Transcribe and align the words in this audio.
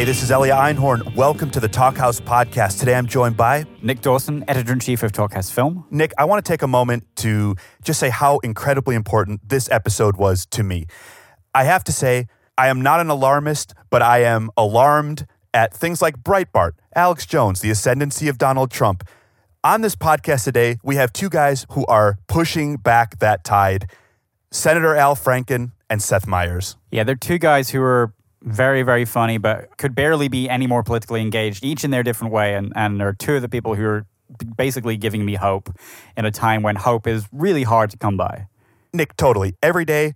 Hey, 0.00 0.06
this 0.06 0.22
is 0.22 0.30
Elia 0.30 0.54
Einhorn. 0.54 1.14
Welcome 1.14 1.50
to 1.50 1.60
the 1.60 1.68
Talkhouse 1.68 2.22
podcast. 2.22 2.78
Today 2.78 2.94
I'm 2.94 3.06
joined 3.06 3.36
by 3.36 3.66
Nick 3.82 4.00
Dawson, 4.00 4.42
editor 4.48 4.72
in 4.72 4.80
chief 4.80 5.02
of 5.02 5.12
Talkhouse 5.12 5.52
Film. 5.52 5.84
Nick. 5.90 6.14
I 6.16 6.24
want 6.24 6.42
to 6.42 6.50
take 6.50 6.62
a 6.62 6.66
moment 6.66 7.04
to 7.16 7.54
just 7.84 8.00
say 8.00 8.08
how 8.08 8.38
incredibly 8.38 8.94
important 8.94 9.46
this 9.46 9.70
episode 9.70 10.16
was 10.16 10.46
to 10.52 10.62
me. 10.62 10.86
I 11.54 11.64
have 11.64 11.84
to 11.84 11.92
say, 11.92 12.28
I 12.56 12.68
am 12.68 12.80
not 12.80 13.00
an 13.00 13.10
alarmist, 13.10 13.74
but 13.90 14.00
I 14.00 14.22
am 14.22 14.48
alarmed 14.56 15.26
at 15.52 15.74
things 15.74 16.00
like 16.00 16.22
Breitbart, 16.22 16.72
Alex 16.96 17.26
Jones, 17.26 17.60
the 17.60 17.68
ascendancy 17.68 18.26
of 18.28 18.38
Donald 18.38 18.70
Trump. 18.70 19.06
On 19.62 19.82
this 19.82 19.96
podcast 19.96 20.44
today, 20.44 20.78
we 20.82 20.96
have 20.96 21.12
two 21.12 21.28
guys 21.28 21.66
who 21.72 21.84
are 21.84 22.16
pushing 22.26 22.76
back 22.76 23.18
that 23.18 23.44
tide 23.44 23.90
Senator 24.50 24.96
Al 24.96 25.14
Franken 25.14 25.72
and 25.90 26.00
Seth 26.00 26.26
Meyers. 26.26 26.78
Yeah, 26.90 27.04
they're 27.04 27.16
two 27.16 27.36
guys 27.36 27.68
who 27.68 27.82
are 27.82 28.14
very, 28.42 28.82
very 28.82 29.04
funny, 29.04 29.38
but 29.38 29.76
could 29.76 29.94
barely 29.94 30.28
be 30.28 30.48
any 30.48 30.66
more 30.66 30.82
politically 30.82 31.20
engaged, 31.20 31.64
each 31.64 31.84
in 31.84 31.90
their 31.90 32.02
different 32.02 32.32
way. 32.32 32.54
And, 32.54 32.72
and 32.74 33.00
are 33.02 33.12
two 33.12 33.34
of 33.34 33.42
the 33.42 33.48
people 33.48 33.74
who 33.74 33.84
are 33.84 34.06
basically 34.56 34.96
giving 34.96 35.24
me 35.24 35.34
hope 35.34 35.70
in 36.16 36.24
a 36.24 36.30
time 36.30 36.62
when 36.62 36.76
hope 36.76 37.06
is 37.06 37.26
really 37.32 37.64
hard 37.64 37.90
to 37.90 37.96
come 37.96 38.16
by. 38.16 38.46
Nick, 38.92 39.16
totally. 39.16 39.54
Every 39.62 39.84
day, 39.84 40.14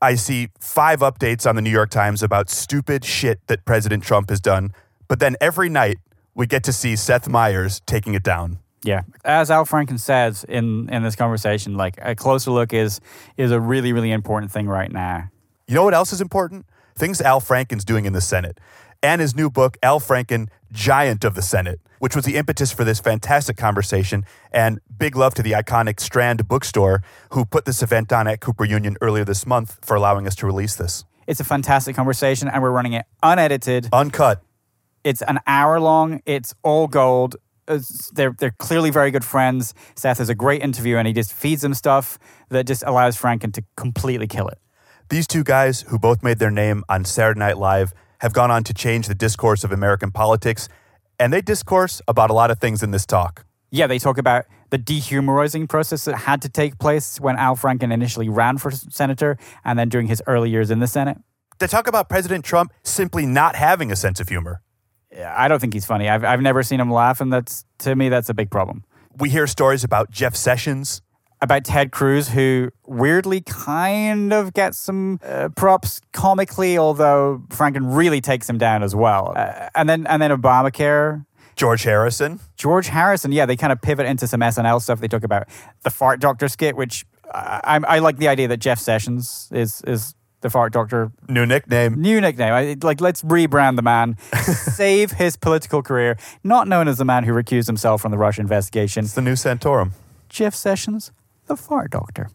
I 0.00 0.14
see 0.16 0.50
five 0.60 1.00
updates 1.00 1.48
on 1.48 1.56
the 1.56 1.62
New 1.62 1.70
York 1.70 1.90
Times 1.90 2.22
about 2.22 2.50
stupid 2.50 3.04
shit 3.04 3.40
that 3.46 3.64
President 3.64 4.02
Trump 4.02 4.30
has 4.30 4.40
done. 4.40 4.72
But 5.08 5.20
then 5.20 5.36
every 5.40 5.68
night, 5.68 5.98
we 6.34 6.46
get 6.46 6.64
to 6.64 6.72
see 6.72 6.96
Seth 6.96 7.28
Meyers 7.28 7.80
taking 7.86 8.14
it 8.14 8.22
down. 8.22 8.58
Yeah, 8.82 9.02
as 9.24 9.50
Al 9.50 9.64
Franken 9.64 9.98
says 9.98 10.44
in 10.46 10.90
in 10.90 11.02
this 11.02 11.16
conversation, 11.16 11.74
like 11.74 11.98
a 12.02 12.14
closer 12.14 12.50
look 12.50 12.74
is 12.74 13.00
is 13.38 13.50
a 13.50 13.58
really 13.58 13.94
really 13.94 14.10
important 14.10 14.52
thing 14.52 14.66
right 14.66 14.92
now. 14.92 15.30
You 15.66 15.74
know 15.74 15.84
what 15.84 15.94
else 15.94 16.12
is 16.12 16.20
important? 16.20 16.66
Things 16.96 17.20
Al 17.20 17.40
Franken's 17.40 17.84
doing 17.84 18.04
in 18.04 18.12
the 18.12 18.20
Senate, 18.20 18.58
and 19.02 19.20
his 19.20 19.34
new 19.34 19.50
book, 19.50 19.76
Al 19.82 20.00
Franken, 20.00 20.48
Giant 20.72 21.24
of 21.24 21.34
the 21.34 21.42
Senate, 21.42 21.80
which 21.98 22.16
was 22.16 22.24
the 22.24 22.36
impetus 22.36 22.72
for 22.72 22.84
this 22.84 23.00
fantastic 23.00 23.56
conversation. 23.56 24.24
And 24.52 24.80
big 24.96 25.16
love 25.16 25.34
to 25.34 25.42
the 25.42 25.52
iconic 25.52 26.00
Strand 26.00 26.48
Bookstore, 26.48 27.02
who 27.30 27.44
put 27.44 27.64
this 27.64 27.82
event 27.82 28.12
on 28.12 28.26
at 28.26 28.40
Cooper 28.40 28.64
Union 28.64 28.96
earlier 29.00 29.24
this 29.24 29.46
month 29.46 29.78
for 29.82 29.94
allowing 29.96 30.26
us 30.26 30.34
to 30.36 30.46
release 30.46 30.76
this. 30.76 31.04
It's 31.26 31.40
a 31.40 31.44
fantastic 31.44 31.96
conversation, 31.96 32.48
and 32.48 32.62
we're 32.62 32.70
running 32.70 32.92
it 32.92 33.06
unedited, 33.22 33.88
uncut. 33.92 34.42
It's 35.02 35.22
an 35.22 35.40
hour 35.46 35.80
long. 35.80 36.20
It's 36.24 36.54
all 36.62 36.86
gold 36.86 37.36
they're 38.12 38.34
they're 38.38 38.54
clearly 38.58 38.90
very 38.90 39.10
good 39.10 39.24
friends. 39.24 39.74
Seth 39.96 40.20
is 40.20 40.28
a 40.28 40.34
great 40.34 40.62
interview, 40.62 40.96
and 40.96 41.06
he 41.06 41.12
just 41.12 41.32
feeds 41.32 41.62
them 41.62 41.74
stuff 41.74 42.18
that 42.50 42.66
just 42.66 42.82
allows 42.86 43.16
Franken 43.16 43.52
to 43.54 43.64
completely 43.76 44.26
kill 44.26 44.48
it. 44.48 44.58
These 45.10 45.26
two 45.26 45.44
guys, 45.44 45.82
who 45.82 45.98
both 45.98 46.22
made 46.22 46.38
their 46.38 46.50
name 46.50 46.82
on 46.88 47.04
Saturday 47.04 47.38
Night 47.38 47.58
Live, 47.58 47.92
have 48.20 48.32
gone 48.32 48.50
on 48.50 48.64
to 48.64 48.72
change 48.72 49.06
the 49.06 49.14
discourse 49.14 49.62
of 49.62 49.70
American 49.70 50.10
politics, 50.10 50.66
and 51.20 51.30
they 51.30 51.42
discourse 51.42 52.00
about 52.08 52.30
a 52.30 52.32
lot 52.32 52.50
of 52.50 52.58
things 52.58 52.82
in 52.82 52.90
this 52.90 53.04
talk. 53.04 53.44
Yeah, 53.70 53.86
they 53.86 53.98
talk 53.98 54.16
about 54.16 54.46
the 54.70 54.78
dehumorizing 54.78 55.68
process 55.68 56.06
that 56.06 56.16
had 56.16 56.40
to 56.42 56.48
take 56.48 56.78
place 56.78 57.20
when 57.20 57.36
Al 57.36 57.54
Franken 57.54 57.92
initially 57.92 58.30
ran 58.30 58.56
for 58.56 58.70
senator 58.70 59.36
and 59.64 59.78
then 59.78 59.90
during 59.90 60.06
his 60.06 60.22
early 60.26 60.48
years 60.48 60.70
in 60.70 60.78
the 60.78 60.86
Senate. 60.86 61.18
They 61.58 61.66
talk 61.66 61.86
about 61.86 62.08
President 62.08 62.44
Trump 62.44 62.72
simply 62.82 63.26
not 63.26 63.56
having 63.56 63.92
a 63.92 63.96
sense 63.96 64.20
of 64.20 64.28
humor. 64.28 64.62
I 65.16 65.48
don't 65.48 65.60
think 65.60 65.74
he's 65.74 65.86
funny. 65.86 66.08
I've 66.08 66.24
I've 66.24 66.40
never 66.40 66.62
seen 66.62 66.80
him 66.80 66.90
laugh, 66.90 67.20
and 67.20 67.32
that's 67.32 67.64
to 67.80 67.94
me 67.94 68.08
that's 68.08 68.28
a 68.28 68.34
big 68.34 68.50
problem. 68.50 68.84
We 69.16 69.30
hear 69.30 69.46
stories 69.46 69.84
about 69.84 70.10
Jeff 70.10 70.34
Sessions, 70.34 71.02
about 71.44 71.64
Ted 71.64 71.92
Cruz, 71.92 72.28
who 72.28 72.70
weirdly 72.86 73.40
kind 73.40 74.32
of 74.32 74.52
gets 74.52 74.78
some 74.78 75.20
uh, 75.24 75.50
props 75.54 76.00
comically, 76.12 76.76
although 76.76 77.42
Franken 77.48 77.96
really 77.96 78.20
takes 78.20 78.48
him 78.48 78.58
down 78.58 78.82
as 78.82 78.94
well. 78.94 79.32
Uh, 79.36 79.68
and 79.74 79.88
then 79.88 80.06
and 80.06 80.20
then 80.20 80.30
Obamacare. 80.30 81.24
George 81.56 81.84
Harrison. 81.84 82.40
George 82.56 82.88
Harrison. 82.88 83.30
Yeah, 83.30 83.46
they 83.46 83.56
kind 83.56 83.72
of 83.72 83.80
pivot 83.80 84.06
into 84.06 84.26
some 84.26 84.40
SNL 84.40 84.82
stuff. 84.82 85.00
They 85.00 85.06
talk 85.06 85.22
about 85.22 85.48
the 85.82 85.90
fart 85.90 86.18
doctor 86.18 86.48
skit, 86.48 86.74
which 86.74 87.06
I, 87.32 87.60
I, 87.62 87.96
I 87.96 87.98
like 88.00 88.16
the 88.16 88.26
idea 88.26 88.48
that 88.48 88.56
Jeff 88.56 88.80
Sessions 88.80 89.48
is 89.52 89.80
is 89.82 90.14
the 90.40 90.50
fart 90.50 90.72
doctor. 90.72 91.10
New 91.28 91.46
nickname. 91.46 92.00
New 92.00 92.20
nickname. 92.20 92.52
I, 92.52 92.76
like, 92.82 93.00
let's 93.00 93.22
rebrand 93.22 93.76
the 93.76 93.82
man, 93.82 94.16
save 94.42 95.12
his 95.12 95.36
political 95.36 95.82
career, 95.82 96.18
not 96.42 96.68
known 96.68 96.86
as 96.86 96.98
the 96.98 97.04
man 97.04 97.24
who 97.24 97.32
recused 97.32 97.66
himself 97.66 98.02
from 98.02 98.10
the 98.10 98.18
Russia 98.18 98.42
investigation. 98.42 99.04
It's 99.04 99.14
the 99.14 99.22
new 99.22 99.34
Santorum. 99.34 99.92
Jeff 100.28 100.54
Sessions, 100.54 101.12
the 101.46 101.56
fart 101.56 101.90
doctor. 101.90 102.30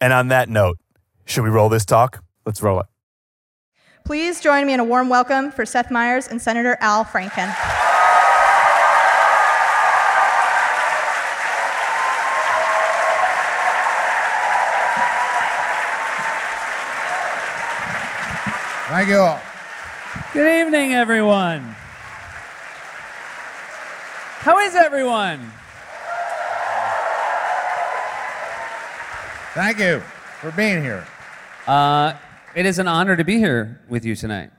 And 0.00 0.12
on 0.12 0.28
that 0.28 0.48
note, 0.48 0.78
should 1.24 1.44
we 1.44 1.50
roll 1.50 1.68
this 1.68 1.84
talk? 1.84 2.22
Let's 2.46 2.62
roll 2.62 2.80
it. 2.80 2.86
Please 4.04 4.40
join 4.40 4.66
me 4.66 4.72
in 4.72 4.80
a 4.80 4.84
warm 4.84 5.08
welcome 5.08 5.50
for 5.50 5.66
Seth 5.66 5.90
Meyers 5.90 6.26
and 6.26 6.40
Senator 6.40 6.76
Al 6.80 7.04
Franken. 7.04 7.54
Thank 18.88 19.08
you 19.08 19.18
all. 19.18 19.40
Good 20.32 20.66
evening, 20.66 20.94
everyone. 20.94 21.76
How 24.40 24.58
is 24.58 24.74
everyone? 24.74 25.52
Thank 29.54 29.80
you 29.80 30.00
for 30.40 30.52
being 30.52 30.80
here. 30.80 31.04
Uh, 31.66 32.14
it 32.54 32.66
is 32.66 32.78
an 32.78 32.86
honor 32.86 33.16
to 33.16 33.24
be 33.24 33.38
here 33.38 33.80
with 33.88 34.04
you 34.04 34.14
tonight. 34.14 34.50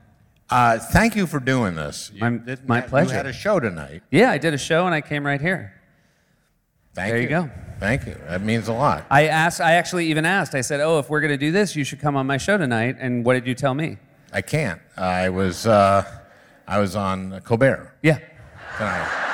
Uh, 0.50 0.78
thank 0.78 1.16
you 1.16 1.26
for 1.26 1.40
doing 1.40 1.74
this. 1.74 2.10
You 2.14 2.20
my, 2.20 2.58
my 2.66 2.80
pleasure. 2.82 3.10
You 3.10 3.16
had 3.16 3.26
a 3.26 3.32
show 3.32 3.58
tonight. 3.58 4.02
Yeah, 4.10 4.30
I 4.30 4.36
did 4.36 4.52
a 4.52 4.58
show 4.58 4.84
and 4.84 4.94
I 4.94 5.00
came 5.00 5.24
right 5.24 5.40
here. 5.40 5.72
Thank 6.94 7.08
there 7.08 7.16
you. 7.16 7.22
you 7.22 7.28
go. 7.30 7.50
Thank 7.80 8.06
you. 8.06 8.16
That 8.28 8.42
means 8.42 8.68
a 8.68 8.74
lot. 8.74 9.06
I 9.10 9.28
asked. 9.28 9.62
I 9.62 9.72
actually 9.72 10.08
even 10.08 10.26
asked. 10.26 10.54
I 10.54 10.60
said, 10.60 10.80
"Oh, 10.80 10.98
if 10.98 11.08
we're 11.08 11.22
going 11.22 11.32
to 11.32 11.38
do 11.38 11.52
this, 11.52 11.74
you 11.74 11.84
should 11.84 12.00
come 12.00 12.14
on 12.14 12.26
my 12.26 12.36
show 12.36 12.58
tonight." 12.58 12.96
And 12.98 13.24
what 13.24 13.32
did 13.32 13.46
you 13.46 13.54
tell 13.54 13.72
me? 13.72 13.96
I 14.30 14.42
can't. 14.42 14.80
I 14.98 15.30
was 15.30 15.66
uh, 15.66 16.04
I 16.68 16.80
was 16.80 16.94
on 16.96 17.40
Colbert. 17.40 17.94
Yeah. 18.02 18.18
Tonight. 18.76 19.31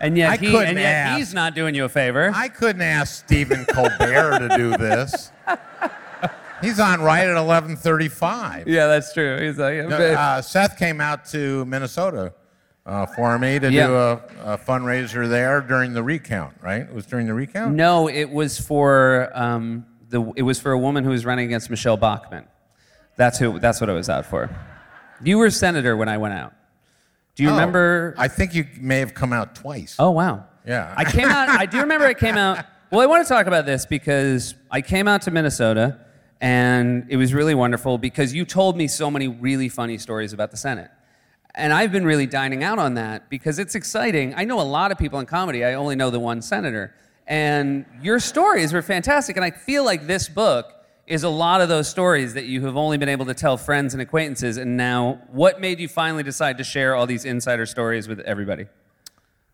And 0.00 0.16
yet, 0.16 0.30
I 0.30 0.36
he, 0.36 0.50
couldn't 0.50 0.68
and 0.68 0.78
yet 0.78 0.86
ask. 0.94 1.18
he's 1.18 1.34
not 1.34 1.54
doing 1.54 1.74
you 1.74 1.84
a 1.84 1.88
favor. 1.88 2.32
I 2.34 2.48
couldn't 2.48 2.82
ask 2.82 3.24
Stephen 3.24 3.66
Colbert 3.66 4.38
to 4.38 4.56
do 4.56 4.76
this. 4.76 5.30
He's 6.62 6.78
on 6.78 7.00
right 7.00 7.26
at 7.26 7.36
11:35. 7.36 8.64
Yeah, 8.66 8.86
that's 8.86 9.12
true. 9.14 9.38
He's 9.40 9.58
like, 9.58 9.78
uh, 9.90 10.42
Seth 10.42 10.78
came 10.78 11.00
out 11.00 11.24
to 11.26 11.64
Minnesota 11.64 12.34
uh, 12.84 13.06
for 13.06 13.38
me 13.38 13.58
to 13.58 13.72
Yeah. 13.72 13.86
do 13.86 13.94
a, 13.94 14.12
a 14.54 14.58
fundraiser 14.58 15.28
there 15.28 15.60
during 15.62 15.94
the 15.94 16.02
recount. 16.02 16.54
Right? 16.62 16.82
It 16.82 16.92
was 16.92 17.06
during 17.06 17.26
the 17.26 17.34
recount. 17.34 17.74
No, 17.74 18.08
it 18.08 18.28
was 18.30 18.60
for 18.60 19.30
um, 19.34 19.86
the. 20.10 20.32
It 20.36 20.42
was 20.42 20.60
for 20.60 20.72
a 20.72 20.78
woman 20.78 21.04
who 21.04 21.10
was 21.10 21.24
running 21.24 21.46
against 21.46 21.70
Michelle 21.70 21.96
Bachmann. 21.96 22.46
That's 23.16 23.38
who. 23.38 23.58
That's 23.58 23.80
what 23.80 23.88
I 23.88 23.94
was 23.94 24.10
out 24.10 24.26
for. 24.26 24.50
You 25.22 25.38
were 25.38 25.50
senator 25.50 25.96
when 25.96 26.08
I 26.10 26.18
went 26.18 26.34
out. 26.34 26.52
Do 27.36 27.42
you 27.42 27.48
Oh, 27.50 27.52
remember? 27.52 28.14
I 28.18 28.28
think 28.28 28.54
you 28.54 28.66
may 28.78 28.98
have 28.98 29.14
come 29.14 29.32
out 29.32 29.54
twice. 29.54 29.96
Oh 29.98 30.10
wow. 30.10 30.44
Yeah. 30.66 30.92
I 30.96 31.04
came 31.10 31.28
out. 31.28 31.48
I 31.48 31.66
do 31.66 31.80
remember 31.80 32.06
I 32.06 32.14
came 32.14 32.36
out. 32.36 32.64
Well, 32.92 33.00
I 33.00 33.06
want 33.06 33.24
to 33.24 33.32
talk 33.32 33.46
about 33.46 33.66
this 33.66 33.86
because 33.86 34.56
I 34.68 34.80
came 34.80 35.06
out 35.06 35.22
to 35.22 35.30
Minnesota, 35.30 36.00
and 36.40 37.06
it 37.08 37.16
was 37.16 37.32
really 37.32 37.54
wonderful 37.54 37.98
because 37.98 38.34
you 38.34 38.44
told 38.44 38.76
me 38.76 38.88
so 38.88 39.12
many 39.12 39.28
really 39.28 39.68
funny 39.68 39.96
stories 39.96 40.32
about 40.32 40.50
the 40.50 40.56
Senate. 40.56 40.90
And 41.54 41.72
I've 41.72 41.92
been 41.92 42.04
really 42.04 42.26
dining 42.26 42.64
out 42.64 42.80
on 42.80 42.94
that 42.94 43.30
because 43.30 43.60
it's 43.60 43.76
exciting. 43.76 44.34
I 44.36 44.42
know 44.42 44.60
a 44.60 44.62
lot 44.66 44.90
of 44.90 44.98
people 44.98 45.20
in 45.20 45.26
comedy. 45.26 45.64
I 45.64 45.74
only 45.74 45.94
know 45.94 46.10
the 46.10 46.18
one 46.18 46.42
senator. 46.42 46.92
And 47.28 47.84
your 48.02 48.18
stories 48.18 48.72
were 48.72 48.82
fantastic. 48.82 49.36
And 49.36 49.44
I 49.44 49.52
feel 49.52 49.84
like 49.84 50.08
this 50.08 50.28
book 50.28 50.72
is 51.10 51.24
a 51.24 51.28
lot 51.28 51.60
of 51.60 51.68
those 51.68 51.88
stories 51.88 52.34
that 52.34 52.44
you 52.44 52.64
have 52.64 52.76
only 52.76 52.96
been 52.96 53.08
able 53.08 53.26
to 53.26 53.34
tell 53.34 53.56
friends 53.56 53.94
and 53.94 54.00
acquaintances. 54.00 54.56
And 54.56 54.76
now, 54.76 55.20
what 55.32 55.60
made 55.60 55.80
you 55.80 55.88
finally 55.88 56.22
decide 56.22 56.56
to 56.58 56.64
share 56.64 56.94
all 56.94 57.04
these 57.04 57.24
insider 57.24 57.66
stories 57.66 58.06
with 58.06 58.20
everybody? 58.20 58.66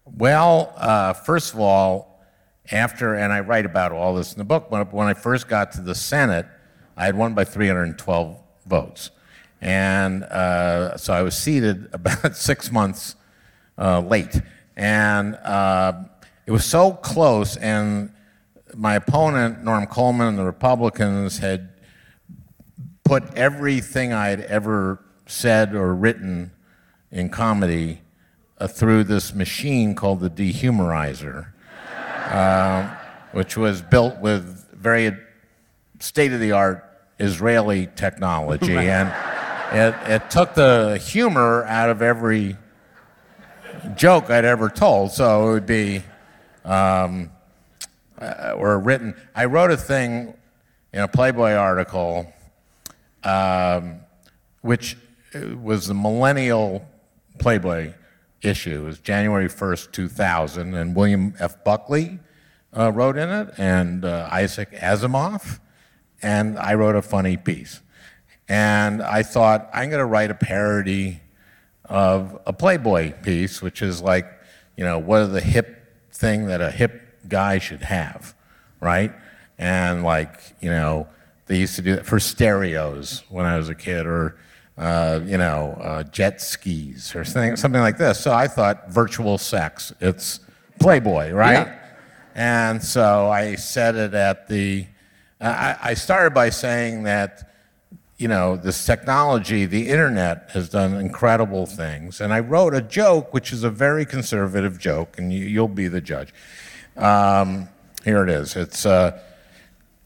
Well, 0.04 0.74
uh, 0.76 1.14
first 1.14 1.54
of 1.54 1.60
all, 1.60 2.20
after, 2.70 3.14
and 3.14 3.32
I 3.32 3.40
write 3.40 3.64
about 3.64 3.90
all 3.90 4.14
this 4.14 4.32
in 4.32 4.38
the 4.38 4.44
book, 4.44 4.70
when, 4.70 4.82
when 4.90 5.06
I 5.06 5.14
first 5.14 5.48
got 5.48 5.72
to 5.72 5.80
the 5.80 5.94
Senate, 5.94 6.44
I 6.94 7.06
had 7.06 7.16
won 7.16 7.32
by 7.32 7.44
312 7.44 8.38
votes. 8.66 9.10
And 9.62 10.24
uh, 10.24 10.98
so 10.98 11.14
I 11.14 11.22
was 11.22 11.38
seated 11.38 11.88
about 11.94 12.36
six 12.36 12.70
months 12.70 13.16
uh, 13.78 14.00
late. 14.00 14.42
And 14.76 15.36
uh, 15.36 16.04
it 16.44 16.50
was 16.50 16.66
so 16.66 16.92
close, 16.92 17.56
and 17.56 18.12
my 18.76 18.94
opponent, 18.94 19.64
Norm 19.64 19.86
Coleman, 19.86 20.28
and 20.28 20.38
the 20.38 20.44
Republicans 20.44 21.38
had 21.38 21.70
put 23.04 23.34
everything 23.34 24.12
I'd 24.12 24.40
ever 24.40 25.02
said 25.26 25.74
or 25.74 25.94
written 25.94 26.52
in 27.10 27.28
comedy 27.28 28.02
uh, 28.58 28.66
through 28.68 29.04
this 29.04 29.34
machine 29.34 29.94
called 29.94 30.20
the 30.20 30.30
dehumorizer, 30.30 31.48
uh, 32.30 32.94
which 33.32 33.56
was 33.56 33.82
built 33.82 34.18
with 34.20 34.66
very 34.72 35.16
state 35.98 36.32
of 36.32 36.40
the 36.40 36.52
art 36.52 36.84
Israeli 37.18 37.88
technology. 37.96 38.76
And 38.76 39.12
it, 39.72 39.94
it 40.10 40.30
took 40.30 40.54
the 40.54 40.98
humor 40.98 41.64
out 41.64 41.90
of 41.90 42.02
every 42.02 42.56
joke 43.96 44.30
I'd 44.30 44.44
ever 44.44 44.68
told. 44.68 45.12
So 45.12 45.48
it 45.48 45.52
would 45.52 45.66
be, 45.66 46.02
um, 46.64 47.30
uh, 48.18 48.54
or 48.56 48.78
written. 48.78 49.14
I 49.34 49.44
wrote 49.46 49.70
a 49.70 49.76
thing 49.76 50.34
in 50.92 51.00
a 51.00 51.08
Playboy 51.08 51.52
article, 51.52 52.32
um, 53.22 54.00
which 54.62 54.96
was 55.34 55.86
the 55.86 55.94
millennial 55.94 56.86
Playboy 57.38 57.92
issue. 58.42 58.82
It 58.82 58.84
was 58.84 58.98
January 58.98 59.48
1st, 59.48 59.92
2000, 59.92 60.74
and 60.74 60.96
William 60.96 61.34
F. 61.38 61.62
Buckley 61.64 62.18
uh, 62.76 62.92
wrote 62.92 63.16
in 63.16 63.28
it, 63.28 63.54
and 63.58 64.04
uh, 64.04 64.28
Isaac 64.30 64.72
Asimov, 64.72 65.60
and 66.22 66.58
I 66.58 66.74
wrote 66.74 66.96
a 66.96 67.02
funny 67.02 67.36
piece. 67.36 67.80
And 68.48 69.02
I 69.02 69.22
thought, 69.22 69.68
I'm 69.72 69.90
going 69.90 70.00
to 70.00 70.06
write 70.06 70.30
a 70.30 70.34
parody 70.34 71.20
of 71.84 72.40
a 72.46 72.52
Playboy 72.52 73.12
piece, 73.22 73.60
which 73.60 73.82
is 73.82 74.00
like, 74.00 74.26
you 74.76 74.84
know, 74.84 74.98
what 74.98 75.22
are 75.22 75.26
the 75.26 75.40
hip 75.40 76.08
thing 76.12 76.46
that 76.46 76.60
a 76.60 76.70
hip 76.70 77.05
guy 77.28 77.58
should 77.58 77.82
have, 77.82 78.34
right? 78.80 79.12
And 79.58 80.02
like, 80.02 80.54
you 80.60 80.70
know, 80.70 81.08
they 81.46 81.58
used 81.58 81.76
to 81.76 81.82
do 81.82 81.96
that 81.96 82.06
for 82.06 82.18
stereos 82.18 83.22
when 83.28 83.46
I 83.46 83.56
was 83.56 83.68
a 83.68 83.74
kid, 83.74 84.06
or 84.06 84.36
uh, 84.76 85.20
you 85.24 85.38
know, 85.38 85.78
uh, 85.80 86.02
jet 86.04 86.40
skis 86.40 87.14
or 87.14 87.24
something, 87.24 87.56
something 87.56 87.80
like 87.80 87.98
this. 87.98 88.20
So 88.20 88.32
I 88.32 88.48
thought 88.48 88.90
virtual 88.90 89.38
sex. 89.38 89.92
It's 90.00 90.40
Playboy, 90.80 91.30
right? 91.32 91.66
Yeah. 91.66 91.78
And 92.34 92.82
so 92.82 93.30
I 93.30 93.54
said 93.54 93.94
it 93.94 94.14
at 94.14 94.48
the. 94.48 94.86
I, 95.40 95.76
I 95.82 95.94
started 95.94 96.34
by 96.34 96.50
saying 96.50 97.04
that 97.04 97.46
you 98.18 98.28
know, 98.28 98.56
this 98.56 98.86
technology, 98.86 99.66
the 99.66 99.88
internet 99.88 100.48
has 100.52 100.70
done 100.70 100.94
incredible 100.94 101.66
things. 101.66 102.20
And 102.20 102.32
I 102.32 102.40
wrote 102.40 102.74
a 102.74 102.80
joke, 102.80 103.34
which 103.34 103.52
is 103.52 103.62
a 103.62 103.70
very 103.70 104.06
conservative 104.06 104.78
joke, 104.78 105.18
and 105.18 105.32
you, 105.32 105.60
will 105.60 105.68
be 105.68 105.88
the 105.88 106.00
judge. 106.00 106.32
Um, 106.96 107.68
here 108.04 108.22
it 108.22 108.30
is. 108.30 108.56
It's 108.56 108.86
uh, 108.86 109.20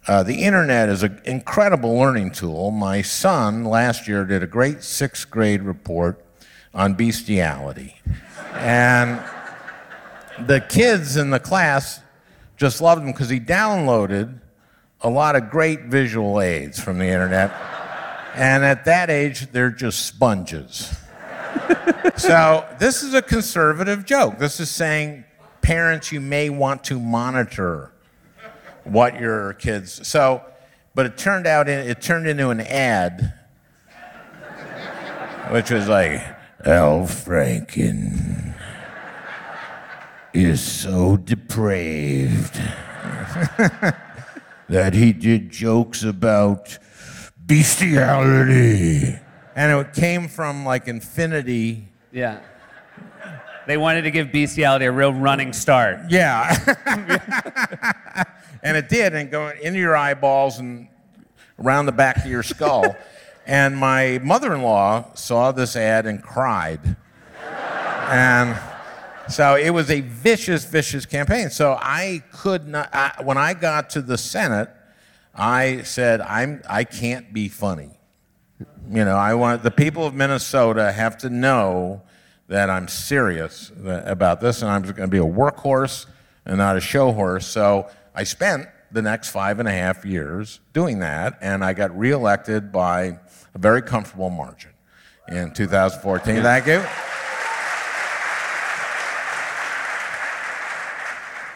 uh, 0.08 0.22
the 0.22 0.42
internet 0.42 0.88
is 0.88 1.02
an 1.02 1.20
incredible 1.24 1.96
learning 1.96 2.32
tool. 2.32 2.70
My 2.70 3.02
son 3.02 3.64
last 3.64 4.08
year 4.08 4.24
did 4.24 4.42
a 4.42 4.46
great 4.46 4.82
sixth 4.82 5.30
grade 5.30 5.62
report 5.62 6.24
on 6.74 6.94
bestiality. 6.94 7.96
and 8.54 9.20
the 10.46 10.60
kids 10.60 11.16
in 11.16 11.30
the 11.30 11.38
class 11.38 12.00
just 12.56 12.80
loved 12.80 13.02
him 13.02 13.12
because 13.12 13.28
he 13.28 13.38
downloaded 13.38 14.40
a 15.02 15.08
lot 15.08 15.36
of 15.36 15.50
great 15.50 15.84
visual 15.84 16.40
aids 16.40 16.78
from 16.78 16.98
the 16.98 17.06
internet. 17.06 17.50
And 18.34 18.64
at 18.64 18.84
that 18.84 19.10
age, 19.10 19.50
they're 19.52 19.70
just 19.70 20.06
sponges. 20.06 20.96
so, 22.16 22.66
this 22.78 23.02
is 23.02 23.14
a 23.14 23.22
conservative 23.22 24.04
joke. 24.04 24.38
This 24.38 24.60
is 24.60 24.70
saying, 24.70 25.24
parents, 25.70 26.10
you 26.10 26.20
may 26.20 26.50
want 26.50 26.82
to 26.82 26.98
monitor 26.98 27.92
what 28.82 29.20
your 29.20 29.52
kids. 29.52 30.04
So, 30.04 30.42
but 30.96 31.06
it 31.06 31.16
turned 31.16 31.46
out, 31.46 31.68
it 31.68 32.02
turned 32.02 32.26
into 32.26 32.50
an 32.50 32.60
ad, 32.60 33.34
which 35.50 35.70
was 35.70 35.86
like, 35.86 36.22
Al 36.64 37.02
Franken 37.02 38.52
is 40.32 40.60
so 40.60 41.16
depraved 41.16 42.56
that 44.68 44.92
he 44.92 45.12
did 45.12 45.50
jokes 45.50 46.02
about 46.02 46.78
bestiality. 47.46 49.20
And 49.54 49.86
it 49.86 49.92
came 49.92 50.26
from 50.26 50.64
like 50.64 50.88
infinity. 50.88 51.84
Yeah. 52.10 52.40
They 53.70 53.76
wanted 53.76 54.02
to 54.02 54.10
give 54.10 54.32
bestiality 54.32 54.86
a 54.86 54.90
real 54.90 55.12
running 55.12 55.52
start. 55.52 56.00
Yeah. 56.08 56.56
and 58.64 58.76
it 58.76 58.88
did, 58.88 59.14
and 59.14 59.30
going 59.30 59.62
into 59.62 59.78
your 59.78 59.96
eyeballs 59.96 60.58
and 60.58 60.88
around 61.56 61.86
the 61.86 61.92
back 61.92 62.16
of 62.16 62.26
your 62.26 62.42
skull. 62.42 62.96
and 63.46 63.76
my 63.76 64.18
mother 64.24 64.52
in 64.56 64.62
law 64.62 65.14
saw 65.14 65.52
this 65.52 65.76
ad 65.76 66.04
and 66.04 66.20
cried. 66.20 66.96
and 68.08 68.58
so 69.28 69.54
it 69.54 69.70
was 69.70 69.88
a 69.88 70.00
vicious, 70.00 70.64
vicious 70.64 71.06
campaign. 71.06 71.48
So 71.48 71.78
I 71.80 72.24
could 72.32 72.66
not, 72.66 72.92
I, 72.92 73.22
when 73.22 73.38
I 73.38 73.54
got 73.54 73.90
to 73.90 74.02
the 74.02 74.18
Senate, 74.18 74.68
I 75.32 75.82
said, 75.82 76.20
I'm, 76.22 76.60
I 76.68 76.82
can't 76.82 77.32
be 77.32 77.48
funny. 77.48 78.00
You 78.90 79.04
know, 79.04 79.16
I 79.16 79.34
want 79.34 79.62
the 79.62 79.70
people 79.70 80.06
of 80.06 80.12
Minnesota 80.12 80.90
have 80.90 81.18
to 81.18 81.30
know 81.30 82.02
that 82.50 82.68
I'm 82.68 82.88
serious 82.88 83.70
about 83.84 84.40
this 84.40 84.60
and 84.60 84.70
I'm 84.70 84.82
going 84.82 84.96
to 84.96 85.06
be 85.06 85.18
a 85.18 85.22
workhorse 85.22 86.06
and 86.44 86.58
not 86.58 86.76
a 86.76 86.80
show 86.80 87.12
horse. 87.12 87.46
So 87.46 87.88
I 88.12 88.24
spent 88.24 88.66
the 88.90 89.00
next 89.00 89.28
five 89.28 89.60
and 89.60 89.68
a 89.68 89.72
half 89.72 90.04
years 90.04 90.58
doing 90.72 90.98
that, 90.98 91.38
and 91.40 91.64
I 91.64 91.74
got 91.74 91.96
reelected 91.96 92.72
by 92.72 93.20
a 93.54 93.58
very 93.58 93.82
comfortable 93.82 94.30
margin 94.30 94.72
in 95.28 95.52
2014. 95.52 96.42
Thank 96.42 96.66
you. 96.66 96.82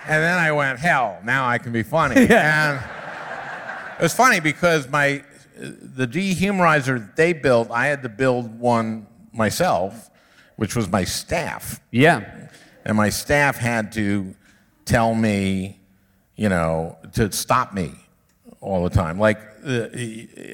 And 0.07 0.23
then 0.23 0.39
I 0.39 0.53
went, 0.53 0.79
hell, 0.79 1.19
now 1.25 1.49
I 1.49 1.59
can 1.59 1.73
be 1.73 1.83
funny. 1.83 2.15
and 2.31 2.79
it 3.99 4.03
was 4.03 4.15
funny 4.15 4.39
because 4.39 4.89
my 4.89 5.25
uh, 5.59 5.71
the 5.83 6.07
dehumorizer 6.07 7.01
that 7.01 7.17
they 7.17 7.33
built, 7.33 7.73
I 7.73 7.87
had 7.87 8.05
to 8.05 8.09
build 8.09 8.61
one 8.61 9.09
myself, 9.33 10.11
which 10.57 10.77
was 10.77 10.89
my 10.91 11.05
staff. 11.05 11.81
Yeah. 11.91 12.49
And 12.85 12.97
my 12.97 13.09
staff 13.09 13.57
had 13.57 13.93
to 13.93 14.35
tell 14.85 15.15
me, 15.15 15.81
you 16.37 16.49
know, 16.49 16.99
to 17.13 17.33
stop 17.33 17.73
me 17.73 17.93
all 18.61 18.85
the 18.85 18.91
time. 18.91 19.19
Like, 19.19 19.41
uh, 19.65 19.89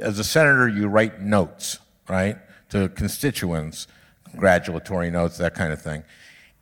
as 0.01 0.19
a 0.19 0.25
senator, 0.25 0.69
you 0.69 0.87
write 0.87 1.21
notes, 1.21 1.79
right, 2.09 2.37
to 2.71 2.89
constituents, 2.91 3.87
congratulatory 4.25 5.11
notes, 5.11 5.39
that 5.39 5.55
kind 5.55 5.73
of 5.73 5.83
thing. 5.83 6.05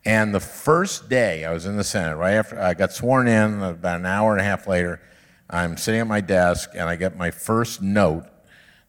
And 0.04 0.34
the 0.34 0.40
first 0.40 1.08
day 1.08 1.44
I 1.44 1.52
was 1.52 1.66
in 1.66 1.76
the 1.76 1.84
Senate, 1.84 2.16
right 2.16 2.34
after 2.34 2.58
I 2.60 2.74
got 2.74 2.92
sworn 2.92 3.28
in, 3.28 3.62
about 3.62 4.00
an 4.00 4.06
hour 4.06 4.32
and 4.32 4.40
a 4.40 4.44
half 4.44 4.66
later, 4.66 5.02
I'm 5.50 5.76
sitting 5.76 6.00
at 6.00 6.06
my 6.06 6.20
desk 6.20 6.70
and 6.74 6.88
I 6.88 6.96
get 6.96 7.16
my 7.16 7.30
first 7.30 7.82
note 7.82 8.24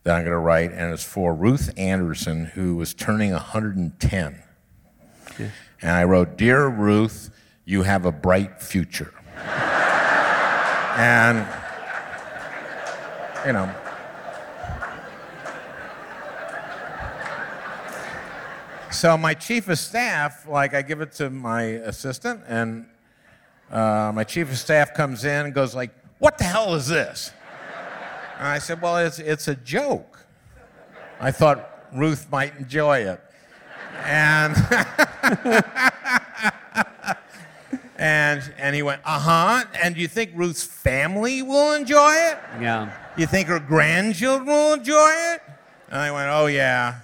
that 0.04 0.16
I'm 0.16 0.24
going 0.24 0.32
to 0.32 0.38
write, 0.38 0.72
and 0.72 0.94
it's 0.94 1.04
for 1.04 1.34
Ruth 1.34 1.72
Anderson, 1.78 2.46
who 2.46 2.76
was 2.76 2.94
turning 2.94 3.32
110. 3.32 4.44
And 5.82 5.92
I 5.92 6.04
wrote, 6.04 6.38
Dear 6.38 6.68
Ruth, 6.68 7.30
you 7.66 7.84
have 7.84 8.06
a 8.06 8.12
bright 8.12 8.62
future. 8.62 9.14
and, 10.98 11.48
you 13.46 13.54
know, 13.54 13.74
so 18.92 19.18
my 19.18 19.34
chief 19.34 19.70
of 19.70 19.80
staff, 19.80 20.48
like, 20.48 20.74
I 20.74 20.82
give 20.82 21.02
it 21.02 21.14
to 21.14 21.30
my 21.30 21.62
assistant, 21.62 22.42
and 22.48 22.86
uh, 23.72 24.12
my 24.14 24.24
chief 24.24 24.52
of 24.52 24.58
staff 24.58 24.94
comes 24.94 25.24
in 25.24 25.46
and 25.46 25.54
goes 25.54 25.76
like, 25.76 25.92
what 26.20 26.38
the 26.38 26.44
hell 26.44 26.76
is 26.76 26.88
this? 26.88 27.32
And 28.40 28.48
I 28.48 28.60
said, 28.60 28.82
Well, 28.82 28.98
it's, 28.98 29.20
it's 29.20 29.50
a 29.50 29.56
joke. 29.56 30.26
I 31.20 31.32
thought 31.32 31.88
Ruth 31.94 32.32
might 32.32 32.56
enjoy 32.58 33.00
it. 33.00 33.22
And, 34.06 34.56
and, 37.98 38.54
and 38.58 38.76
he 38.76 38.82
went, 38.82 39.02
Uh 39.06 39.20
huh. 39.20 39.66
And 39.82 39.96
do 39.96 40.02
you 40.02 40.08
think 40.08 40.32
Ruth's 40.36 40.64
family 40.64 41.42
will 41.42 41.74
enjoy 41.74 42.14
it? 42.14 42.38
Yeah. 42.62 42.92
You 43.18 43.28
think 43.28 43.48
her 43.48 43.60
grandchildren 43.60 44.48
will 44.48 44.74
enjoy 44.74 45.12
it? 45.34 45.42
And 45.90 45.98
I 46.02 46.12
went, 46.12 46.30
Oh, 46.30 46.46
yeah. 46.48 47.00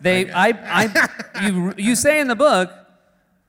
They, 0.00 0.30
I, 0.30 0.48
I, 0.48 1.46
you, 1.46 1.74
you 1.76 1.94
say 1.94 2.20
in 2.20 2.28
the 2.28 2.36
book, 2.36 2.70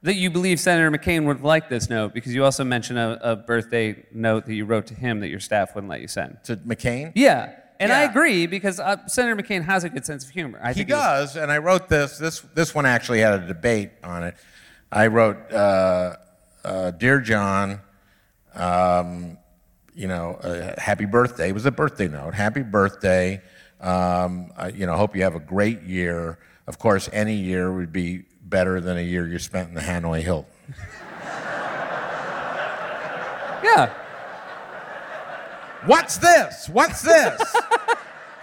that 0.03 0.15
you 0.15 0.29
believe 0.29 0.59
Senator 0.59 0.91
McCain 0.91 1.25
would 1.25 1.41
like 1.41 1.69
this 1.69 1.89
note 1.89 2.13
because 2.13 2.33
you 2.33 2.43
also 2.45 2.63
mentioned 2.63 2.99
a, 2.99 3.31
a, 3.31 3.35
birthday 3.35 4.05
note 4.13 4.45
that 4.45 4.53
you 4.53 4.63
wrote 4.63 4.87
to 4.87 4.93
him 4.93 5.19
that 5.19 5.29
your 5.29 5.39
staff 5.39 5.73
wouldn't 5.75 5.89
let 5.89 6.01
you 6.01 6.07
send. 6.07 6.37
To 6.45 6.55
McCain? 6.57 7.11
Yeah. 7.15 7.55
And 7.79 7.89
yeah. 7.89 7.99
I 7.99 8.03
agree 8.03 8.47
because 8.47 8.79
uh, 8.79 9.05
Senator 9.07 9.41
McCain 9.41 9.63
has 9.63 9.83
a 9.83 9.89
good 9.89 10.05
sense 10.05 10.23
of 10.23 10.31
humor. 10.31 10.59
I 10.63 10.73
he 10.73 10.83
does, 10.83 11.35
and 11.35 11.51
I 11.51 11.59
wrote 11.59 11.89
this. 11.89 12.17
This 12.17 12.39
this 12.53 12.73
one 12.73 12.85
actually 12.85 13.19
had 13.19 13.43
a 13.43 13.47
debate 13.47 13.91
on 14.03 14.23
it. 14.23 14.35
I 14.91 15.07
wrote, 15.07 15.51
uh, 15.51 16.15
uh, 16.65 16.91
"Dear 16.91 17.19
John, 17.19 17.81
um, 18.55 19.37
you 19.93 20.07
know, 20.07 20.35
uh, 20.35 20.79
happy 20.79 21.05
birthday." 21.05 21.49
It 21.49 21.53
was 21.53 21.65
a 21.65 21.71
birthday 21.71 22.07
note. 22.07 22.33
Happy 22.33 22.63
birthday. 22.63 23.41
Um, 23.79 24.51
you 24.73 24.87
know, 24.87 24.95
hope 24.95 25.15
you 25.15 25.21
have 25.23 25.35
a 25.35 25.39
great 25.39 25.83
year. 25.83 26.39
Of 26.65 26.79
course, 26.79 27.09
any 27.13 27.35
year 27.35 27.71
would 27.71 27.93
be 27.93 28.23
better 28.41 28.81
than 28.81 28.97
a 28.97 29.01
year 29.01 29.27
you 29.27 29.37
spent 29.37 29.69
in 29.69 29.75
the 29.75 29.81
Hanoi 29.81 30.21
Hilton. 30.21 30.51
yeah. 33.63 33.93
What's 35.85 36.17
this? 36.17 36.67
What's 36.69 37.01
this? 37.01 37.39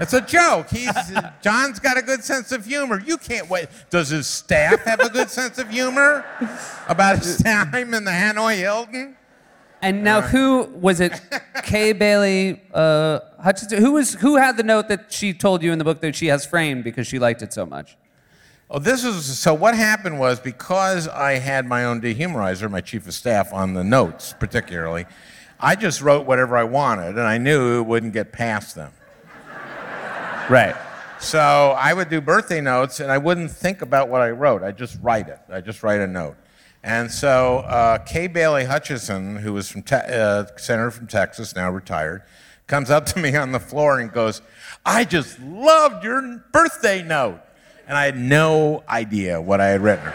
It's 0.05 0.13
a 0.13 0.21
joke. 0.21 0.69
He's 0.69 0.93
John's 1.41 1.79
got 1.79 1.97
a 1.97 2.03
good 2.03 2.23
sense 2.23 2.53
of 2.53 2.67
humor. 2.67 3.01
You 3.07 3.17
can't 3.17 3.49
wait. 3.49 3.69
Does 3.89 4.11
his 4.11 4.27
staff 4.27 4.81
have 4.85 5.01
a 5.01 5.09
good 5.09 5.31
sense 5.31 5.57
of 5.57 5.71
humor 5.71 6.27
about 6.89 7.21
his 7.21 7.39
time 7.39 7.95
in 7.95 8.05
the 8.05 8.11
Hanoi 8.11 8.59
Hilton? 8.59 9.17
And 9.81 10.05
now, 10.05 10.21
who 10.21 10.65
was 10.75 11.01
it? 11.01 11.19
Kay 11.63 11.95
Bailey 11.95 12.61
uh, 12.75 13.21
Hutchison. 13.43 13.81
Who 13.81 13.93
was 13.93 14.13
who 14.13 14.37
had 14.37 14.59
the 14.59 14.63
note 14.63 14.89
that 14.89 15.11
she 15.11 15.33
told 15.33 15.63
you 15.63 15.73
in 15.73 15.79
the 15.79 15.85
book 15.85 16.03
that 16.03 16.15
she 16.15 16.27
has 16.27 16.45
framed 16.45 16.85
because 16.85 17.07
she 17.07 17.19
liked 17.19 17.41
it 17.41 17.55
so 17.55 17.65
much? 17.65 17.97
Oh, 18.69 18.79
this 18.79 19.05
is 19.05 19.39
so. 19.39 19.55
What 19.55 19.75
happened 19.75 20.19
was 20.19 20.39
because 20.39 21.09
I 21.09 21.39
had 21.39 21.65
my 21.65 21.87
own 21.87 22.03
dehumorizer, 22.03 22.71
my 22.71 22.83
chief 22.83 23.07
of 23.07 23.15
staff, 23.15 23.55
on 23.55 23.73
the 23.73 23.85
notes 23.85 24.35
particularly, 24.39 25.07
I 25.59 25.77
just 25.77 26.03
wrote 26.03 26.27
whatever 26.27 26.59
I 26.59 26.65
wanted, 26.65 27.17
and 27.17 27.21
I 27.21 27.39
knew 27.39 27.81
it 27.81 27.87
wouldn't 27.87 28.13
get 28.13 28.33
past 28.33 28.75
them. 28.75 28.93
Right. 30.51 30.77
So 31.21 31.41
I 31.41 31.95
would 31.95 32.11
do 32.11 32.21
birthday 32.21 32.61
notes, 32.61 33.01
and 33.01 33.11
I 33.11 33.17
wouldn't 33.17 33.51
think 33.51 33.81
about 33.81 34.11
what 34.11 34.21
I 34.21 34.31
wrote. 34.31 34.63
I 34.63 34.73
just 34.73 34.99
write 35.01 35.29
it. 35.29 35.39
I 35.49 35.63
just 35.63 35.83
write 35.83 36.01
a 36.01 36.07
note. 36.07 36.37
And 36.83 37.11
so 37.11 37.61
uh, 37.61 37.97
Kay 37.99 38.27
Bailey 38.27 38.67
Hutchison, 38.67 39.37
who 39.37 39.55
was 39.55 39.71
from 39.71 39.83
te- 39.83 39.95
uh, 39.95 40.45
senator 40.57 40.91
from 40.91 41.07
Texas, 41.07 41.57
now 41.57 41.71
retired, 41.71 42.25
comes 42.67 42.91
up 42.91 43.07
to 43.07 43.19
me 43.19 43.35
on 43.37 43.53
the 43.53 43.61
floor 43.61 44.01
and 44.01 44.13
goes, 44.13 44.43
"I 44.85 45.05
just 45.05 45.41
loved 45.41 46.05
your 46.05 46.45
birthday 46.53 47.03
note," 47.03 47.41
and 47.89 47.97
I 47.97 48.05
had 48.05 48.19
no 48.19 48.85
idea 48.87 49.41
what 49.41 49.63
I 49.63 49.69
had 49.69 49.81
written. 49.81 50.13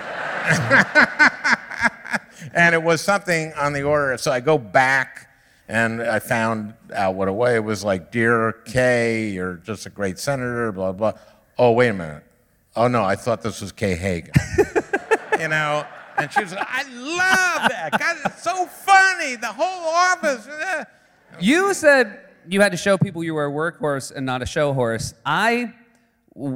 and 2.54 2.76
it 2.76 2.84
was 2.84 3.02
something 3.02 3.52
on 3.54 3.74
the 3.74 3.82
order. 3.82 4.12
of. 4.12 4.22
So 4.22 4.32
I 4.32 4.40
go 4.40 4.60
back 4.60 5.29
and 5.70 6.02
I 6.02 6.18
found 6.18 6.74
out 6.94 7.14
what 7.16 7.28
it 7.28 7.32
was. 7.32 7.54
It 7.56 7.64
was 7.64 7.84
like, 7.84 8.12
"Dear 8.12 8.52
Kay, 8.66 9.30
you're 9.30 9.54
just 9.56 9.86
a 9.86 9.90
great 9.90 10.18
senator." 10.20 10.72
Blah 10.72 10.92
blah. 10.94 11.14
Oh 11.58 11.72
wait 11.72 11.90
a 11.90 11.94
minute. 11.94 12.24
Oh 12.76 12.88
no, 12.88 13.04
I 13.04 13.16
thought 13.16 13.42
this 13.42 13.62
was 13.62 13.72
Kay 13.72 13.96
Hagan. 13.96 14.34
you 15.40 15.48
know. 15.48 15.86
And 16.18 16.30
she 16.34 16.42
was 16.42 16.52
like, 16.52 16.68
I 16.70 16.84
love 16.84 17.70
that. 17.72 17.92
God, 17.98 18.18
it's 18.26 18.44
so 18.44 18.66
funny. 18.66 19.38
The 19.38 19.48
whole 19.48 19.88
office. 19.88 20.46
eh." 20.50 20.84
You 21.40 21.74
said 21.74 22.20
you 22.50 22.60
had 22.60 22.72
to 22.72 22.78
show 22.78 22.98
people 22.98 23.24
you 23.24 23.34
were 23.34 23.46
a 23.46 23.52
workhorse 23.52 24.12
and 24.14 24.26
not 24.26 24.42
a 24.42 24.46
show 24.46 24.74
horse. 24.74 25.14
I, 25.26 25.74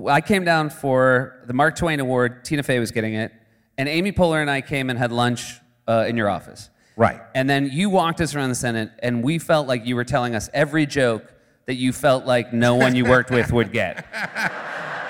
I 0.08 0.20
came 0.22 0.44
down 0.44 0.70
for 0.70 1.44
the 1.46 1.54
Mark 1.54 1.78
Twain 1.78 2.00
Award. 2.02 2.44
Tina 2.44 2.64
Fey 2.64 2.80
was 2.80 2.92
getting 2.92 3.14
it, 3.14 3.32
and 3.78 3.88
Amy 3.88 4.12
Poehler 4.12 4.42
and 4.42 4.50
I 4.50 4.60
came 4.62 4.90
and 4.90 5.00
had 5.00 5.12
lunch 5.14 5.60
uh, 5.88 6.06
in 6.08 6.18
your 6.18 6.30
office. 6.30 6.70
Right. 6.96 7.20
And 7.34 7.50
then 7.50 7.70
you 7.72 7.90
walked 7.90 8.22
us 8.22 8.36
around 8.36 8.50
the 8.50 8.56
Senate, 8.56 8.92
and 9.00 9.24
we 9.24 9.40
felt 9.40 9.68
like 9.68 9.86
you 9.86 9.96
were 9.96 10.04
telling 10.04 10.36
us 10.36 10.50
every 10.54 10.86
joke 10.86 11.24
that 11.66 11.76
you 11.76 11.92
felt 11.94 12.26
like 12.26 12.54
no 12.54 12.76
one 12.76 12.96
you 12.96 13.06
worked 13.06 13.32
with 13.32 13.52
would 13.52 13.72
get. 13.72 14.06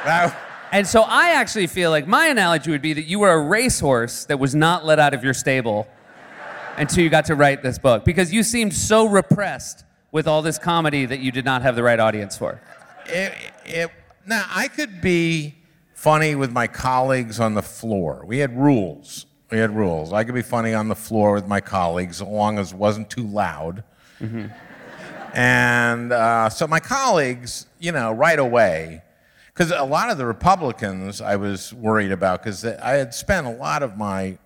That- 0.05 0.37
And 0.73 0.85
so 0.87 1.01
I 1.03 1.31
actually 1.35 1.67
feel 1.67 1.89
like 1.91 2.07
my 2.07 2.27
analogy 2.27 2.71
would 2.71 2.81
be 2.81 2.93
that 2.93 3.05
you 3.05 3.19
were 3.19 3.31
a 3.31 3.39
racehorse 3.41 4.25
that 4.25 4.37
was 4.39 4.53
not 4.55 4.85
let 4.85 4.99
out 4.99 5.13
of 5.13 5.23
your 5.23 5.33
stable 5.33 5.87
until 6.77 7.03
you 7.03 7.09
got 7.09 7.25
to 7.25 7.35
write 7.35 7.61
this 7.63 7.77
book 7.77 8.03
because 8.03 8.33
you 8.33 8.43
seemed 8.43 8.73
so 8.73 9.05
repressed 9.07 9.85
with 10.11 10.27
all 10.27 10.41
this 10.41 10.57
comedy 10.57 11.05
that 11.05 11.19
you 11.19 11.31
did 11.31 11.45
not 11.45 11.61
have 11.61 11.75
the 11.75 11.83
right 11.83 11.99
audience 11.99 12.37
for. 12.37 12.59
it, 13.05 13.33
it, 13.65 13.91
now, 14.25 14.45
I 14.49 14.67
could 14.67 14.99
be 15.01 15.55
funny 15.93 16.33
with 16.35 16.51
my 16.51 16.67
colleagues 16.67 17.39
on 17.39 17.53
the 17.53 17.61
floor. 17.61 18.23
We 18.25 18.39
had 18.39 18.57
rules. 18.57 19.25
We 19.53 19.59
had 19.59 19.75
rules. 19.75 20.11
I 20.13 20.23
could 20.23 20.33
be 20.33 20.41
funny 20.41 20.73
on 20.73 20.87
the 20.87 20.95
floor 20.95 21.33
with 21.33 21.45
my 21.45 21.61
colleagues 21.61 22.19
as 22.23 22.27
long 22.27 22.57
as 22.57 22.71
it 22.71 22.75
wasn't 22.79 23.11
too 23.11 23.21
loud. 23.27 23.83
And 25.35 26.11
uh, 26.11 26.49
so 26.49 26.65
my 26.65 26.79
colleagues, 26.79 27.67
you 27.79 27.91
know, 27.91 28.11
right 28.13 28.39
away, 28.39 29.03
because 29.53 29.69
a 29.69 29.83
lot 29.83 30.09
of 30.09 30.17
the 30.17 30.25
Republicans 30.25 31.21
I 31.21 31.35
was 31.35 31.71
worried 31.71 32.11
about, 32.11 32.41
because 32.43 32.65
I 32.65 32.93
had 32.93 33.13
spent 33.13 33.45
a 33.45 33.51
lot 33.51 33.83
of 33.83 33.95
my 33.95 34.39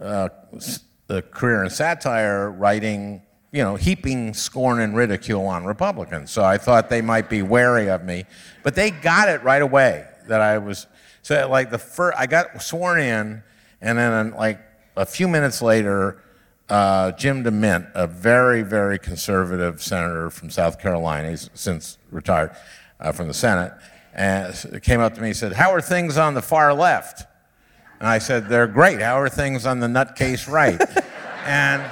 uh, 0.00 0.30
s- 0.56 0.80
uh, 1.08 1.20
career 1.30 1.62
in 1.62 1.70
satire 1.70 2.50
writing, 2.50 3.22
you 3.52 3.62
know, 3.62 3.76
heaping 3.76 4.34
scorn 4.34 4.80
and 4.80 4.96
ridicule 4.96 5.46
on 5.46 5.64
Republicans. 5.64 6.32
So 6.32 6.42
I 6.42 6.58
thought 6.58 6.90
they 6.90 7.02
might 7.02 7.30
be 7.30 7.42
wary 7.42 7.88
of 7.88 8.04
me, 8.04 8.24
but 8.64 8.74
they 8.74 8.90
got 8.90 9.28
it 9.28 9.44
right 9.44 9.62
away 9.62 10.06
that 10.26 10.40
I 10.40 10.58
was. 10.58 10.88
So 11.22 11.48
like 11.48 11.70
the 11.70 11.78
first, 11.78 12.18
I 12.18 12.26
got 12.26 12.60
sworn 12.60 12.98
in, 12.98 13.44
and 13.80 13.98
then 13.98 14.32
like 14.32 14.60
a 14.96 15.06
few 15.06 15.28
minutes 15.28 15.62
later, 15.62 16.22
uh, 16.68 17.12
Jim 17.12 17.42
DeMint, 17.44 17.90
a 17.94 18.06
very, 18.06 18.62
very 18.62 18.98
conservative 18.98 19.82
senator 19.82 20.30
from 20.30 20.50
South 20.50 20.78
Carolina, 20.78 21.30
he's 21.30 21.50
since 21.54 21.98
retired 22.10 22.54
uh, 23.00 23.12
from 23.12 23.28
the 23.28 23.34
Senate, 23.34 23.72
and 24.14 24.54
came 24.82 25.00
up 25.00 25.14
to 25.14 25.20
me 25.20 25.28
and 25.28 25.36
said, 25.36 25.52
"How 25.54 25.72
are 25.72 25.80
things 25.80 26.16
on 26.16 26.34
the 26.34 26.42
far 26.42 26.72
left?" 26.74 27.24
And 27.98 28.08
I 28.08 28.18
said, 28.18 28.48
"They're 28.48 28.66
great. 28.66 29.00
How 29.00 29.18
are 29.20 29.28
things 29.28 29.66
on 29.66 29.80
the 29.80 29.86
nutcase 29.88 30.48
right?" 30.50 30.80
and 31.46 31.82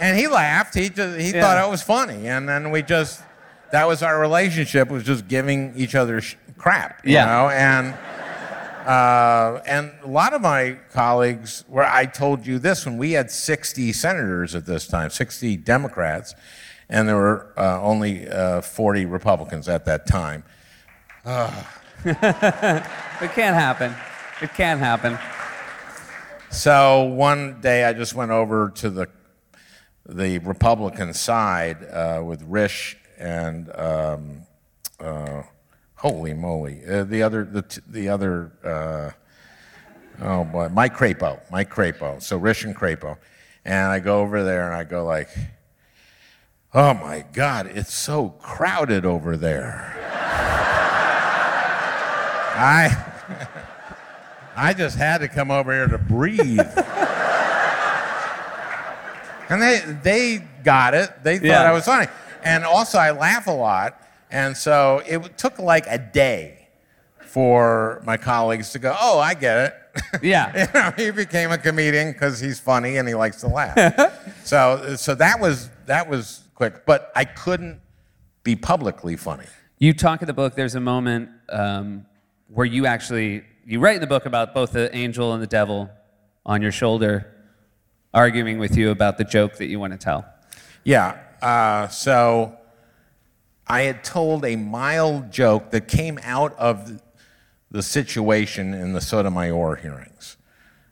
and 0.00 0.18
he 0.18 0.26
laughed. 0.28 0.74
He 0.74 0.88
just 0.90 1.18
he 1.18 1.32
Yeah. 1.32 1.40
thought 1.42 1.66
it 1.66 1.70
was 1.70 1.82
funny, 1.82 2.28
and 2.28 2.48
then 2.48 2.70
we 2.70 2.82
just 2.82 3.22
that 3.72 3.88
was 3.88 4.02
our 4.02 4.20
relationship 4.20 4.88
was 4.90 5.02
just 5.02 5.26
giving 5.26 5.72
each 5.74 5.94
other 5.96 6.20
sh- 6.20 6.36
crap, 6.58 7.04
you 7.04 7.14
Yeah. 7.14 7.24
know, 7.26 7.48
and. 7.48 7.94
Uh, 8.84 9.62
and 9.66 9.92
a 10.02 10.08
lot 10.08 10.34
of 10.34 10.42
my 10.42 10.78
colleagues, 10.92 11.64
where 11.68 11.84
I 11.84 12.06
told 12.06 12.46
you 12.46 12.58
this, 12.58 12.84
when 12.84 12.98
we 12.98 13.12
had 13.12 13.30
60 13.30 13.92
senators 13.92 14.54
at 14.54 14.66
this 14.66 14.86
time, 14.86 15.10
60 15.10 15.56
Democrats, 15.56 16.34
and 16.88 17.08
there 17.08 17.16
were 17.16 17.52
uh, 17.56 17.80
only 17.80 18.28
uh, 18.28 18.60
40 18.60 19.06
Republicans 19.06 19.68
at 19.68 19.84
that 19.86 20.06
time. 20.06 20.44
It 23.20 23.30
can't 23.30 23.54
happen. 23.54 23.94
It 24.42 24.52
can't 24.54 24.80
happen. 24.80 25.18
So 26.50 27.04
one 27.04 27.60
day 27.60 27.84
I 27.84 27.92
just 27.92 28.14
went 28.14 28.32
over 28.32 28.70
to 28.76 28.90
the 28.90 29.08
the 30.06 30.38
Republican 30.40 31.14
side 31.14 31.78
uh, 31.90 32.22
with 32.24 32.42
Risch 32.46 32.96
and 33.18 33.74
um, 33.74 34.42
uh, 35.00 35.42
holy 36.04 36.34
moly, 36.34 36.82
uh, 36.86 37.02
the 37.04 37.22
other 37.22 37.44
the 37.44 37.62
t- 37.62 37.80
the 37.88 38.10
other 38.10 38.52
uh, 38.62 39.10
oh 40.22 40.44
boy, 40.44 40.68
Mike 40.68 40.94
Crapo, 40.94 41.40
Mike 41.50 41.70
Crapo. 41.70 42.20
So 42.22 42.38
Risch 42.38 42.62
and 42.64 42.76
Crapo, 42.76 43.16
and 43.64 43.90
I 43.90 44.00
go 44.00 44.20
over 44.20 44.44
there 44.44 44.66
and 44.66 44.74
I 44.76 44.84
go 44.84 45.02
like, 45.06 45.30
oh 46.74 46.92
my 46.92 47.24
God, 47.32 47.66
it's 47.68 47.94
so 47.94 48.28
crowded 48.38 49.06
over 49.06 49.36
there. 49.38 49.92
I. 52.56 53.10
I 54.56 54.72
just 54.72 54.96
had 54.96 55.18
to 55.18 55.26
come 55.26 55.50
over 55.50 55.72
here 55.72 55.88
to 55.88 55.98
breathe. 55.98 56.60
and 59.48 59.60
they 59.60 59.80
they 60.04 60.38
got 60.62 60.94
it. 60.94 61.10
They 61.24 61.38
thought 61.38 61.44
Yeah. 61.46 61.62
I 61.62 61.72
was 61.72 61.86
funny. 61.86 62.06
And 62.44 62.62
also 62.64 62.98
I 62.98 63.10
laugh 63.10 63.48
a 63.48 63.50
lot. 63.50 64.00
And 64.30 64.56
so 64.56 65.02
it 65.06 65.38
took 65.38 65.58
like 65.58 65.86
a 65.88 65.98
day 65.98 66.68
for 67.26 68.02
my 68.04 68.16
colleagues 68.16 68.70
to 68.70 68.78
go, 68.78 68.96
"Oh, 69.00 69.18
I 69.18 69.34
get 69.34 69.58
it." 69.58 69.74
Yeah. 70.22 70.66
you 70.66 70.72
know, 70.74 70.92
he 70.96 71.10
became 71.12 71.52
a 71.52 71.58
comedian 71.58 72.12
because 72.12 72.40
he's 72.40 72.58
funny 72.58 72.96
and 72.96 73.06
he 73.06 73.14
likes 73.14 73.40
to 73.42 73.48
laugh. 73.48 74.12
so 74.44 74.96
so 74.96 75.14
that 75.14 75.40
was 75.40 75.70
that 75.86 76.08
was 76.08 76.42
quick, 76.54 76.84
but 76.86 77.12
I 77.14 77.24
couldn't 77.24 77.80
be 78.42 78.56
publicly 78.56 79.16
funny. 79.16 79.46
You 79.78 79.92
talk 79.92 80.22
in 80.22 80.26
the 80.26 80.32
book. 80.32 80.54
There's 80.54 80.74
a 80.74 80.80
moment 80.80 81.30
um, 81.48 82.06
where 82.48 82.66
you 82.66 82.86
actually 82.86 83.44
you 83.66 83.80
write 83.80 83.96
in 83.96 84.00
the 84.00 84.06
book 84.06 84.26
about 84.26 84.54
both 84.54 84.72
the 84.72 84.94
angel 84.94 85.32
and 85.32 85.42
the 85.42 85.46
devil 85.46 85.90
on 86.46 86.62
your 86.62 86.72
shoulder, 86.72 87.32
arguing 88.12 88.58
with 88.58 88.76
you 88.76 88.90
about 88.90 89.18
the 89.18 89.24
joke 89.24 89.56
that 89.56 89.66
you 89.66 89.80
want 89.80 89.92
to 89.92 89.98
tell. 89.98 90.24
Yeah. 90.84 91.18
Uh, 91.40 91.88
so 91.88 92.56
I 93.66 93.82
had 93.82 94.04
told 94.04 94.44
a 94.44 94.56
mild 94.56 95.30
joke 95.30 95.70
that 95.70 95.88
came 95.88 96.18
out 96.22 96.56
of 96.58 97.00
the 97.70 97.82
situation 97.82 98.74
in 98.74 98.92
the 98.92 99.00
Sotomayor 99.00 99.76
hearings. 99.76 100.36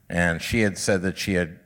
And 0.09 0.43
she 0.43 0.61
had 0.61 0.76
said 0.79 1.02
that 1.02 1.17
she 1.17 1.35
had, 1.35 1.61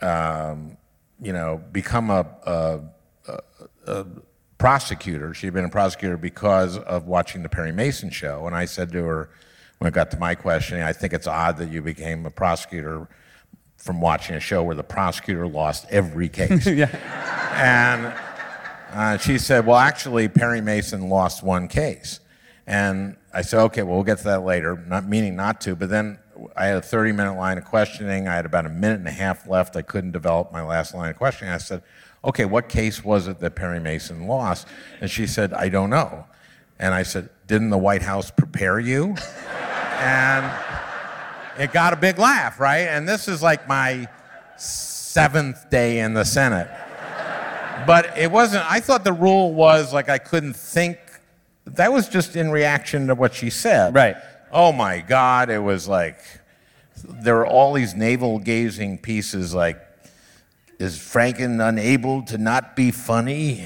um, 0.00 0.76
you 1.20 1.32
know, 1.32 1.62
become 1.72 2.10
a, 2.10 2.26
a, 2.44 2.80
a, 3.28 3.38
a 3.86 4.06
prosecutor. 4.58 5.32
She 5.32 5.46
had 5.46 5.54
been 5.54 5.64
a 5.64 5.70
prosecutor 5.70 6.16
because 6.16 6.76
of 6.76 7.06
watching 7.06 7.42
the 7.42 7.48
Perry 7.48 7.72
Mason 7.72 8.10
show. 8.10 8.46
And 8.46 8.54
I 8.54 8.66
said 8.66 8.92
to 8.92 9.02
her, 9.02 9.30
when 9.78 9.88
it 9.88 9.94
got 9.94 10.10
to 10.10 10.18
my 10.18 10.34
questioning, 10.34 10.82
I 10.82 10.92
think 10.92 11.14
it's 11.14 11.26
odd 11.26 11.56
that 11.56 11.70
you 11.70 11.80
became 11.80 12.26
a 12.26 12.30
prosecutor 12.30 13.08
from 13.78 14.00
watching 14.02 14.36
a 14.36 14.40
show 14.40 14.62
where 14.62 14.76
the 14.76 14.82
prosecutor 14.82 15.48
lost 15.48 15.86
every 15.88 16.28
case. 16.28 16.66
yeah. 16.66 16.90
And 17.54 18.12
uh, 18.92 19.18
she 19.18 19.38
said, 19.38 19.66
Well, 19.66 19.76
actually, 19.76 20.28
Perry 20.28 20.60
Mason 20.60 21.08
lost 21.08 21.42
one 21.42 21.68
case. 21.68 22.20
And 22.66 23.16
I 23.32 23.42
said, 23.42 23.60
Okay, 23.64 23.82
well, 23.82 23.96
we'll 23.96 24.04
get 24.04 24.18
to 24.18 24.24
that 24.24 24.44
later, 24.44 24.76
not 24.86 25.06
meaning 25.06 25.36
not 25.36 25.60
to. 25.62 25.76
But 25.76 25.90
then 25.90 26.18
I 26.56 26.66
had 26.66 26.76
a 26.78 26.82
30 26.82 27.12
minute 27.12 27.34
line 27.34 27.58
of 27.58 27.64
questioning. 27.64 28.28
I 28.28 28.34
had 28.34 28.46
about 28.46 28.66
a 28.66 28.70
minute 28.70 28.98
and 28.98 29.08
a 29.08 29.12
half 29.12 29.46
left. 29.46 29.76
I 29.76 29.82
couldn't 29.82 30.12
develop 30.12 30.52
my 30.52 30.62
last 30.62 30.94
line 30.94 31.10
of 31.10 31.16
questioning. 31.16 31.52
I 31.52 31.58
said, 31.58 31.82
Okay, 32.24 32.44
what 32.44 32.68
case 32.68 33.04
was 33.04 33.28
it 33.28 33.38
that 33.40 33.54
Perry 33.54 33.80
Mason 33.80 34.26
lost? 34.26 34.66
And 35.00 35.10
she 35.10 35.26
said, 35.26 35.52
I 35.54 35.68
don't 35.68 35.90
know. 35.90 36.26
And 36.78 36.94
I 36.94 37.02
said, 37.02 37.28
Didn't 37.46 37.70
the 37.70 37.78
White 37.78 38.02
House 38.02 38.30
prepare 38.30 38.78
you? 38.78 39.14
and 39.98 40.50
it 41.58 41.72
got 41.72 41.92
a 41.92 41.96
big 41.96 42.18
laugh, 42.18 42.58
right? 42.58 42.88
And 42.88 43.08
this 43.08 43.28
is 43.28 43.42
like 43.42 43.68
my 43.68 44.08
seventh 44.56 45.70
day 45.70 46.00
in 46.00 46.14
the 46.14 46.24
Senate. 46.24 46.70
But 47.86 48.16
it 48.18 48.30
wasn't, 48.30 48.70
I 48.70 48.80
thought 48.80 49.04
the 49.04 49.12
rule 49.12 49.52
was 49.54 49.92
like 49.92 50.08
I 50.08 50.18
couldn't 50.18 50.56
think. 50.56 50.98
That 51.66 51.92
was 51.92 52.08
just 52.08 52.36
in 52.36 52.50
reaction 52.50 53.06
to 53.08 53.14
what 53.14 53.34
she 53.34 53.50
said. 53.50 53.94
Right. 53.94 54.16
Oh 54.50 54.72
my 54.72 55.00
God, 55.00 55.50
it 55.50 55.62
was 55.62 55.86
like, 55.86 56.18
there 57.04 57.36
were 57.36 57.46
all 57.46 57.72
these 57.72 57.94
navel 57.94 58.38
gazing 58.38 58.98
pieces 58.98 59.54
like, 59.54 59.80
is 60.78 60.96
Franken 60.98 61.66
unable 61.66 62.22
to 62.24 62.38
not 62.38 62.74
be 62.74 62.90
funny? 62.90 63.60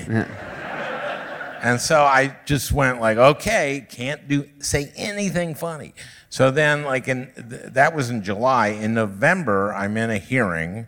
And 1.62 1.80
so 1.80 2.02
I 2.02 2.36
just 2.44 2.72
went 2.72 3.00
like, 3.00 3.16
okay, 3.16 3.86
can't 3.88 4.28
do 4.28 4.46
say 4.58 4.92
anything 4.96 5.54
funny. 5.54 5.94
So 6.28 6.50
then, 6.50 6.82
like 6.82 7.08
in 7.08 7.32
th- 7.34 7.72
that 7.72 7.94
was 7.94 8.10
in 8.10 8.22
July. 8.22 8.68
In 8.68 8.92
November, 8.92 9.72
I'm 9.72 9.96
in 9.96 10.10
a 10.10 10.18
hearing 10.18 10.86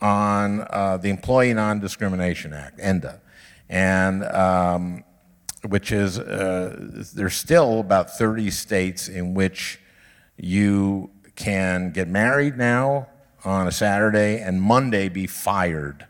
on 0.00 0.66
uh, 0.70 0.96
the 0.96 1.10
Employee 1.10 1.54
Non-Discrimination 1.54 2.52
Act 2.52 2.80
(ENDA), 2.80 3.20
and 3.68 4.24
um, 4.24 5.04
which 5.68 5.92
is 5.92 6.18
uh, 6.18 6.76
there's 7.14 7.34
still 7.34 7.80
about 7.80 8.10
30 8.10 8.50
states 8.50 9.08
in 9.08 9.34
which 9.34 9.80
you 10.36 11.10
can 11.36 11.90
get 11.90 12.08
married 12.08 12.56
now 12.56 13.08
on 13.44 13.66
a 13.66 13.72
Saturday 13.72 14.40
and 14.40 14.60
Monday 14.60 15.08
be 15.08 15.26
fired 15.26 16.06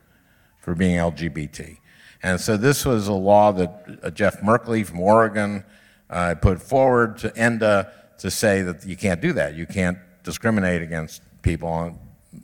for 0.58 0.74
being 0.74 0.96
LGBT. 0.96 1.78
And 2.22 2.40
so 2.40 2.56
this 2.56 2.84
was 2.84 3.08
a 3.08 3.12
law 3.12 3.52
that 3.52 4.00
uh, 4.02 4.10
Jeff 4.10 4.40
Merkley 4.40 4.84
from 4.84 5.00
Oregon 5.00 5.64
uh, 6.10 6.34
put 6.34 6.60
forward 6.60 7.16
to 7.18 7.36
ENDA 7.36 7.90
to 8.18 8.30
say 8.30 8.62
that 8.62 8.84
you 8.84 8.96
can't 8.96 9.20
do 9.20 9.32
that. 9.32 9.54
You 9.54 9.66
can't 9.66 9.98
discriminate 10.22 10.82
against 10.82 11.22
people 11.42 11.68
on, 11.68 11.98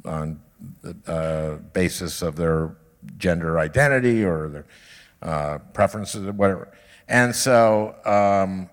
on 0.04 0.40
uh, 1.06 1.56
basis 1.72 2.22
of 2.22 2.36
their 2.36 2.76
gender 3.18 3.58
identity 3.58 4.24
or 4.24 4.48
their 4.48 4.66
uh, 5.22 5.58
preferences 5.72 6.26
or 6.26 6.32
whatever. 6.32 6.72
And 7.08 7.34
so, 7.34 7.94
um, 8.04 8.68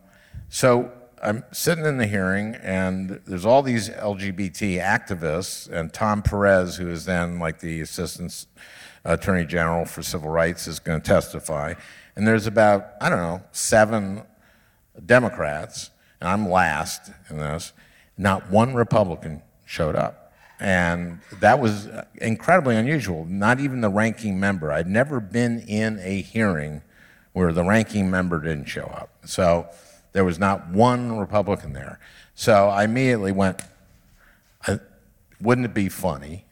so 0.49 0.91
I'm 1.21 1.43
sitting 1.51 1.85
in 1.85 1.97
the 1.97 2.07
hearing, 2.07 2.55
and 2.55 3.21
there's 3.25 3.45
all 3.45 3.61
these 3.61 3.89
LGBT 3.89 4.81
activists, 4.81 5.69
and 5.71 5.93
Tom 5.93 6.21
Perez, 6.21 6.75
who 6.75 6.89
is 6.89 7.05
then 7.05 7.39
like 7.39 7.59
the 7.59 7.81
assistant 7.81 8.45
attorney 9.05 9.45
general 9.45 9.85
for 9.85 10.01
civil 10.01 10.29
rights, 10.29 10.67
is 10.67 10.79
going 10.79 11.01
to 11.01 11.07
testify. 11.07 11.75
And 12.15 12.27
there's 12.27 12.45
about, 12.45 12.91
I 12.99 13.09
don't 13.09 13.19
know, 13.19 13.41
seven 13.51 14.23
Democrats, 15.05 15.91
and 16.19 16.29
I'm 16.29 16.49
last 16.49 17.11
in 17.29 17.37
this. 17.37 17.73
Not 18.17 18.49
one 18.49 18.73
Republican 18.73 19.41
showed 19.65 19.95
up. 19.95 20.22
And 20.63 21.19
that 21.41 21.59
was 21.59 21.89
incredibly 22.15 22.77
unusual. 22.77 23.25
Not 23.25 23.59
even 23.59 23.81
the 23.81 23.89
ranking 23.89 24.39
member. 24.39 24.71
I'd 24.71 24.87
never 24.87 25.19
been 25.19 25.59
in 25.67 25.99
a 25.99 26.21
hearing 26.21 26.81
where 27.33 27.51
the 27.51 27.65
ranking 27.65 28.09
member 28.09 28.39
didn't 28.39 28.65
show 28.65 28.85
up. 28.85 29.09
So 29.25 29.67
there 30.13 30.23
was 30.23 30.39
not 30.39 30.69
one 30.69 31.17
Republican 31.17 31.73
there. 31.73 31.99
So 32.33 32.69
I 32.69 32.85
immediately 32.85 33.33
went, 33.33 33.61
"Uh, 34.65 34.77
wouldn't 35.41 35.65
it 35.65 35.73
be 35.73 35.89
funny 35.89 36.45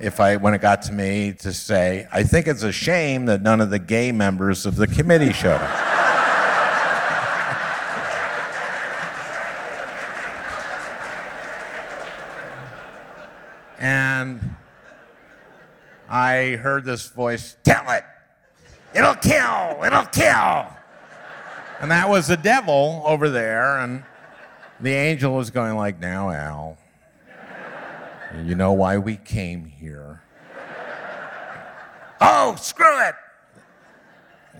if 0.00 0.18
I, 0.20 0.36
when 0.36 0.54
it 0.54 0.60
got 0.60 0.82
to 0.82 0.92
me, 0.92 1.34
to 1.38 1.52
say, 1.52 2.08
I 2.12 2.22
think 2.24 2.48
it's 2.48 2.62
a 2.62 2.72
shame 2.72 3.26
that 3.26 3.42
none 3.42 3.60
of 3.60 3.70
the 3.70 3.78
gay 3.78 4.10
members 4.10 4.66
of 4.66 4.76
the 4.76 4.86
committee 4.86 5.32
showed 5.32 5.60
up. 5.60 5.92
and 13.78 14.56
I 16.08 16.56
heard 16.56 16.84
this 16.84 17.08
voice, 17.08 17.56
tell 17.64 17.90
it. 17.90 18.04
It'll 18.94 19.14
kill, 19.14 19.84
it'll 19.84 20.06
kill. 20.06 20.66
And 21.80 21.90
that 21.90 22.08
was 22.08 22.28
the 22.28 22.36
devil 22.36 23.02
over 23.04 23.28
there, 23.28 23.78
and 23.78 24.02
the 24.80 24.92
angel 24.92 25.34
was 25.34 25.50
going 25.50 25.76
like, 25.76 26.00
now, 26.00 26.30
Al, 26.30 26.78
you 28.44 28.54
know 28.54 28.72
why 28.72 28.98
we 28.98 29.16
came 29.16 29.64
here. 29.64 30.22
oh, 32.20 32.56
screw 32.56 33.00
it. 33.06 33.14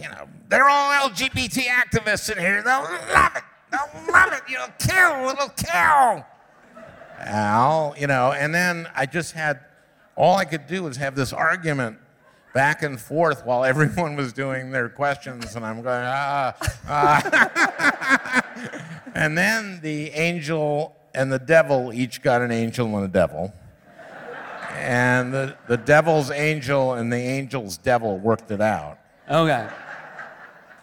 You 0.00 0.08
know, 0.10 0.28
they're 0.48 0.68
all 0.68 1.08
LGBT 1.08 1.64
activists 1.64 2.30
in 2.30 2.38
here. 2.38 2.62
They'll 2.62 2.82
love 2.82 3.32
it. 3.36 3.42
They'll 3.70 4.12
love 4.12 4.32
it. 4.32 4.42
You'll 4.48 4.68
kill. 4.78 5.30
It'll 5.30 5.48
kill. 5.48 6.24
Al, 7.18 7.94
you 7.98 8.06
know, 8.06 8.32
and 8.32 8.54
then 8.54 8.88
I 8.94 9.06
just 9.06 9.32
had, 9.32 9.60
all 10.16 10.36
I 10.36 10.44
could 10.44 10.66
do 10.66 10.82
was 10.82 10.96
have 10.96 11.14
this 11.14 11.32
argument 11.32 11.98
back 12.54 12.82
and 12.82 12.98
forth 13.00 13.44
while 13.44 13.64
everyone 13.64 14.16
was 14.16 14.32
doing 14.32 14.70
their 14.70 14.88
questions, 14.88 15.54
and 15.56 15.64
I'm 15.64 15.82
going, 15.82 16.02
ah, 16.04 16.56
ah. 16.88 18.42
and 19.14 19.36
then 19.36 19.80
the 19.82 20.10
angel 20.10 20.96
and 21.14 21.30
the 21.32 21.38
devil 21.38 21.92
each 21.92 22.22
got 22.22 22.42
an 22.42 22.50
angel 22.50 22.96
and 22.96 23.04
a 23.04 23.08
devil. 23.08 23.52
And 24.78 25.32
the, 25.32 25.56
the 25.68 25.76
devil's 25.78 26.30
angel 26.30 26.94
and 26.94 27.10
the 27.12 27.16
angel's 27.16 27.78
devil 27.78 28.18
worked 28.18 28.50
it 28.50 28.60
out. 28.60 28.98
Okay. 29.30 29.66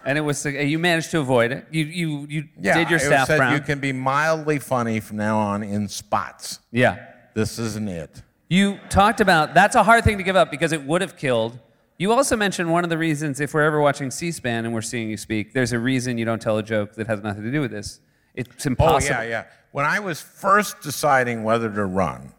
And 0.05 0.17
it 0.17 0.21
was 0.21 0.43
you 0.45 0.79
managed 0.79 1.11
to 1.11 1.19
avoid 1.19 1.51
it. 1.51 1.65
You 1.71 1.85
you 1.85 2.27
you 2.27 2.49
Yeah, 2.59 2.77
did 2.79 2.89
your 2.89 2.97
it 2.97 3.03
staff 3.03 3.27
said 3.27 3.37
brown. 3.37 3.53
you 3.53 3.61
can 3.61 3.79
be 3.79 3.93
mildly 3.93 4.57
funny 4.59 4.99
from 4.99 5.17
now 5.17 5.37
on 5.37 5.63
in 5.63 5.87
spots. 5.87 6.59
yeah. 6.71 7.05
This 7.35 7.57
isn't 7.57 7.87
it. 7.87 8.21
You 8.53 8.79
talked 8.87 9.19
about 9.19 9.55
that's 9.55 9.75
a 9.75 9.81
hard 9.81 10.03
thing 10.03 10.19
to 10.19 10.23
give 10.23 10.35
up 10.35 10.51
because 10.51 10.73
it 10.73 10.83
would 10.83 11.01
have 11.01 11.17
killed. 11.17 11.57
You 11.97 12.11
also 12.11 12.37
mentioned 12.37 12.71
one 12.71 12.83
of 12.83 12.91
the 12.91 12.99
reasons 12.99 13.39
if 13.39 13.51
we're 13.55 13.63
ever 13.63 13.81
watching 13.81 14.11
C-SPAN 14.11 14.65
and 14.65 14.75
we're 14.75 14.83
seeing 14.83 15.09
you 15.09 15.17
speak, 15.17 15.53
there's 15.53 15.71
a 15.71 15.79
reason 15.79 16.19
you 16.19 16.25
don't 16.25 16.39
tell 16.39 16.59
a 16.59 16.61
joke 16.61 16.93
that 16.93 17.07
has 17.07 17.23
nothing 17.23 17.41
to 17.41 17.51
do 17.51 17.61
with 17.61 17.71
this. 17.71 17.99
It's 18.35 18.63
impossible. 18.67 19.15
Oh, 19.17 19.21
yeah, 19.23 19.27
yeah. 19.27 19.45
When 19.71 19.85
I 19.85 19.99
was 20.01 20.21
first 20.21 20.81
deciding 20.81 21.43
whether 21.43 21.67
to 21.67 21.83
run, 21.83 22.31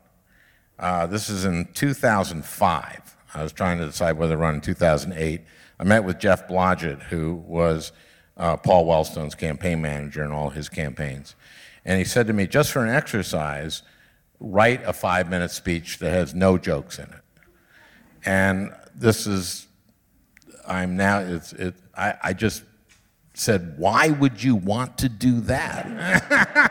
uh, 0.79 1.09
this 1.09 1.29
is 1.29 1.45
in 1.47 1.67
2005. 1.75 3.17
I 3.35 3.43
was 3.43 3.51
trying 3.51 3.79
to 3.79 3.87
decide 3.87 4.17
whether 4.17 4.35
to 4.35 4.39
run 4.39 4.55
in 4.55 4.61
2008. 4.61 5.41
I 5.81 5.83
met 5.83 6.05
with 6.05 6.21
Jeff 6.21 6.47
Blodgett, 6.47 7.03
who 7.03 7.35
was 7.35 7.91
uh, 8.37 8.57
Paul 8.57 8.87
Wellstone's 8.87 9.35
campaign 9.35 9.83
manager 9.83 10.25
in 10.25 10.31
all 10.31 10.51
his 10.51 10.69
campaigns. 10.69 11.35
And 11.85 11.99
he 11.99 12.05
said 12.05 12.29
to 12.29 12.33
me, 12.33 12.47
just 12.47 12.71
for 12.71 12.85
an 12.85 12.95
exercise, 12.95 13.83
write 14.45 14.83
a 14.85 14.93
five 14.93 15.31
minute 15.31 15.51
speech 15.51 15.99
that 15.99 16.11
has 16.11 16.35
no 16.35 16.59
jokes 16.59 16.99
in 16.99 17.07
it. 17.07 17.21
And 18.25 18.75
this 18.95 19.27
is, 19.27 19.67
I'm 20.67 20.97
now, 20.97 21.21
it's, 21.21 21.53
it, 21.53 21.75
I, 21.97 22.15
I 22.23 22.33
just 22.33 22.63
said, 23.35 23.75
why 23.79 24.09
would 24.09 24.43
you 24.43 24.55
want 24.55 24.99
to 24.99 25.09
do 25.09 25.41
that? 25.43 25.87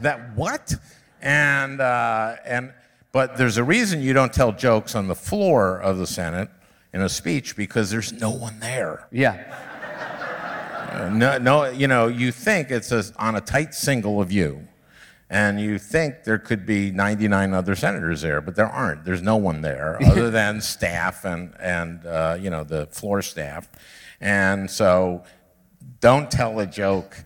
that 0.00 0.36
what? 0.36 0.74
And, 1.20 1.80
uh, 1.80 2.36
and, 2.44 2.72
but 3.12 3.36
there's 3.36 3.56
a 3.56 3.64
reason 3.64 4.00
you 4.00 4.12
don't 4.12 4.32
tell 4.32 4.52
jokes 4.52 4.94
on 4.94 5.08
the 5.08 5.14
floor 5.14 5.78
of 5.78 5.98
the 5.98 6.06
Senate 6.06 6.48
in 6.92 7.02
a 7.02 7.08
speech 7.08 7.56
because 7.56 7.90
there's 7.90 8.12
no 8.12 8.30
one 8.30 8.60
there. 8.60 9.08
Yeah. 9.10 9.66
Uh, 10.90 11.08
no, 11.10 11.38
no, 11.38 11.70
you 11.70 11.86
know, 11.86 12.08
you 12.08 12.32
think 12.32 12.70
it's 12.70 12.92
a, 12.92 13.04
on 13.16 13.36
a 13.36 13.40
tight 13.40 13.74
single 13.74 14.20
of 14.20 14.32
you, 14.32 14.66
and 15.30 15.60
you 15.60 15.78
think 15.78 16.24
there 16.24 16.38
could 16.38 16.66
be 16.66 16.90
99 16.90 17.54
other 17.54 17.76
senators 17.76 18.20
there, 18.20 18.40
but 18.40 18.56
there 18.56 18.66
aren't. 18.66 19.04
There's 19.04 19.22
no 19.22 19.36
one 19.36 19.60
there 19.62 19.96
other 20.06 20.28
than 20.28 20.60
staff 20.60 21.24
and, 21.24 21.54
and 21.60 22.04
uh, 22.04 22.36
you 22.38 22.50
know, 22.50 22.64
the 22.64 22.86
floor 22.86 23.22
staff. 23.22 23.68
And 24.20 24.68
so 24.68 25.22
don't 26.00 26.30
tell 26.30 26.58
a 26.58 26.66
joke 26.66 27.24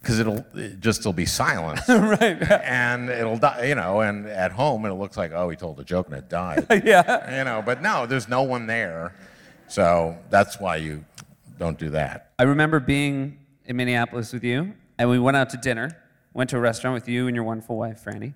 because 0.00 0.20
it'll 0.20 0.44
it 0.54 0.80
just 0.80 1.04
will 1.06 1.14
be 1.14 1.24
silent. 1.24 1.80
right. 1.88 2.42
And 2.62 3.08
it'll 3.08 3.38
die, 3.38 3.64
you 3.64 3.74
know, 3.74 4.02
and 4.02 4.26
at 4.26 4.52
home 4.52 4.84
it 4.84 4.92
looks 4.92 5.16
like, 5.16 5.32
oh, 5.32 5.48
he 5.48 5.56
told 5.56 5.80
a 5.80 5.84
joke 5.84 6.08
and 6.08 6.16
it 6.16 6.28
died. 6.28 6.66
yeah. 6.84 7.38
You 7.38 7.44
know, 7.44 7.62
but 7.64 7.80
no, 7.80 8.04
there's 8.04 8.28
no 8.28 8.42
one 8.42 8.66
there. 8.66 9.14
So 9.66 10.16
that's 10.28 10.60
why 10.60 10.76
you 10.76 11.04
don't 11.58 11.78
do 11.78 11.88
that. 11.90 12.32
I 12.38 12.42
remember 12.42 12.80
being 12.80 13.38
in 13.64 13.76
Minneapolis 13.76 14.32
with 14.32 14.44
you, 14.44 14.74
and 14.98 15.08
we 15.08 15.18
went 15.18 15.36
out 15.36 15.50
to 15.50 15.56
dinner. 15.56 15.96
Went 16.38 16.50
to 16.50 16.56
a 16.56 16.60
restaurant 16.60 16.94
with 16.94 17.08
you 17.08 17.26
and 17.26 17.34
your 17.34 17.44
wonderful 17.44 17.76
wife, 17.76 18.04
Franny. 18.04 18.32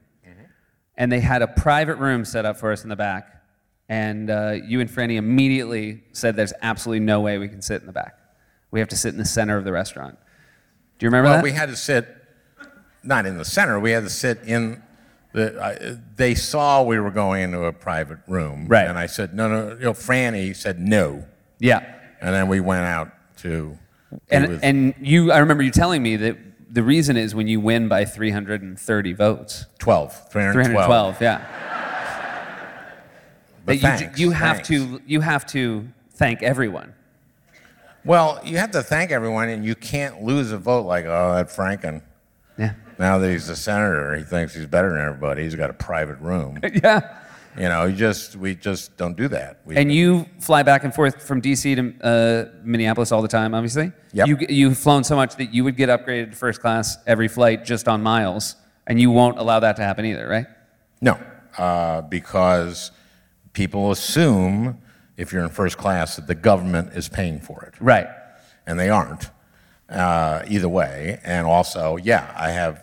And 0.97 1.13
they 1.13 1.21
had 1.21 1.41
a 1.41 1.47
private 1.47 1.99
room 1.99 2.25
set 2.25 2.45
up 2.45 2.57
for 2.57 2.73
us 2.73 2.83
in 2.83 2.89
the 2.89 2.97
back. 2.97 3.45
And 3.89 4.29
uh, 4.29 4.57
you 4.67 4.81
and 4.81 4.91
Franny 4.91 5.15
immediately 5.15 6.03
said, 6.11 6.35
There's 6.35 6.53
absolutely 6.63 7.07
no 7.07 7.21
way 7.21 7.39
we 7.39 7.47
can 7.47 7.63
sit 7.63 7.81
in 7.81 7.87
the 7.87 7.93
back. 7.93 8.19
We 8.73 8.81
have 8.81 8.89
to 8.89 8.97
sit 8.97 9.13
in 9.13 9.19
the 9.19 9.25
center 9.25 9.57
of 9.57 9.63
the 9.63 9.71
restaurant. 9.71 10.19
Do 10.99 11.07
you 11.07 11.11
remember 11.11 11.29
Well, 11.29 11.37
that? 11.37 11.45
we 11.45 11.53
had 11.53 11.69
to 11.69 11.77
sit, 11.77 12.09
not 13.05 13.25
in 13.25 13.39
the 13.39 13.45
center, 13.45 13.79
we 13.79 13.93
had 13.93 14.03
to 14.03 14.11
sit 14.11 14.41
in 14.45 14.83
the, 15.33 15.57
uh, 15.63 15.95
they 16.17 16.35
saw 16.35 16.83
we 16.83 16.99
were 16.99 17.13
going 17.13 17.45
into 17.45 17.63
a 17.67 17.73
private 17.73 18.19
room. 18.27 18.67
Right. 18.67 18.89
And 18.89 18.99
I 18.99 19.07
said, 19.07 19.33
no, 19.33 19.49
no, 19.49 19.75
you 19.75 19.85
know, 19.85 19.93
Franny 19.93 20.57
said 20.57 20.81
no. 20.81 21.25
Yeah. 21.61 21.89
And 22.21 22.35
then 22.35 22.49
we 22.49 22.59
went 22.59 22.85
out 22.85 23.13
to. 23.39 23.79
And, 24.29 24.59
and 24.65 24.95
you, 25.01 25.31
I 25.31 25.39
remember 25.39 25.63
you 25.63 25.71
telling 25.71 26.03
me 26.03 26.17
that 26.17 26.37
the 26.73 26.83
reason 26.83 27.17
is 27.19 27.35
when 27.35 27.47
you 27.47 27.61
win 27.61 27.87
by 27.87 28.05
330 28.07 29.13
votes. 29.13 29.67
12, 29.79 30.31
312. 30.31 30.65
312, 30.65 31.21
yeah. 31.21 31.59
But 33.65 33.77
you, 33.77 33.81
thanks, 33.81 34.19
you 34.19 34.31
have 34.31 34.57
thanks. 34.57 34.69
to 34.69 35.01
you 35.07 35.21
have 35.21 35.47
to 35.49 35.87
thank 36.15 36.43
everyone. 36.43 36.95
Well, 38.05 38.41
you 38.45 38.57
have 38.57 38.73
to 38.73 38.83
thank 38.83 39.13
everyone, 39.13 39.49
and 39.49 39.65
you 39.65 39.77
can't 39.77 40.23
lose 40.23 40.51
a 40.51 40.59
vote 40.59 40.87
like, 40.87 41.05
oh, 41.05 41.35
that 41.35 41.47
Franken. 41.47 42.03
Yeah. 42.59 42.75
Now 42.99 43.19
that 43.19 43.31
he's 43.31 43.49
a 43.49 43.55
senator, 43.55 44.17
he 44.17 44.25
thinks 44.25 44.55
he's 44.55 44.67
better 44.67 44.91
than 44.91 45.01
everybody. 45.01 45.45
He's 45.45 45.55
got 45.55 45.71
a 45.71 45.75
private 45.75 46.19
room. 46.19 46.61
Yeah. 46.83 47.19
You 47.57 47.69
know, 47.69 47.85
you 47.85 47.95
just 47.97 48.37
we 48.37 48.55
just 48.55 48.97
don't 48.97 49.17
do 49.17 49.29
that. 49.29 49.61
We, 49.65 49.77
And 49.77 49.93
you 49.93 50.27
fly 50.41 50.63
back 50.63 50.85
and 50.85 50.95
forth 50.95 51.23
from 51.23 51.41
DC 51.43 51.77
to 51.77 52.07
uh, 52.07 52.61
Minneapolis 52.65 53.13
all 53.13 53.23
the 53.23 53.29
time, 53.29 53.55
obviously. 53.55 53.93
Yep. 54.13 54.27
You, 54.29 54.39
you've 54.49 54.79
flown 54.79 55.05
so 55.05 55.17
much 55.17 55.37
that 55.37 55.53
you 55.55 55.65
would 55.65 55.77
get 55.77 55.89
upgraded 55.89 56.31
to 56.31 56.37
first 56.37 56.61
class 56.61 56.97
every 57.07 57.29
flight 57.29 57.65
just 57.65 57.89
on 57.89 58.03
miles, 58.03 58.57
and 58.87 59.01
you 59.01 59.11
won't 59.11 59.39
allow 59.39 59.61
that 59.61 59.77
to 59.77 59.83
happen 59.83 60.05
either, 60.05 60.27
right? 60.29 60.47
no, 61.01 61.19
uh, 61.59 62.01
because 62.03 62.91
people 63.53 63.91
assume 63.91 64.79
if 65.17 65.33
you're 65.33 65.43
in 65.43 65.49
first 65.51 65.77
class 65.77 66.17
that 66.17 66.27
the 66.27 66.35
government 66.35 66.93
is 66.95 67.09
paying 67.09 67.39
for 67.41 67.63
it, 67.65 67.75
Right. 67.81 68.07
and 68.67 68.79
they 68.79 68.89
aren't. 68.89 69.31
Uh, 69.89 70.43
either 70.49 70.69
way, 70.71 71.21
and 71.23 71.47
also, 71.47 71.97
yeah, 71.97 72.33
I 72.35 72.51
have 72.53 72.83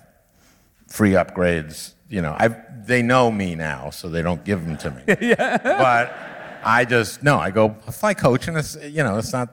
free 0.87 1.11
upgrades. 1.13 1.93
You 2.09 2.21
know, 2.21 2.35
I 2.37 2.47
they 2.85 3.01
know 3.01 3.29
me 3.31 3.55
now, 3.55 3.91
so 3.91 4.09
they 4.09 4.21
don't 4.21 4.43
give 4.43 4.65
them 4.65 4.77
to 4.77 4.91
me. 4.91 5.03
yeah. 5.29 5.57
But 5.61 6.13
I 6.63 6.85
just 6.85 7.21
no, 7.23 7.37
I 7.37 7.51
go 7.51 7.69
fly 7.91 8.13
coach, 8.13 8.47
and 8.47 8.57
it's 8.57 8.75
you 8.83 9.03
know, 9.03 9.17
it's 9.17 9.31
not. 9.33 9.49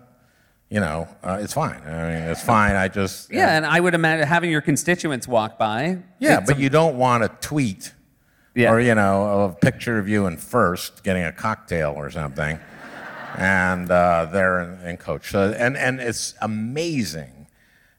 You 0.68 0.80
know, 0.80 1.06
uh, 1.22 1.38
it's 1.40 1.52
fine. 1.52 1.80
I 1.86 2.08
mean, 2.08 2.22
it's 2.32 2.42
fine. 2.42 2.74
I 2.74 2.88
just 2.88 3.30
Yeah, 3.32 3.56
and 3.56 3.64
I 3.64 3.78
would 3.78 3.94
imagine 3.94 4.26
having 4.26 4.50
your 4.50 4.60
constituents 4.60 5.28
walk 5.28 5.58
by. 5.58 5.98
Yeah, 6.18 6.40
but 6.40 6.56
a- 6.56 6.60
you 6.60 6.68
don't 6.70 6.96
want 6.98 7.22
to 7.22 7.28
tweet 7.48 7.94
Yeah. 8.52 8.72
or, 8.72 8.80
you 8.80 8.96
know, 8.96 9.44
a 9.44 9.52
picture 9.54 9.96
of 10.00 10.08
you 10.08 10.26
in 10.26 10.36
first 10.38 11.04
getting 11.04 11.22
a 11.22 11.30
cocktail 11.30 11.94
or 11.96 12.10
something. 12.10 12.58
and 13.36 13.88
uh, 13.92 14.26
they're 14.32 14.60
in, 14.62 14.80
in 14.88 14.96
coach. 14.96 15.30
So, 15.30 15.54
and, 15.56 15.76
and 15.76 16.00
it's 16.00 16.34
amazing 16.42 17.46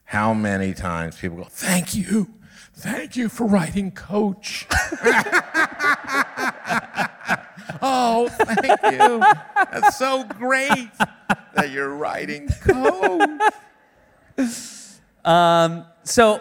how 0.04 0.34
many 0.34 0.74
times 0.74 1.16
people 1.16 1.38
go, 1.38 1.44
thank 1.44 1.94
you. 1.94 2.28
Thank 2.78 3.16
you 3.16 3.28
for 3.28 3.44
writing 3.44 3.90
coach. 3.90 4.68
oh, 7.82 8.28
thank 8.30 8.80
you. 8.92 9.18
That's 9.18 9.98
so 9.98 10.22
great 10.22 10.88
that 11.54 11.70
you're 11.72 11.92
writing 11.92 12.48
coach. 12.48 13.52
Um, 15.24 15.86
so, 16.04 16.40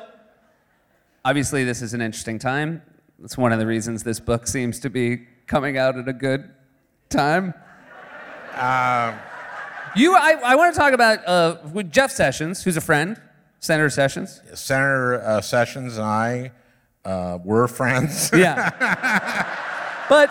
obviously, 1.26 1.64
this 1.64 1.82
is 1.82 1.96
an 1.96 2.02
interesting 2.02 2.38
time. 2.38 2.84
It's 3.24 3.36
one 3.36 3.52
of 3.52 3.58
the 3.58 3.66
reasons 3.66 4.04
this 4.04 4.20
book 4.20 4.46
seems 4.46 4.80
to 4.82 4.92
be 4.92 5.26
coming 5.48 5.80
out 5.80 5.98
at 5.98 6.08
a 6.08 6.14
good 6.14 6.52
time. 7.10 7.56
you, 9.96 10.14
I, 10.16 10.34
I 10.46 10.56
want 10.56 10.72
to 10.76 10.80
talk 10.80 10.94
about 10.94 11.28
uh, 11.28 11.58
with 11.74 11.92
Jeff 11.92 12.12
Sessions, 12.12 12.64
who's 12.64 12.78
a 12.78 12.82
friend, 12.82 13.20
Senator 13.60 13.90
Sessions. 13.90 14.42
Senator 14.54 15.22
uh, 15.22 15.42
Sessions 15.42 15.98
and 15.98 16.06
I 16.06 16.52
uh, 17.06 17.40
were 17.44 17.68
friends. 17.68 18.32
Yeah. 18.38 18.70
but 20.10 20.30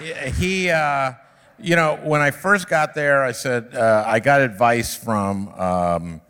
he, 0.34 0.70
uh, 0.70 1.12
you 1.58 1.76
know, 1.76 1.98
when 2.02 2.20
I 2.20 2.30
first 2.30 2.68
got 2.68 2.94
there, 2.94 3.22
I 3.22 3.32
said 3.32 3.74
uh, 3.74 4.04
I 4.06 4.20
got 4.20 4.40
advice 4.40 4.96
from 4.96 5.48
um, 5.50 6.20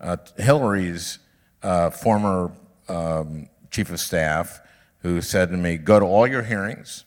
uh, 0.00 0.16
Hillary's 0.36 1.18
uh, 1.62 1.90
former 1.90 2.52
um, 2.88 3.48
chief 3.70 3.90
of 3.90 3.98
staff, 4.00 4.60
who 4.98 5.20
said 5.20 5.50
to 5.50 5.56
me, 5.56 5.76
"Go 5.78 5.98
to 5.98 6.06
all 6.06 6.26
your 6.26 6.42
hearings, 6.42 7.04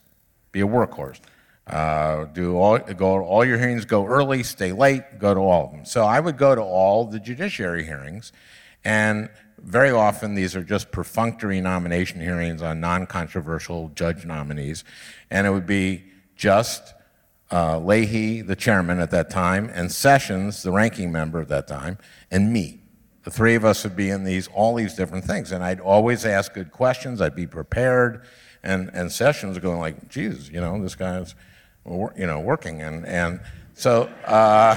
be 0.52 0.60
a 0.60 0.66
workhorse. 0.66 1.20
Uh, 1.68 2.24
do 2.26 2.56
all 2.56 2.78
go 2.78 3.22
all 3.22 3.44
your 3.44 3.58
hearings, 3.58 3.84
go 3.84 4.06
early, 4.06 4.42
stay 4.42 4.72
late, 4.72 5.18
go 5.18 5.34
to 5.34 5.40
all 5.40 5.66
of 5.66 5.72
them." 5.72 5.84
So 5.84 6.04
I 6.04 6.20
would 6.20 6.36
go 6.38 6.54
to 6.54 6.62
all 6.62 7.04
the 7.04 7.20
judiciary 7.20 7.84
hearings, 7.84 8.32
and 8.84 9.28
very 9.58 9.90
often 9.90 10.34
these 10.34 10.56
are 10.56 10.62
just 10.62 10.90
perfunctory 10.92 11.60
nomination 11.60 12.20
hearings 12.20 12.62
on 12.62 12.80
non-controversial 12.80 13.90
judge 13.94 14.24
nominees, 14.24 14.84
and 15.30 15.46
it 15.46 15.50
would 15.50 15.66
be 15.66 16.04
just 16.36 16.94
uh, 17.50 17.78
Leahy, 17.78 18.40
the 18.42 18.56
chairman 18.56 19.00
at 19.00 19.10
that 19.10 19.30
time, 19.30 19.70
and 19.72 19.90
Sessions, 19.90 20.62
the 20.62 20.70
ranking 20.70 21.10
member 21.10 21.40
at 21.40 21.48
that 21.48 21.66
time, 21.66 21.98
and 22.30 22.52
me. 22.52 22.80
The 23.24 23.30
three 23.30 23.56
of 23.56 23.64
us 23.64 23.84
would 23.84 23.96
be 23.96 24.10
in 24.10 24.24
these 24.24 24.48
all 24.48 24.74
these 24.74 24.94
different 24.94 25.24
things, 25.24 25.52
and 25.52 25.62
I'd 25.62 25.80
always 25.80 26.24
ask 26.24 26.54
good 26.54 26.70
questions. 26.70 27.20
I'd 27.20 27.34
be 27.34 27.46
prepared, 27.46 28.22
and 28.62 28.90
and 28.94 29.12
Sessions 29.12 29.58
going 29.58 29.80
like, 29.80 30.08
"Geez, 30.08 30.48
you 30.48 30.60
know, 30.60 30.80
this 30.80 30.94
guy's, 30.94 31.34
you 32.16 32.26
know, 32.26 32.40
working," 32.40 32.82
and 32.82 33.06
and 33.06 33.40
so. 33.74 34.04
Uh, 34.24 34.76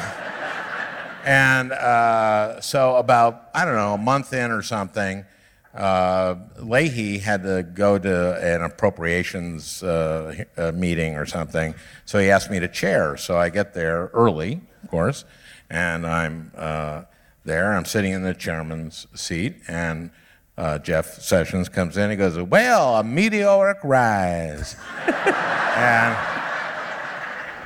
and 1.23 1.71
uh, 1.71 2.59
so, 2.61 2.95
about, 2.95 3.49
I 3.53 3.65
don't 3.65 3.75
know, 3.75 3.93
a 3.93 3.97
month 3.97 4.33
in 4.33 4.51
or 4.51 4.61
something, 4.61 5.25
uh, 5.73 6.35
Leahy 6.57 7.19
had 7.19 7.43
to 7.43 7.63
go 7.63 7.97
to 7.97 8.43
an 8.43 8.61
appropriations 8.61 9.83
uh, 9.83 10.43
uh, 10.57 10.71
meeting 10.73 11.15
or 11.15 11.25
something. 11.25 11.75
So 12.05 12.19
he 12.19 12.29
asked 12.29 12.49
me 12.49 12.59
to 12.59 12.67
chair. 12.67 13.15
So 13.17 13.37
I 13.37 13.49
get 13.49 13.73
there 13.73 14.09
early, 14.13 14.61
of 14.83 14.89
course, 14.89 15.23
and 15.69 16.05
I'm 16.05 16.51
uh, 16.57 17.03
there. 17.45 17.73
I'm 17.73 17.85
sitting 17.85 18.11
in 18.11 18.23
the 18.23 18.33
chairman's 18.33 19.07
seat, 19.13 19.57
and 19.67 20.11
uh, 20.57 20.79
Jeff 20.79 21.21
Sessions 21.21 21.69
comes 21.69 21.95
in. 21.95 22.09
He 22.09 22.17
goes, 22.17 22.37
Well, 22.37 22.97
a 22.97 23.03
meteoric 23.03 23.77
rise. 23.83 24.75
and, 25.07 26.17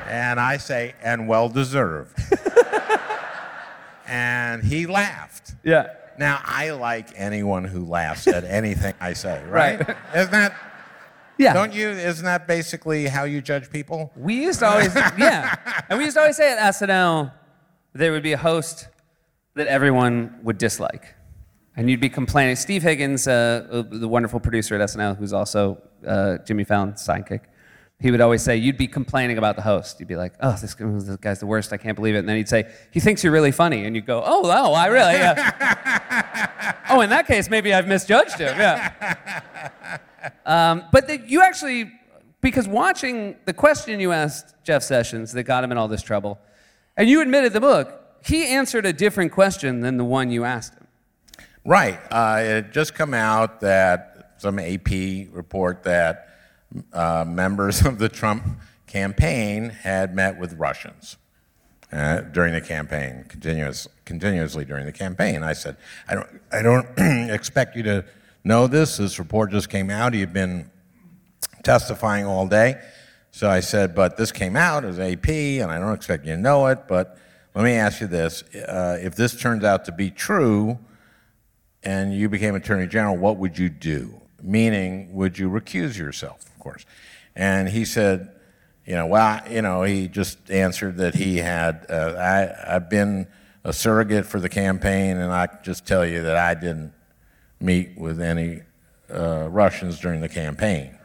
and 0.08 0.40
I 0.40 0.58
say, 0.58 0.94
And 1.02 1.28
well 1.28 1.50
deserved 1.50 2.18
and 4.08 4.64
he 4.64 4.86
laughed. 4.86 5.54
yeah. 5.64 5.88
Now, 6.18 6.40
I 6.46 6.70
like 6.72 7.10
anyone 7.18 7.66
who 7.66 7.84
laughs 7.84 8.26
at 8.28 8.44
anything 8.60 8.94
I 9.02 9.12
say, 9.14 9.44
right? 9.50 9.86
Right. 9.86 9.98
Isn't 10.16 10.32
that, 10.32 10.56
Yeah. 11.38 11.52
don't 11.54 11.74
you, 11.74 11.90
isn't 11.90 12.24
that 12.24 12.48
basically 12.48 13.08
how 13.08 13.26
you 13.26 13.42
judge 13.42 13.70
people? 13.70 14.14
We 14.16 14.36
used 14.36 14.60
to 14.60 14.68
always, 14.68 14.96
yeah. 15.18 15.56
And 15.90 15.98
we 16.00 16.06
used 16.06 16.16
to 16.16 16.22
always 16.22 16.38
say 16.38 16.54
at 16.58 16.74
SNL, 16.76 17.34
there 17.94 18.14
would 18.14 18.24
be 18.24 18.32
a 18.32 18.38
host 18.38 18.88
that 19.56 19.68
everyone 19.68 20.40
would 20.44 20.58
dislike. 20.58 21.16
And 21.76 21.90
you'd 21.90 22.00
be 22.00 22.08
complaining. 22.10 22.56
Steve 22.56 22.84
Higgins, 22.84 23.28
uh, 23.28 23.68
uh, 23.70 23.84
the 23.90 24.08
wonderful 24.08 24.40
producer 24.40 24.76
at 24.76 24.82
SNL, 24.90 25.18
who's 25.18 25.34
also 25.34 25.82
uh, 26.08 26.38
Jimmy 26.46 26.64
Fallon's 26.64 27.06
sidekick, 27.06 27.42
he 28.00 28.12
would 28.12 28.22
always 28.22 28.42
say, 28.42 28.58
You'd 28.58 28.78
be 28.78 28.88
complaining 28.88 29.38
about 29.38 29.56
the 29.56 29.62
host. 29.62 30.00
You'd 30.00 30.08
be 30.08 30.16
like, 30.16 30.34
Oh, 30.42 30.56
this, 30.60 30.74
guy's 30.74 31.40
the 31.40 31.46
worst. 31.46 31.72
I 31.72 31.78
can't 31.78 31.96
believe 31.96 32.16
it. 32.16 32.20
And 32.20 32.30
then 32.30 32.38
he'd 32.38 32.50
say, 32.50 32.72
He 32.92 33.00
thinks 33.00 33.24
you're 33.24 33.34
really 33.34 33.52
funny. 33.52 33.86
And 33.86 33.96
you'd 33.96 34.06
go, 34.06 34.22
Oh, 34.26 34.42
wow, 34.42 34.74
I 34.74 34.88
really. 34.88 35.14
Yeah. 35.14 36.76
oh, 36.90 37.02
in 37.02 37.10
that 37.10 37.28
case, 37.28 37.50
maybe 37.50 37.74
I've 37.74 37.88
misjudged 37.88 38.38
him. 38.38 38.58
Yeah. 38.58 40.00
Um, 40.46 40.86
but 40.92 41.08
the, 41.08 41.20
you 41.26 41.42
actually, 41.42 41.92
because 42.42 42.68
watching 42.68 43.36
the 43.46 43.54
question 43.54 44.00
you 44.00 44.12
asked 44.12 44.56
Jeff 44.64 44.84
Sessions 44.84 45.32
that 45.32 45.44
got 45.44 45.64
him 45.64 45.72
in 45.72 45.78
all 45.78 45.88
this 45.88 46.02
trouble, 46.02 46.40
and 46.98 47.10
you 47.10 47.22
admitted 47.22 47.54
the 47.54 47.62
book, 47.62 48.02
he 48.24 48.48
answered 48.48 48.86
a 48.86 48.94
different 48.94 49.32
question 49.32 49.82
than 49.82 49.98
the 49.98 50.06
one 50.06 50.32
you 50.32 50.44
asked 50.44 50.74
him. 50.74 50.88
Right. 51.64 52.00
Uh, 52.12 52.40
it 52.42 52.48
had 52.48 52.74
just 52.74 52.94
come 52.94 53.14
out 53.14 53.62
that 53.62 54.34
some 54.38 54.60
AP 54.60 54.90
report 55.32 55.84
that 55.84 56.35
uh, 56.94 57.26
members 57.28 57.86
of 57.86 58.00
the 58.00 58.10
Trump 58.10 58.44
campaign 58.88 59.70
had 59.70 60.16
met 60.16 60.40
with 60.40 60.54
Russians 60.54 61.18
uh, 61.92 62.22
during 62.22 62.54
the 62.54 62.62
campaign, 62.62 63.26
continuous, 63.28 63.88
continuously 64.06 64.66
during 64.66 64.86
the 64.86 64.92
campaign. 64.92 65.44
I 65.44 65.54
said, 65.54 65.78
I 66.08 66.16
don't, 66.16 66.28
I 66.52 66.62
don't 66.62 66.88
expect 67.30 67.76
you 67.76 67.84
to 67.84 68.06
know 68.44 68.68
this. 68.68 68.98
This 68.98 69.20
report 69.20 69.52
just 69.52 69.70
came 69.70 69.90
out. 69.90 70.14
You've 70.14 70.34
been 70.34 70.70
testifying 71.64 72.26
all 72.26 72.48
day. 72.48 72.80
So 73.32 73.50
I 73.50 73.60
said, 73.60 73.96
but 73.96 74.16
this 74.16 74.32
came 74.32 74.56
out 74.56 74.86
as 74.86 75.00
AP, 75.00 75.28
and 75.28 75.70
I 75.70 75.78
don't 75.78 75.94
expect 75.94 76.26
you 76.26 76.36
to 76.36 76.42
know 76.42 76.68
it, 76.68 76.88
but 76.88 77.18
let 77.54 77.66
me 77.66 77.74
ask 77.74 78.00
you 78.00 78.08
this. 78.08 78.44
Uh, 78.54 78.98
if 79.02 79.16
this 79.16 79.40
turns 79.40 79.64
out 79.64 79.86
to 79.86 79.92
be 79.92 80.10
true, 80.10 80.80
and 81.84 82.14
you 82.14 82.30
became 82.30 82.56
Attorney 82.56 82.88
General, 82.88 83.18
what 83.18 83.38
would 83.38 83.58
you 83.58 83.70
do? 83.70 84.22
Meaning, 84.42 85.14
would 85.14 85.38
you 85.38 85.50
recuse 85.50 85.98
yourself, 85.98 86.46
course? 86.66 86.86
And 87.36 87.70
he 87.70 87.86
said, 87.86 88.32
you 88.86 88.96
know, 88.96 89.06
well, 89.06 89.42
you 89.50 89.62
know, 89.62 89.84
he 89.84 90.08
just 90.08 90.50
answered 90.50 90.98
that 90.98 91.16
he 91.16 91.38
had, 91.38 91.86
uh, 91.90 92.16
I, 92.18 92.76
I've 92.76 92.90
been 92.90 93.28
a 93.64 93.72
surrogate 93.72 94.26
for 94.26 94.40
the 94.40 94.50
campaign, 94.50 95.18
and 95.18 95.32
I 95.32 95.48
just 95.64 95.88
tell 95.88 96.06
you 96.06 96.22
that 96.24 96.36
I 96.36 96.54
didn't 96.54 96.94
meet 97.60 97.98
with 97.98 98.20
any 98.20 98.62
uh, 99.10 99.48
Russians 99.50 100.00
during 100.00 100.22
the 100.22 100.30
campaign 100.30 100.98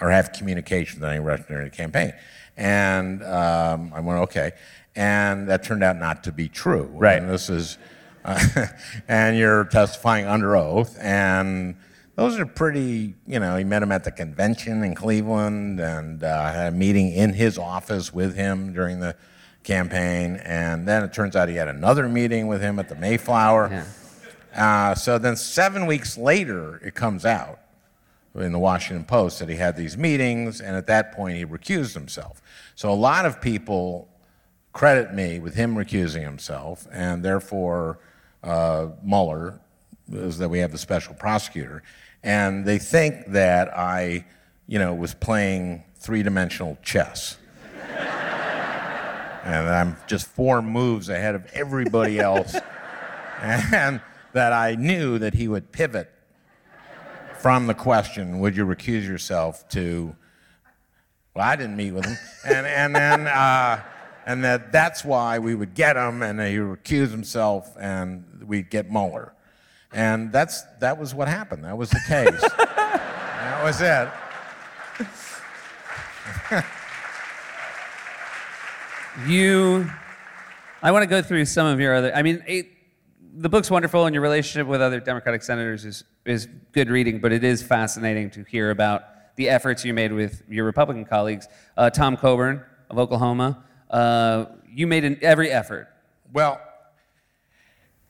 or 0.00 0.10
have 0.10 0.32
communication 0.32 1.00
with 1.00 1.10
any 1.10 1.20
Russians 1.20 1.48
during 1.48 1.64
the 1.64 1.76
campaign. 1.76 2.12
And 2.56 3.22
um, 3.22 3.92
I 3.94 4.00
went, 4.00 4.20
okay. 4.20 4.52
And 4.96 5.48
that 5.48 5.62
turned 5.62 5.82
out 5.82 5.96
not 5.96 6.24
to 6.24 6.32
be 6.32 6.48
true. 6.48 6.90
Right. 6.92 7.20
And 7.20 7.30
this 7.30 7.50
is, 7.50 7.78
uh, 8.24 8.66
and 9.08 9.36
you're 9.36 9.64
testifying 9.64 10.26
under 10.26 10.56
oath. 10.56 10.96
And 11.00 11.76
those 12.18 12.36
are 12.36 12.46
pretty, 12.46 13.14
you 13.28 13.38
know, 13.38 13.56
he 13.56 13.62
met 13.62 13.80
him 13.80 13.92
at 13.92 14.02
the 14.02 14.10
convention 14.10 14.82
in 14.82 14.92
Cleveland 14.96 15.78
and 15.78 16.24
uh, 16.24 16.52
had 16.52 16.72
a 16.72 16.76
meeting 16.76 17.12
in 17.12 17.32
his 17.32 17.56
office 17.56 18.12
with 18.12 18.34
him 18.34 18.72
during 18.72 18.98
the 18.98 19.14
campaign. 19.62 20.34
And 20.42 20.88
then 20.88 21.04
it 21.04 21.12
turns 21.12 21.36
out 21.36 21.48
he 21.48 21.54
had 21.54 21.68
another 21.68 22.08
meeting 22.08 22.48
with 22.48 22.60
him 22.60 22.80
at 22.80 22.88
the 22.88 22.96
Mayflower. 22.96 23.86
Yeah. 24.52 24.90
Uh, 24.90 24.94
so 24.96 25.16
then 25.18 25.36
seven 25.36 25.86
weeks 25.86 26.18
later, 26.18 26.80
it 26.84 26.96
comes 26.96 27.24
out 27.24 27.60
in 28.34 28.50
the 28.50 28.58
Washington 28.58 29.04
Post 29.04 29.38
that 29.38 29.48
he 29.48 29.54
had 29.54 29.76
these 29.76 29.96
meetings, 29.96 30.60
and 30.60 30.74
at 30.74 30.88
that 30.88 31.12
point, 31.12 31.36
he 31.36 31.46
recused 31.46 31.94
himself. 31.94 32.42
So 32.74 32.90
a 32.90 32.98
lot 32.98 33.26
of 33.26 33.40
people 33.40 34.08
credit 34.72 35.14
me 35.14 35.38
with 35.38 35.54
him 35.54 35.76
recusing 35.76 36.24
himself, 36.24 36.88
and 36.90 37.24
therefore 37.24 38.00
uh, 38.42 38.88
Mueller 39.04 39.60
is 40.12 40.38
that 40.38 40.48
we 40.48 40.58
have 40.58 40.72
the 40.72 40.78
special 40.78 41.14
prosecutor, 41.14 41.84
and 42.28 42.66
they 42.66 42.78
think 42.78 43.28
that 43.28 43.74
I, 43.74 44.26
you 44.66 44.78
know, 44.78 44.92
was 44.92 45.14
playing 45.14 45.82
three-dimensional 45.96 46.76
chess. 46.82 47.38
and 49.44 49.66
I'm 49.66 49.96
just 50.06 50.26
four 50.26 50.60
moves 50.60 51.08
ahead 51.08 51.34
of 51.34 51.46
everybody 51.54 52.18
else, 52.30 52.54
and 53.40 54.02
that 54.34 54.52
I 54.52 54.74
knew 54.74 55.18
that 55.18 55.32
he 55.32 55.48
would 55.48 55.72
pivot 55.72 56.12
from 57.38 57.66
the 57.66 57.72
question, 57.72 58.40
would 58.40 58.54
you 58.54 58.66
recuse 58.66 59.08
yourself, 59.08 59.66
to, 59.70 60.14
well, 61.34 61.48
I 61.48 61.56
didn't 61.56 61.78
meet 61.78 61.92
with 61.92 62.04
him. 62.04 62.18
And, 62.44 62.66
and 62.66 62.94
then, 62.94 63.26
uh, 63.26 63.82
and 64.26 64.44
that 64.44 64.70
that's 64.70 65.02
why 65.02 65.38
we 65.38 65.54
would 65.54 65.72
get 65.72 65.96
him, 65.96 66.22
and 66.22 66.38
he 66.42 66.60
would 66.60 66.84
recuse 66.84 67.10
himself, 67.10 67.74
and 67.80 68.44
we'd 68.46 68.68
get 68.68 68.90
Mueller. 68.90 69.32
And 69.92 70.32
that's, 70.32 70.62
that 70.80 70.98
was 70.98 71.14
what 71.14 71.28
happened. 71.28 71.64
That 71.64 71.76
was 71.78 71.90
the 71.90 72.00
case. 72.06 72.40
that 72.58 73.62
was 73.62 73.80
it. 73.80 74.08
You, 79.26 79.90
I 80.80 80.92
want 80.92 81.02
to 81.02 81.08
go 81.08 81.22
through 81.22 81.46
some 81.46 81.66
of 81.66 81.80
your 81.80 81.94
other. 81.94 82.14
I 82.14 82.22
mean, 82.22 82.42
it, 82.46 82.68
the 83.34 83.48
book's 83.48 83.70
wonderful, 83.70 84.06
and 84.06 84.14
your 84.14 84.22
relationship 84.22 84.68
with 84.68 84.80
other 84.80 85.00
Democratic 85.00 85.42
senators 85.42 85.84
is 85.84 86.04
is 86.24 86.46
good 86.72 86.88
reading. 86.88 87.18
But 87.18 87.32
it 87.32 87.42
is 87.42 87.60
fascinating 87.60 88.30
to 88.30 88.44
hear 88.44 88.70
about 88.70 89.02
the 89.34 89.48
efforts 89.48 89.84
you 89.84 89.92
made 89.92 90.12
with 90.12 90.42
your 90.48 90.64
Republican 90.64 91.04
colleagues. 91.04 91.48
Uh, 91.76 91.90
Tom 91.90 92.16
Coburn 92.16 92.62
of 92.90 92.98
Oklahoma, 92.98 93.64
uh, 93.90 94.46
you 94.72 94.86
made 94.86 95.04
an, 95.04 95.18
every 95.20 95.50
effort. 95.50 95.88
Well, 96.32 96.60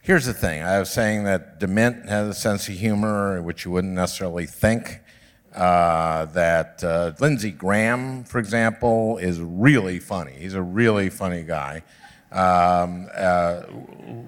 here's 0.08 0.24
the 0.24 0.32
thing. 0.32 0.62
I 0.62 0.78
was 0.78 0.90
saying 0.90 1.24
that 1.24 1.60
DeMint 1.60 2.08
has 2.08 2.28
a 2.28 2.32
sense 2.32 2.66
of 2.66 2.72
humor, 2.72 3.42
which 3.42 3.66
you 3.66 3.70
wouldn't 3.70 3.92
necessarily 3.92 4.46
think. 4.46 5.00
Uh, 5.54 6.24
that 6.26 6.82
uh, 6.82 7.12
Lindsey 7.20 7.50
Graham, 7.50 8.24
for 8.24 8.38
example, 8.38 9.18
is 9.18 9.38
really 9.38 9.98
funny. 9.98 10.32
He's 10.32 10.54
a 10.54 10.62
really 10.62 11.10
funny 11.10 11.42
guy. 11.42 11.82
Um, 12.32 13.08
uh, 13.14 13.64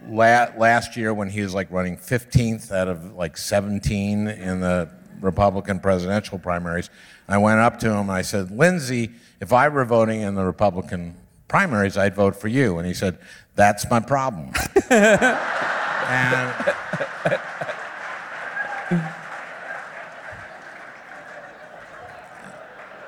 la- 0.07 0.51
last 0.59 0.99
year, 0.99 1.15
when 1.15 1.31
he 1.31 1.41
was 1.41 1.55
like 1.55 1.71
running 1.71 1.97
15th 1.97 2.71
out 2.71 2.89
of 2.89 3.15
like 3.15 3.39
17 3.39 4.29
in 4.29 4.61
the 4.61 4.91
Republican 5.23 5.81
presidential 5.81 6.39
primaries, 6.39 6.91
I 7.27 7.39
went 7.39 7.61
up 7.61 7.79
to 7.81 7.89
him 7.89 8.01
and 8.01 8.13
I 8.13 8.21
said, 8.21 8.51
Lindsey, 8.51 9.13
if 9.41 9.55
I 9.55 9.69
were 9.69 9.87
voting 9.87 10.21
in 10.21 10.35
the 10.35 10.45
Republican 10.45 11.15
primaries, 11.51 11.99
I'd 11.99 12.15
vote 12.15 12.37
for 12.37 12.49
you. 12.49 12.79
And 12.79 12.87
he 12.87 12.95
said, 12.95 13.19
That's 13.57 13.91
my 13.91 14.01
problem. 14.01 14.53
and 14.91 16.55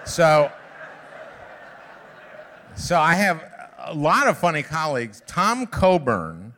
so, 0.05 0.51
so 2.75 2.99
I 2.99 3.15
have 3.15 3.43
a 3.79 3.95
lot 3.95 4.27
of 4.27 4.37
funny 4.37 4.65
colleagues. 4.65 5.23
Tom 5.27 5.67
Coburn 5.67 6.53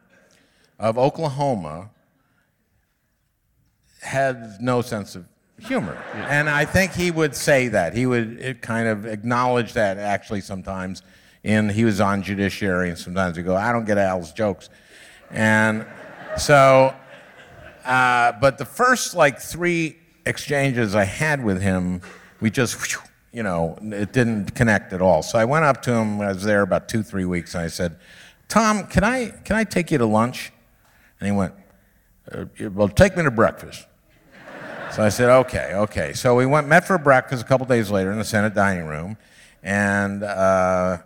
of 0.78 0.96
Oklahoma 0.98 1.90
had 4.00 4.56
no 4.60 4.80
sense 4.80 5.14
of 5.14 5.26
humor. 5.60 6.02
And 6.14 6.48
I 6.48 6.64
think 6.64 6.92
he 6.92 7.10
would 7.10 7.36
say 7.36 7.68
that. 7.68 7.94
He 7.94 8.06
would 8.06 8.62
kind 8.62 8.88
of 8.88 9.04
acknowledge 9.04 9.74
that 9.74 9.98
actually 9.98 10.40
sometimes. 10.40 11.02
In, 11.44 11.68
he 11.68 11.84
was 11.84 12.00
on 12.00 12.22
Judiciary, 12.22 12.88
and 12.88 12.98
sometimes 12.98 13.36
he'd 13.36 13.44
go, 13.44 13.54
I 13.54 13.70
don't 13.70 13.84
get 13.84 13.98
Al's 13.98 14.32
jokes. 14.32 14.70
And 15.30 15.86
so, 16.38 16.94
uh, 17.84 18.32
but 18.40 18.56
the 18.56 18.64
first 18.64 19.14
like 19.14 19.38
three 19.38 19.98
exchanges 20.24 20.94
I 20.94 21.04
had 21.04 21.44
with 21.44 21.60
him, 21.60 22.00
we 22.40 22.50
just, 22.50 22.96
you 23.30 23.42
know, 23.42 23.76
it 23.82 24.12
didn't 24.12 24.54
connect 24.54 24.94
at 24.94 25.02
all. 25.02 25.22
So 25.22 25.38
I 25.38 25.44
went 25.44 25.66
up 25.66 25.82
to 25.82 25.92
him. 25.92 26.20
I 26.20 26.28
was 26.28 26.44
there 26.44 26.62
about 26.62 26.88
two, 26.88 27.02
three 27.02 27.26
weeks, 27.26 27.54
and 27.54 27.62
I 27.62 27.68
said, 27.68 27.96
"Tom, 28.48 28.86
can 28.86 29.04
I 29.04 29.28
can 29.44 29.56
I 29.56 29.64
take 29.64 29.90
you 29.90 29.98
to 29.98 30.06
lunch?" 30.06 30.50
And 31.20 31.26
he 31.26 31.32
went, 31.32 31.52
uh, 32.32 32.46
"Well, 32.72 32.88
take 32.88 33.16
me 33.16 33.22
to 33.22 33.30
breakfast." 33.30 33.86
So 34.92 35.02
I 35.02 35.08
said, 35.10 35.28
"Okay, 35.28 35.72
okay." 35.74 36.12
So 36.14 36.34
we 36.36 36.46
went, 36.46 36.68
met 36.68 36.86
for 36.86 36.96
breakfast 36.96 37.42
a 37.42 37.46
couple 37.46 37.66
days 37.66 37.90
later 37.90 38.12
in 38.12 38.18
the 38.18 38.24
Senate 38.24 38.54
dining 38.54 38.86
room, 38.86 39.18
and 39.62 40.22
uh, 40.22 40.98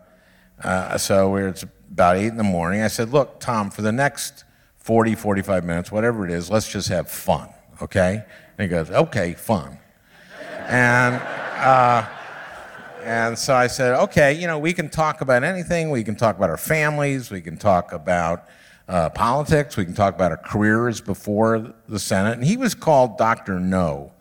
uh, 0.63 0.99
so 0.99 1.37
it's 1.37 1.63
about 1.63 2.17
eight 2.17 2.27
in 2.27 2.37
the 2.37 2.45
morning. 2.45 2.83
I 2.83 2.89
said, 2.89 3.11
"Look, 3.11 3.41
Tom, 3.41 3.71
for 3.71 3.83
the 3.83 3.93
next 3.93 4.45
40, 4.77 5.15
45 5.15 5.65
minutes, 5.65 5.93
whatever 5.93 6.25
it 6.25 6.31
is, 6.31 6.51
let's 6.51 6.71
just 6.71 6.89
have 6.89 7.11
fun, 7.11 7.49
okay?" 7.83 8.25
And 8.57 8.63
he 8.63 8.69
goes, 8.69 8.91
"Okay, 8.91 9.35
fun." 9.35 9.79
And 10.69 11.17
uh, 11.17 12.07
and 13.09 13.39
so 13.39 13.55
I 13.55 13.69
said, 13.69 13.95
okay, 14.03 14.35
you 14.35 14.47
know, 14.47 14.59
we 14.59 14.75
can 14.75 14.91
talk 14.91 15.23
about 15.23 15.43
anything. 15.43 15.91
We 15.91 16.05
can 16.05 16.15
talk 16.15 16.37
about 16.37 16.51
our 16.51 16.59
families. 16.59 17.31
We 17.31 17.41
can 17.41 17.57
talk 17.57 17.93
about 17.93 18.47
uh, 18.87 19.09
politics. 19.09 19.79
We 19.79 19.87
can 19.87 19.95
talk 19.95 20.15
about 20.15 20.31
our 20.31 20.37
careers 20.37 21.01
before 21.01 21.73
the 21.89 21.99
Senate. 21.99 22.35
And 22.35 22.45
he 22.45 22.59
was 22.59 22.75
called 22.75 23.17
Dr. 23.17 23.61
No 23.61 24.13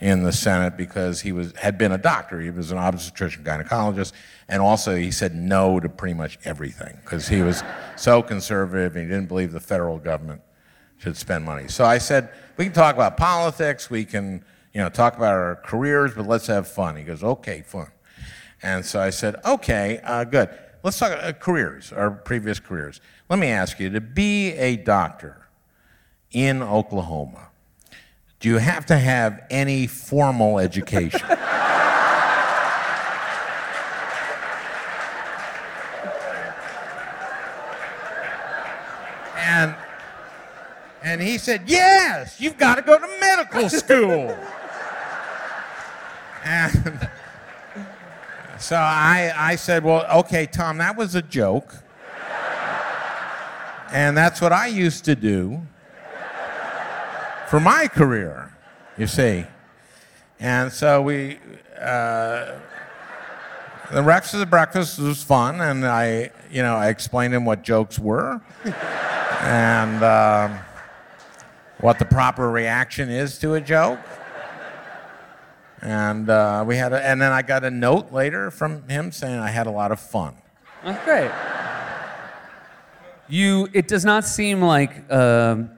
in 0.00 0.22
the 0.22 0.32
Senate 0.32 0.76
because 0.76 1.20
he 1.20 1.32
was, 1.32 1.52
had 1.56 1.76
been 1.76 1.92
a 1.92 1.98
doctor. 1.98 2.40
He 2.40 2.50
was 2.50 2.70
an 2.70 2.78
obstetrician 2.78 3.44
gynecologist. 3.44 4.12
And 4.48 4.62
also, 4.62 4.96
he 4.96 5.10
said 5.10 5.34
no 5.34 5.78
to 5.78 5.88
pretty 5.88 6.14
much 6.14 6.38
everything 6.44 6.98
because 7.04 7.28
he 7.28 7.42
was 7.42 7.62
so 7.96 8.22
conservative 8.22 8.96
and 8.96 9.04
he 9.04 9.10
didn't 9.10 9.28
believe 9.28 9.52
the 9.52 9.60
federal 9.60 9.98
government 9.98 10.40
should 10.98 11.16
spend 11.16 11.44
money. 11.44 11.68
So 11.68 11.84
I 11.84 11.98
said, 11.98 12.30
we 12.56 12.64
can 12.64 12.72
talk 12.72 12.94
about 12.94 13.16
politics. 13.16 13.90
We 13.90 14.04
can, 14.04 14.44
you 14.74 14.80
know, 14.80 14.88
talk 14.88 15.16
about 15.16 15.34
our 15.34 15.56
careers, 15.56 16.14
but 16.14 16.26
let's 16.26 16.46
have 16.46 16.66
fun. 16.66 16.96
He 16.96 17.04
goes, 17.04 17.22
okay, 17.22 17.62
fun. 17.62 17.88
And 18.62 18.84
so 18.84 19.00
I 19.00 19.10
said, 19.10 19.36
okay, 19.44 20.00
uh, 20.04 20.24
good. 20.24 20.50
Let's 20.82 20.98
talk 20.98 21.12
uh, 21.12 21.32
careers, 21.32 21.92
our 21.92 22.10
previous 22.10 22.58
careers. 22.58 23.00
Let 23.28 23.38
me 23.38 23.48
ask 23.48 23.78
you 23.78 23.90
to 23.90 24.00
be 24.00 24.52
a 24.52 24.76
doctor 24.76 25.46
in 26.30 26.62
Oklahoma, 26.62 27.49
do 28.40 28.48
you 28.48 28.56
have 28.56 28.86
to 28.86 28.96
have 28.96 29.44
any 29.50 29.86
formal 29.86 30.58
education? 30.58 31.20
and, 39.36 39.76
and 41.02 41.20
he 41.20 41.36
said, 41.36 41.64
yes, 41.66 42.40
you've 42.40 42.56
got 42.56 42.76
to 42.76 42.82
go 42.82 42.98
to 42.98 43.06
medical 43.20 43.68
school. 43.68 44.34
and 46.42 47.10
so 48.58 48.76
I, 48.76 49.32
I 49.36 49.56
said, 49.56 49.84
Well, 49.84 50.06
okay, 50.20 50.46
Tom, 50.46 50.78
that 50.78 50.96
was 50.96 51.14
a 51.14 51.22
joke. 51.22 51.74
And 53.92 54.16
that's 54.16 54.40
what 54.40 54.52
I 54.52 54.68
used 54.68 55.04
to 55.06 55.16
do 55.16 55.62
for 57.50 57.58
my 57.58 57.88
career, 57.88 58.56
you 58.96 59.08
see. 59.08 59.44
And 60.38 60.72
so 60.72 61.02
we, 61.02 61.40
uh, 61.80 62.52
the 63.90 64.02
breakfast 64.02 64.34
of 64.34 64.40
the 64.40 64.46
breakfast 64.46 65.00
was 65.00 65.24
fun, 65.24 65.60
and 65.60 65.84
I, 65.84 66.30
you 66.48 66.62
know, 66.62 66.76
I 66.76 66.90
explained 66.90 67.34
him 67.34 67.44
what 67.44 67.62
jokes 67.64 67.98
were 67.98 68.40
and 69.40 70.04
um, 70.04 70.60
what 71.80 71.98
the 71.98 72.04
proper 72.04 72.48
reaction 72.48 73.10
is 73.10 73.36
to 73.40 73.54
a 73.54 73.60
joke. 73.60 73.98
And 75.82 76.30
uh, 76.30 76.62
we 76.64 76.76
had, 76.76 76.92
a, 76.92 77.04
and 77.04 77.20
then 77.20 77.32
I 77.32 77.42
got 77.42 77.64
a 77.64 77.70
note 77.70 78.12
later 78.12 78.52
from 78.52 78.88
him 78.88 79.10
saying 79.10 79.36
I 79.36 79.50
had 79.50 79.66
a 79.66 79.72
lot 79.72 79.90
of 79.90 79.98
fun. 79.98 80.36
That's 80.84 81.04
great. 81.04 81.32
You, 83.28 83.68
it 83.72 83.88
does 83.88 84.04
not 84.04 84.24
seem 84.24 84.62
like 84.62 85.10
um, 85.12 85.70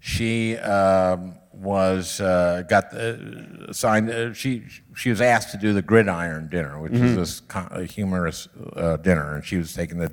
she. 0.00 0.56
Um, 0.56 1.34
was 1.58 2.20
uh, 2.20 2.62
got 2.68 2.90
the, 2.90 3.66
assigned. 3.68 4.10
Uh, 4.10 4.32
she 4.32 4.64
she 4.94 5.10
was 5.10 5.20
asked 5.20 5.50
to 5.50 5.56
do 5.56 5.72
the 5.72 5.82
gridiron 5.82 6.48
dinner, 6.48 6.80
which 6.80 6.92
is 6.92 7.16
this 7.16 7.40
co- 7.40 7.68
uh, 7.70 7.80
humorous 7.80 8.48
uh, 8.76 8.96
dinner, 8.96 9.34
and 9.34 9.44
she 9.44 9.56
was 9.56 9.74
taking 9.74 9.98
the 9.98 10.12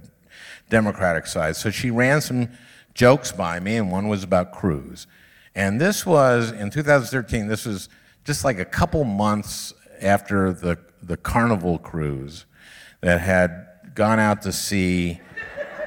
Democratic 0.70 1.28
side. 1.28 1.56
So 1.56 1.70
she 1.70 1.92
ran 1.92 2.22
some 2.22 2.50
jokes 2.94 3.32
by 3.32 3.60
me, 3.60 3.78
and 3.78 3.92
one 3.92 4.08
was 4.08 4.24
about 4.24 4.52
Cruz. 4.52 5.08
And 5.54 5.80
this 5.80 6.06
was 6.06 6.52
in 6.52 6.70
2013. 6.70 7.48
This 7.48 7.66
was 7.66 7.90
just 8.24 8.44
like 8.44 8.60
a 8.60 8.66
couple 8.66 9.04
months 9.04 9.74
after 10.02 10.52
the 10.52 10.78
the 11.04 11.18
Carnival 11.18 11.78
cruise 11.78 12.46
that 13.02 13.22
had 13.22 13.68
gone 13.94 14.20
out 14.20 14.42
to 14.42 14.52
sea 14.52 15.22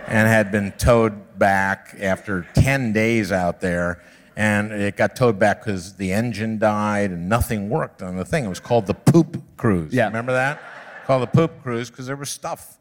and 0.06 0.28
had 0.28 0.50
been 0.52 0.72
towed 0.72 1.38
back 1.38 1.96
after 2.00 2.46
10 2.54 2.92
days 2.92 3.30
out 3.32 3.60
there 3.60 4.02
and 4.38 4.70
it 4.70 4.96
got 4.96 5.16
towed 5.16 5.36
back 5.36 5.64
because 5.64 5.94
the 5.94 6.12
engine 6.12 6.58
died 6.58 7.10
and 7.10 7.28
nothing 7.28 7.68
worked 7.68 8.04
on 8.04 8.16
the 8.16 8.24
thing. 8.24 8.44
It 8.44 8.48
was 8.48 8.60
called 8.60 8.86
the 8.86 8.94
poop 8.94 9.42
cruise. 9.56 9.92
Yeah. 9.92 10.06
Remember 10.06 10.30
that? 10.30 10.62
Called 11.08 11.22
the 11.22 11.26
poop 11.26 11.60
cruise 11.60 11.90
because 11.90 12.06
there 12.06 12.14
was 12.14 12.30
stuff. 12.30 12.78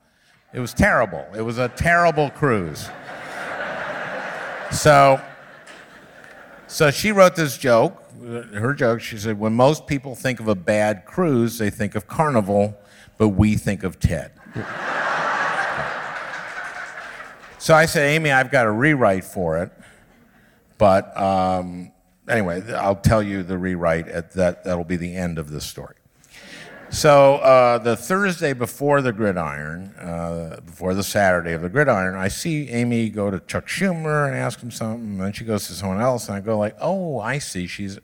It 0.53 0.59
was 0.59 0.71
terrible. 0.75 1.25
It 1.35 1.41
was 1.41 1.57
a 1.57 1.67
terrible 1.69 2.29
cruise. 2.29 2.87
so, 4.71 5.19
so 6.67 6.91
she 6.91 7.11
wrote 7.11 7.35
this 7.35 7.57
joke. 7.57 8.03
Uh, 8.21 8.43
her 8.53 8.75
joke. 8.75 9.01
She 9.01 9.17
said, 9.17 9.39
"When 9.39 9.53
most 9.53 9.87
people 9.87 10.13
think 10.13 10.39
of 10.39 10.47
a 10.47 10.55
bad 10.55 11.05
cruise, 11.05 11.57
they 11.57 11.71
think 11.71 11.95
of 11.95 12.07
Carnival, 12.07 12.77
but 13.17 13.29
we 13.29 13.55
think 13.55 13.83
of 13.83 13.99
Ted." 13.99 14.31
so 17.57 17.73
I 17.73 17.87
said, 17.87 18.07
"Amy, 18.09 18.31
I've 18.31 18.51
got 18.51 18.67
a 18.67 18.71
rewrite 18.71 19.23
for 19.23 19.57
it." 19.57 19.71
But 20.77 21.17
um, 21.19 21.91
anyway, 22.27 22.61
I'll 22.73 22.95
tell 22.95 23.23
you 23.23 23.43
the 23.43 23.57
rewrite. 23.57 24.07
At 24.07 24.31
that 24.33 24.63
that'll 24.63 24.83
be 24.83 24.97
the 24.97 25.15
end 25.15 25.37
of 25.37 25.49
this 25.49 25.65
story. 25.65 25.95
So 26.89 27.35
uh, 27.35 27.79
the 27.79 27.97
Thursday 27.97 28.53
before 28.53 29.01
the 29.01 29.11
gridiron, 29.11 29.93
uh, 29.99 30.61
before 30.65 30.93
the 30.93 31.03
Saturday 31.03 31.51
of 31.51 31.61
the 31.61 31.67
gridiron, 31.67 32.15
I 32.15 32.29
see 32.29 32.69
Amy 32.69 33.09
go 33.09 33.29
to 33.29 33.41
Chuck 33.41 33.67
Schumer 33.67 34.25
and 34.25 34.37
ask 34.37 34.61
him 34.61 34.71
something, 34.71 35.03
and 35.03 35.21
then 35.21 35.33
she 35.33 35.43
goes 35.43 35.67
to 35.67 35.73
someone 35.73 35.99
else, 35.99 36.29
and 36.29 36.37
I 36.37 36.39
go 36.39 36.57
like, 36.57 36.77
"Oh, 36.79 37.19
I 37.19 37.39
see. 37.39 37.67
She's 37.67 37.99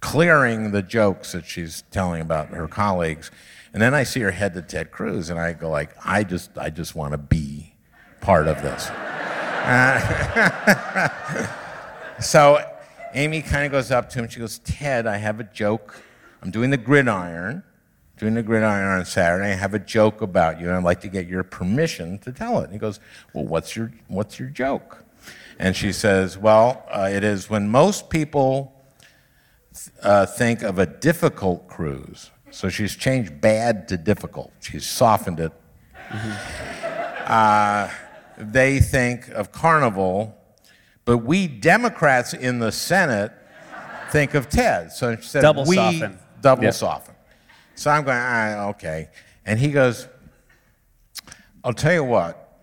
clearing 0.00 0.72
the 0.72 0.82
jokes 0.82 1.32
that 1.32 1.46
she's 1.46 1.84
telling 1.90 2.20
about 2.20 2.48
her 2.48 2.68
colleagues." 2.68 3.30
And 3.72 3.82
then 3.82 3.94
I 3.94 4.02
see 4.02 4.20
her 4.20 4.30
head 4.30 4.54
to 4.54 4.62
Ted 4.62 4.90
Cruz, 4.90 5.30
and 5.30 5.40
I 5.40 5.54
go 5.54 5.70
like, 5.70 5.90
"I 6.04 6.22
just, 6.22 6.50
I 6.58 6.68
just 6.68 6.94
want 6.94 7.12
to 7.12 7.18
be 7.18 7.74
part 8.20 8.46
of 8.46 8.60
this." 8.62 8.90
So 12.20 12.58
Amy 13.14 13.42
kind 13.42 13.64
of 13.64 13.72
goes 13.72 13.90
up 13.90 14.10
to 14.10 14.18
him. 14.18 14.28
She 14.28 14.40
goes, 14.40 14.58
Ted, 14.58 15.06
I 15.06 15.16
have 15.16 15.40
a 15.40 15.44
joke. 15.44 16.02
I'm 16.42 16.50
doing 16.50 16.70
the 16.70 16.76
gridiron, 16.76 17.62
doing 18.18 18.34
the 18.34 18.42
gridiron 18.42 18.98
on 18.98 19.04
Saturday. 19.04 19.52
I 19.52 19.54
have 19.54 19.74
a 19.74 19.78
joke 19.78 20.20
about 20.20 20.60
you, 20.60 20.66
and 20.66 20.76
I'd 20.76 20.84
like 20.84 21.00
to 21.02 21.08
get 21.08 21.26
your 21.26 21.44
permission 21.44 22.18
to 22.20 22.32
tell 22.32 22.60
it. 22.60 22.64
And 22.64 22.72
he 22.72 22.78
goes, 22.78 23.00
Well, 23.32 23.44
what's 23.44 23.76
your, 23.76 23.92
what's 24.08 24.38
your 24.38 24.48
joke? 24.48 25.04
And 25.58 25.76
she 25.76 25.92
says, 25.92 26.36
Well, 26.36 26.84
uh, 26.90 27.08
it 27.12 27.22
is 27.22 27.48
when 27.48 27.68
most 27.68 28.10
people 28.10 28.74
uh, 30.02 30.26
think 30.26 30.62
of 30.62 30.78
a 30.78 30.86
difficult 30.86 31.68
cruise. 31.68 32.30
So 32.50 32.68
she's 32.68 32.96
changed 32.96 33.40
bad 33.40 33.88
to 33.88 33.96
difficult. 33.96 34.52
She's 34.60 34.86
softened 34.86 35.40
it. 35.40 35.52
Uh, 37.26 37.90
they 38.38 38.80
think 38.80 39.28
of 39.28 39.52
carnival 39.52 40.37
but 41.08 41.18
we 41.24 41.48
Democrats 41.48 42.34
in 42.34 42.58
the 42.58 42.70
Senate 42.70 43.32
think 44.10 44.34
of 44.34 44.50
Ted. 44.50 44.92
So 44.92 45.16
she 45.16 45.22
said, 45.22 45.40
Double 45.40 45.64
we 45.64 45.74
soften. 45.76 46.18
double 46.42 46.64
Yeah. 46.64 46.70
soften. 46.70 47.14
So 47.76 47.90
I'm 47.90 48.04
going, 48.04 48.18
ah, 48.20 48.66
okay. 48.68 49.08
And 49.46 49.58
he 49.58 49.70
goes, 49.70 50.06
I'll 51.64 51.72
tell 51.72 51.94
you 51.94 52.04
what. 52.04 52.60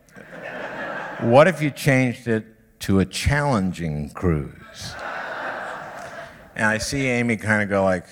What 1.21 1.47
if 1.47 1.59
you 1.59 1.71
changed 1.71 2.27
it 2.27 2.45
to 2.81 2.99
a 2.99 3.05
challenging 3.05 4.11
cruise? 4.11 4.93
And 6.55 6.65
I 6.67 6.77
see 6.77 7.07
Amy 7.07 7.37
kind 7.37 7.63
of 7.63 7.69
go 7.69 7.83
like, 7.83 8.05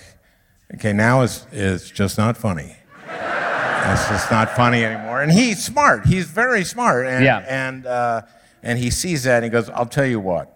okay, 0.73 0.93
now 0.93 1.21
it's, 1.21 1.45
it's 1.51 1.91
just 1.91 2.17
not 2.17 2.37
funny. 2.37 2.75
It's 3.07 4.07
just 4.09 4.31
not 4.31 4.49
funny 4.55 4.83
anymore. 4.83 5.21
And 5.21 5.31
he's 5.31 5.63
smart. 5.63 6.07
He's 6.07 6.25
very 6.25 6.63
smart. 6.63 7.05
And, 7.05 7.23
Yeah. 7.23 7.45
And, 7.47 7.85
uh, 7.85 8.23
and 8.63 8.79
he 8.79 8.89
sees 8.89 9.23
that 9.23 9.35
and 9.35 9.43
he 9.43 9.49
goes, 9.49 9.69
I'll 9.69 9.85
tell 9.85 10.05
you 10.05 10.19
what. 10.19 10.49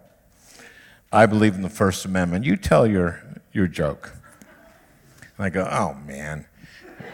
I 1.11 1.25
believe 1.25 1.55
in 1.55 1.61
the 1.61 1.69
First 1.69 2.05
Amendment. 2.05 2.45
You 2.45 2.57
tell 2.57 2.87
your, 2.87 3.21
your 3.53 3.67
joke. 3.67 4.13
And 5.37 5.45
I 5.45 5.49
go, 5.49 5.67
oh, 5.69 5.93
man. 6.05 6.45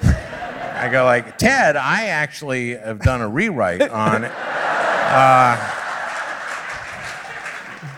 I 0.02 0.90
go 0.92 1.04
like, 1.04 1.38
Ted, 1.38 1.76
I 1.76 2.06
actually 2.06 2.76
have 2.76 3.00
done 3.02 3.22
a 3.22 3.28
rewrite 3.28 3.82
on, 3.82 4.26
uh, 4.26 5.70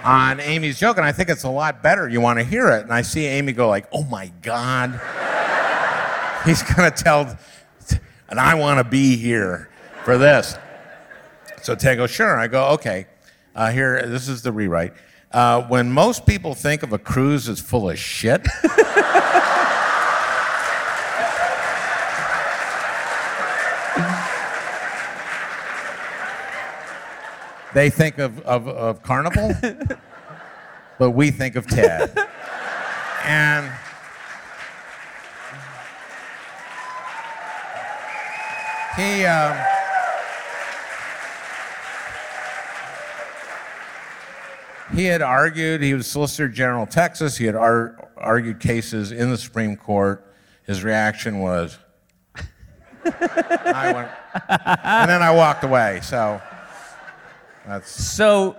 on 0.03 0.39
Amy's 0.39 0.79
joke, 0.79 0.97
and 0.97 1.05
I 1.05 1.11
think 1.11 1.29
it's 1.29 1.43
a 1.43 1.49
lot 1.49 1.81
better. 1.81 2.09
You 2.09 2.21
want 2.21 2.39
to 2.39 2.45
hear 2.45 2.69
it? 2.69 2.83
And 2.83 2.93
I 2.93 3.01
see 3.01 3.25
Amy 3.25 3.53
go 3.53 3.67
like, 3.69 3.87
oh 3.91 4.03
my 4.03 4.31
God. 4.41 4.99
He's 6.45 6.61
gonna 6.61 6.91
tell, 6.91 7.37
and 8.29 8.39
I 8.39 8.53
want 8.53 8.77
to 8.77 8.83
be 8.83 9.15
here 9.15 9.69
for 10.03 10.17
this. 10.17 10.55
So 11.65 11.73
Ted 11.73 11.97
goes, 11.97 12.11
sure. 12.11 12.37
I 12.37 12.45
go, 12.45 12.67
okay. 12.73 13.07
Uh, 13.55 13.71
here, 13.71 14.05
this 14.05 14.27
is 14.27 14.43
the 14.43 14.51
rewrite. 14.51 14.93
Uh, 15.31 15.63
when 15.63 15.91
most 15.91 16.27
people 16.27 16.53
think 16.53 16.83
of 16.83 16.93
a 16.93 16.99
cruise 16.99 17.49
as 17.49 17.59
full 17.59 17.89
of 17.89 17.97
shit, 17.97 18.45
They 27.73 27.89
think 27.89 28.19
of, 28.19 28.39
of, 28.41 28.67
of 28.67 29.01
Carnival, 29.01 29.51
but 30.99 31.11
we 31.11 31.31
think 31.31 31.55
of 31.55 31.67
Ted. 31.67 32.15
And 33.25 33.69
he. 38.95 39.25
Um, 39.25 39.74
he 44.93 45.05
had 45.05 45.21
argued, 45.21 45.81
he 45.81 45.93
was 45.93 46.07
Solicitor 46.07 46.47
General 46.47 46.83
of 46.83 46.89
Texas, 46.89 47.37
he 47.37 47.45
had 47.45 47.55
ar- 47.55 48.09
argued 48.17 48.59
cases 48.59 49.11
in 49.11 49.29
the 49.29 49.37
Supreme 49.37 49.75
Court. 49.75 50.25
His 50.63 50.83
reaction 50.83 51.39
was, 51.39 51.77
I 53.05 53.91
went, 53.93 54.09
and 54.83 55.09
then 55.09 55.21
I 55.21 55.31
walked 55.31 55.63
away. 55.63 55.99
So 56.01 56.41
that's 57.67 57.89
So, 57.89 58.55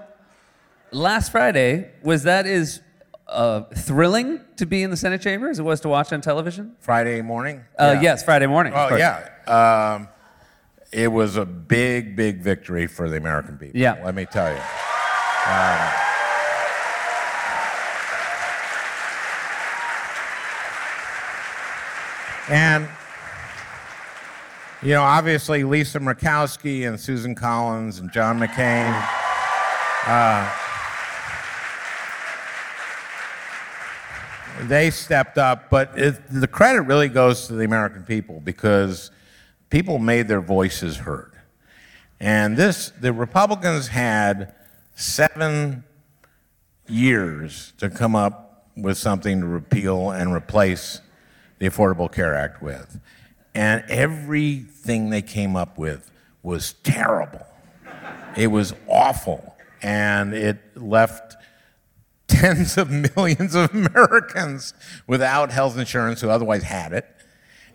last 0.93 1.33
Friday 1.33 1.91
was 2.03 2.23
that 2.25 2.47
as 2.47 2.81
uh, 3.27 3.63
thrilling 3.75 4.41
to 4.57 4.67
be 4.67 4.83
in 4.85 4.91
the 4.91 4.97
Senate 4.97 5.21
chamber 5.21 5.49
as 5.49 5.59
it 5.59 5.63
was 5.65 5.81
to 5.81 5.89
watch 5.89 6.13
on 6.13 6.21
television? 6.21 6.77
Friday 6.79 7.23
morning. 7.23 7.65
Uh, 7.79 7.93
Yeah. 7.97 8.01
Yes, 8.03 8.23
Friday 8.25 8.47
morning. 8.47 8.73
Oh 8.77 8.95
yeah. 8.97 9.29
Um, 9.97 10.09
it 10.93 11.09
was 11.09 11.37
a 11.37 11.45
big, 11.45 12.15
big 12.15 12.41
victory 12.41 12.87
for 12.87 13.09
the 13.09 13.17
American 13.17 13.59
people. 13.59 13.81
Yeah. 13.81 14.01
Let 14.05 14.15
me 14.15 14.27
tell 14.27 14.49
you. 14.53 14.61
Um, 15.49 16.06
and 22.49 22.89
you 24.83 24.93
know, 24.93 25.03
obviously 25.03 25.65
Lisa 25.65 25.99
Murkowski 25.99 26.87
and 26.87 27.01
Susan 27.01 27.35
Collins 27.35 27.99
and 27.99 28.13
John 28.13 28.39
McCain. 28.39 28.93
uh, 30.07 30.53
they 34.69 34.91
stepped 34.91 35.39
up, 35.39 35.71
but 35.71 35.91
it, 35.97 36.21
the 36.31 36.47
credit 36.47 36.83
really 36.83 37.09
goes 37.09 37.47
to 37.47 37.55
the 37.55 37.65
American 37.65 38.05
people 38.05 38.41
because 38.41 39.11
people 39.71 39.99
made 39.99 40.29
their 40.29 40.41
voices 40.41 40.99
heard. 40.99 41.33
And 42.21 42.57
this, 42.57 42.91
the 43.01 43.13
Republicans 43.13 43.89
had 43.89 44.55
seven 44.95 45.85
years 46.89 47.73
to 47.79 47.91
come 47.91 48.15
up 48.15 48.69
with 48.77 48.99
something 48.99 49.41
to 49.41 49.47
repeal 49.47 50.11
and 50.11 50.33
replace 50.33 51.01
the 51.59 51.69
Affordable 51.69 52.13
Care 52.13 52.35
Act 52.35 52.63
with. 52.63 53.01
And 53.55 53.85
everything 53.89 55.11
they 55.11 55.23
came 55.23 55.57
up 55.57 55.79
with 55.79 56.11
was 56.43 56.75
terrible. 56.83 57.47
It 58.37 58.49
was 58.49 58.75
awful. 58.87 59.57
And 59.83 60.35
it 60.35 60.59
left 60.77 61.37
tens 62.29 62.77
of 62.77 62.91
millions 62.91 63.55
of 63.55 63.73
Americans 63.73 64.75
without 65.07 65.51
health 65.51 65.79
insurance 65.79 66.21
who 66.21 66.29
otherwise 66.29 66.63
had 66.63 66.93
it. 66.93 67.07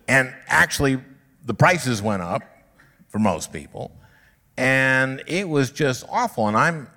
And 0.07 0.33
actually, 0.47 0.99
the 1.45 1.53
prices 1.53 2.01
went 2.01 2.21
up 2.21 2.43
for 3.07 3.19
most 3.19 3.51
people. 3.51 3.91
And 4.57 5.23
it 5.25 5.49
was 5.49 5.71
just 5.71 6.05
awful. 6.09 6.47
And 6.47 6.55
I'm 6.55 6.87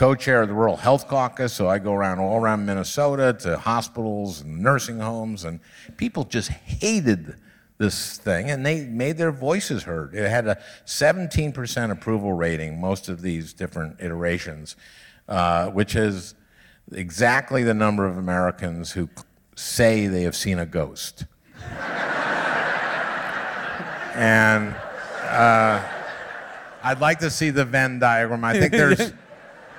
co 0.00 0.14
chair 0.14 0.40
of 0.40 0.48
the 0.48 0.54
Rural 0.54 0.78
Health 0.78 1.08
Caucus, 1.08 1.52
so 1.52 1.68
I 1.68 1.78
go 1.78 1.92
around 1.92 2.20
all 2.20 2.40
around 2.40 2.64
Minnesota 2.64 3.36
to 3.40 3.58
hospitals 3.58 4.40
and 4.40 4.58
nursing 4.58 4.98
homes, 4.98 5.44
and 5.44 5.60
people 5.98 6.24
just 6.24 6.48
hated 6.48 7.34
this 7.76 8.16
thing 8.16 8.48
and 8.50 8.64
they 8.64 8.86
made 8.86 9.18
their 9.18 9.30
voices 9.30 9.82
heard. 9.82 10.14
It 10.14 10.26
had 10.30 10.46
a 10.46 10.56
17% 10.86 11.90
approval 11.90 12.32
rating, 12.32 12.80
most 12.80 13.10
of 13.10 13.20
these 13.20 13.52
different 13.52 14.00
iterations, 14.00 14.74
uh, 15.28 15.68
which 15.68 15.94
is 15.94 16.34
exactly 16.92 17.62
the 17.62 17.74
number 17.74 18.06
of 18.06 18.16
Americans 18.16 18.92
who 18.92 19.10
say 19.54 20.06
they 20.06 20.22
have 20.22 20.34
seen 20.34 20.58
a 20.58 20.64
ghost. 20.64 21.26
and 24.14 24.74
uh, 25.24 25.82
I'd 26.82 27.00
like 27.00 27.18
to 27.18 27.28
see 27.28 27.50
the 27.50 27.66
Venn 27.66 27.98
diagram. 27.98 28.44
I 28.44 28.58
think 28.58 28.72
there's, 28.72 29.12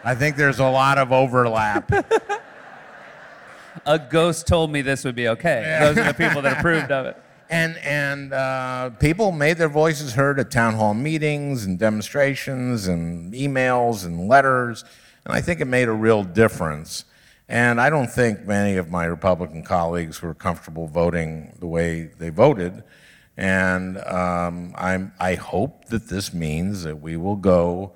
I 0.03 0.15
think 0.15 0.35
there's 0.35 0.59
a 0.59 0.67
lot 0.67 0.97
of 0.97 1.11
overlap. 1.11 1.91
A 3.85 3.99
ghost 3.99 4.47
told 4.47 4.71
me 4.71 4.81
this 4.81 5.05
would 5.05 5.15
be 5.15 5.27
okay. 5.29 5.77
Those 5.79 5.97
are 5.97 6.11
the 6.11 6.13
people 6.13 6.41
that 6.41 6.59
approved 6.59 6.91
of 6.91 7.05
it. 7.07 7.17
And, 7.51 7.77
and 7.79 8.31
uh, 8.31 8.91
people 8.91 9.33
made 9.33 9.57
their 9.57 9.67
voices 9.67 10.13
heard 10.13 10.39
at 10.39 10.51
town 10.51 10.75
hall 10.75 10.93
meetings 10.93 11.65
and 11.65 11.77
demonstrations 11.77 12.87
and 12.87 13.33
emails 13.33 14.05
and 14.05 14.29
letters. 14.29 14.85
And 15.25 15.35
I 15.35 15.41
think 15.41 15.59
it 15.59 15.65
made 15.65 15.89
a 15.89 15.91
real 15.91 16.23
difference. 16.23 17.03
And 17.49 17.81
I 17.81 17.89
don't 17.89 18.09
think 18.09 18.45
many 18.45 18.77
of 18.77 18.89
my 18.89 19.03
Republican 19.03 19.63
colleagues 19.63 20.21
were 20.21 20.33
comfortable 20.33 20.87
voting 20.87 21.57
the 21.59 21.67
way 21.67 22.03
they 22.17 22.29
voted. 22.29 22.85
And 23.35 23.97
um, 23.97 24.73
I'm, 24.77 25.11
I 25.19 25.35
hope 25.35 25.89
that 25.89 26.07
this 26.07 26.33
means 26.33 26.83
that 26.83 27.01
we 27.01 27.17
will 27.17 27.35
go 27.35 27.91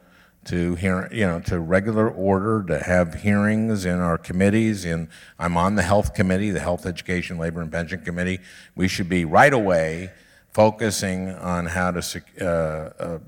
to 0.45 0.75
hear, 0.75 1.09
you 1.11 1.25
know, 1.25 1.39
to 1.41 1.59
regular 1.59 2.09
order, 2.09 2.63
to 2.67 2.79
have 2.79 3.15
hearings 3.15 3.85
in 3.85 3.99
our 3.99 4.17
committees. 4.17 4.85
And 4.85 5.07
I'm 5.39 5.57
on 5.57 5.75
the 5.75 5.81
Health 5.81 6.13
Committee, 6.13 6.51
the 6.51 6.59
Health, 6.59 6.85
Education, 6.85 7.37
Labor, 7.37 7.61
and 7.61 7.71
Pension 7.71 8.01
Committee. 8.01 8.39
We 8.75 8.87
should 8.87 9.09
be 9.09 9.25
right 9.25 9.53
away 9.53 10.11
focusing 10.53 11.29
on 11.29 11.65
how 11.65 11.91
to 11.91 12.01
sec- 12.01 12.41
uh, 12.41 12.45
uh, 12.45 13.19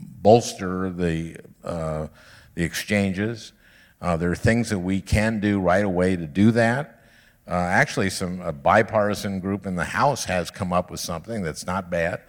bolster 0.00 0.90
the, 0.90 1.36
uh, 1.62 2.08
the 2.54 2.64
exchanges. 2.64 3.52
Uh, 4.00 4.16
there 4.16 4.30
are 4.30 4.36
things 4.36 4.70
that 4.70 4.78
we 4.78 5.00
can 5.00 5.40
do 5.40 5.60
right 5.60 5.84
away 5.84 6.16
to 6.16 6.26
do 6.26 6.50
that. 6.52 7.02
Uh, 7.46 7.52
actually, 7.52 8.08
some 8.08 8.40
a 8.40 8.52
bipartisan 8.52 9.38
group 9.38 9.66
in 9.66 9.76
the 9.76 9.84
House 9.84 10.24
has 10.24 10.50
come 10.50 10.72
up 10.72 10.90
with 10.90 11.00
something 11.00 11.42
that's 11.42 11.66
not 11.66 11.90
bad. 11.90 12.22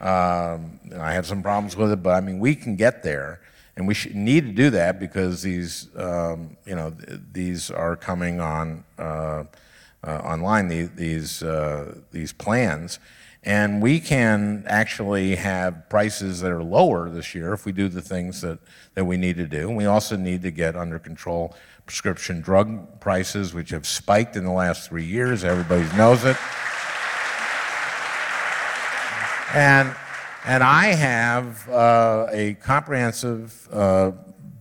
Um, 0.00 0.80
I 0.98 1.12
have 1.12 1.26
some 1.26 1.42
problems 1.42 1.76
with 1.76 1.92
it, 1.92 2.02
but 2.02 2.10
I 2.10 2.20
mean, 2.20 2.38
we 2.38 2.54
can 2.54 2.74
get 2.74 3.02
there, 3.02 3.40
and 3.76 3.86
we 3.86 3.92
should, 3.92 4.14
need 4.14 4.46
to 4.46 4.52
do 4.52 4.70
that 4.70 4.98
because 4.98 5.42
these, 5.42 5.88
um, 5.96 6.56
you 6.64 6.74
know, 6.74 6.90
th- 6.90 7.20
these 7.32 7.70
are 7.70 7.96
coming 7.96 8.40
on 8.40 8.84
uh, 8.98 9.44
uh, 10.02 10.10
online. 10.24 10.68
These 10.68 10.90
these, 10.92 11.42
uh, 11.42 12.00
these 12.12 12.32
plans, 12.32 12.98
and 13.44 13.82
we 13.82 14.00
can 14.00 14.64
actually 14.66 15.36
have 15.36 15.88
prices 15.90 16.40
that 16.40 16.50
are 16.50 16.62
lower 16.62 17.10
this 17.10 17.34
year 17.34 17.52
if 17.52 17.66
we 17.66 17.72
do 17.72 17.88
the 17.88 18.02
things 18.02 18.40
that 18.40 18.58
that 18.94 19.04
we 19.04 19.18
need 19.18 19.36
to 19.36 19.46
do. 19.46 19.68
And 19.68 19.76
we 19.76 19.84
also 19.84 20.16
need 20.16 20.40
to 20.42 20.50
get 20.50 20.76
under 20.76 20.98
control 20.98 21.54
prescription 21.84 22.40
drug 22.40 23.00
prices, 23.00 23.52
which 23.52 23.70
have 23.70 23.86
spiked 23.86 24.36
in 24.36 24.44
the 24.44 24.52
last 24.52 24.88
three 24.88 25.04
years. 25.04 25.44
Everybody 25.44 25.84
knows 25.96 26.24
it. 26.24 26.36
And, 29.54 29.94
and 30.44 30.62
I 30.62 30.86
have 30.86 31.68
uh, 31.68 32.28
a 32.30 32.54
comprehensive 32.54 33.68
uh, 33.72 34.12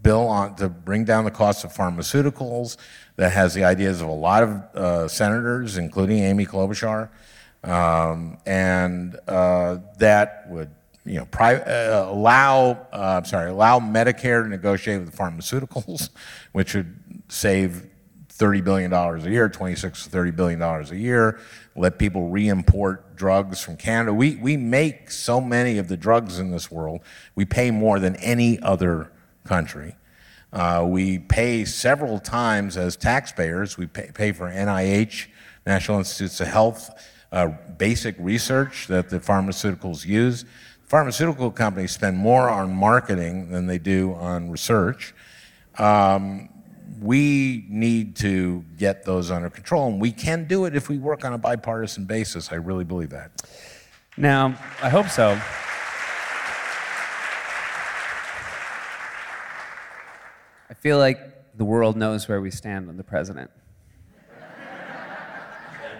bill 0.01 0.27
on, 0.27 0.55
to 0.55 0.67
bring 0.67 1.05
down 1.05 1.25
the 1.25 1.31
cost 1.31 1.63
of 1.63 1.71
pharmaceuticals 1.71 2.77
that 3.15 3.31
has 3.31 3.53
the 3.53 3.63
ideas 3.63 4.01
of 4.01 4.07
a 4.07 4.13
lot 4.13 4.41
of 4.41 4.49
uh, 4.49 5.07
senators, 5.07 5.77
including 5.77 6.19
Amy 6.23 6.45
Klobuchar, 6.45 7.09
um, 7.63 8.37
and 8.47 9.19
uh, 9.27 9.77
that 9.99 10.45
would 10.49 10.71
you 11.05 11.19
know, 11.19 11.25
pri- 11.25 11.55
uh, 11.55 12.09
allow, 12.09 12.87
uh, 12.91 13.17
I'm 13.17 13.25
sorry, 13.25 13.49
allow 13.51 13.79
Medicare 13.79 14.43
to 14.43 14.49
negotiate 14.49 15.01
with 15.01 15.11
the 15.11 15.17
pharmaceuticals, 15.17 16.09
which 16.51 16.73
would 16.73 16.95
save 17.27 17.87
$30 18.39 18.63
billion 18.63 18.93
a 18.93 19.29
year, 19.29 19.49
26 19.49 20.05
to 20.05 20.09
$30 20.09 20.35
billion 20.35 20.61
a 20.61 20.95
year, 20.95 21.39
let 21.75 21.99
people 21.99 22.29
re-import 22.29 23.15
drugs 23.17 23.61
from 23.61 23.75
Canada. 23.75 24.13
We, 24.13 24.37
we 24.37 24.55
make 24.55 25.11
so 25.11 25.41
many 25.41 25.77
of 25.77 25.89
the 25.89 25.97
drugs 25.97 26.39
in 26.39 26.49
this 26.49 26.71
world. 26.71 27.01
We 27.35 27.43
pay 27.43 27.69
more 27.69 27.99
than 27.99 28.15
any 28.17 28.59
other 28.61 29.11
country. 29.43 29.95
Uh, 30.53 30.85
we 30.87 31.19
pay 31.19 31.65
several 31.65 32.17
times 32.17 32.77
as 32.77 32.95
taxpayers. 32.95 33.77
We 33.77 33.87
pay, 33.87 34.09
pay 34.13 34.31
for 34.31 34.49
NIH, 34.49 35.27
National 35.67 35.99
Institutes 35.99 36.39
of 36.39 36.47
Health, 36.47 36.89
uh, 37.31 37.49
basic 37.77 38.15
research 38.17 38.87
that 38.87 39.09
the 39.09 39.19
pharmaceuticals 39.19 40.05
use. 40.05 40.45
Pharmaceutical 40.85 41.51
companies 41.51 41.91
spend 41.91 42.17
more 42.17 42.49
on 42.49 42.73
marketing 42.73 43.51
than 43.51 43.67
they 43.67 43.77
do 43.77 44.13
on 44.13 44.49
research. 44.49 45.13
Um, 45.77 46.49
we 47.01 47.65
need 47.69 48.15
to 48.17 48.63
get 48.77 49.05
those 49.05 49.31
under 49.31 49.49
control, 49.49 49.87
and 49.87 50.01
we 50.01 50.11
can 50.11 50.45
do 50.45 50.65
it 50.65 50.75
if 50.75 50.89
we 50.89 50.97
work 50.97 51.23
on 51.23 51.33
a 51.33 51.37
bipartisan 51.37 52.05
basis. 52.05 52.51
I 52.51 52.55
really 52.55 52.83
believe 52.83 53.11
that. 53.11 53.31
Now, 54.17 54.55
I 54.81 54.89
hope 54.89 55.07
so. 55.07 55.39
I 60.69 60.73
feel 60.73 60.97
like 60.97 61.57
the 61.57 61.65
world 61.65 61.95
knows 61.95 62.27
where 62.27 62.41
we 62.41 62.51
stand 62.51 62.89
on 62.89 62.97
the 62.97 63.03
president. 63.03 63.49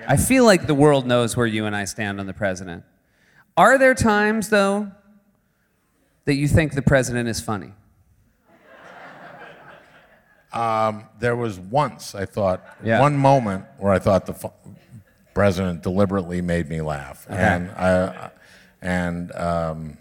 I 0.07 0.17
feel 0.17 0.43
like 0.43 0.65
the 0.65 0.73
world 0.73 1.05
knows 1.05 1.37
where 1.37 1.45
you 1.45 1.65
and 1.65 1.75
I 1.75 1.85
stand 1.85 2.19
on 2.19 2.25
the 2.25 2.33
president. 2.33 2.83
Are 3.55 3.77
there 3.77 3.93
times, 3.93 4.49
though, 4.49 4.91
that 6.25 6.33
you 6.35 6.47
think 6.47 6.73
the 6.73 6.81
president 6.81 7.29
is 7.29 7.39
funny? 7.39 7.73
Um, 10.51 11.05
there 11.19 11.35
was 11.35 11.59
once 11.59 12.15
I 12.15 12.25
thought 12.25 12.65
Yeah. 12.83 12.99
one 12.99 13.15
moment 13.17 13.65
where 13.77 13.93
I 13.93 13.99
thought 13.99 14.25
the 14.25 14.33
fu- 14.33 14.51
president 15.33 15.83
deliberately 15.83 16.41
made 16.41 16.67
me 16.69 16.81
laugh, 16.81 17.25
and 17.29 17.69
I 17.71 18.31
and 18.81 19.31
um, 19.35 19.97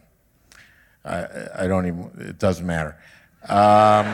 I, 1.05 1.27
I 1.65 1.67
don't 1.67 1.87
even. 1.87 2.11
It 2.19 2.39
doesn't 2.39 2.67
matter. 2.67 2.97
Um, 3.49 4.07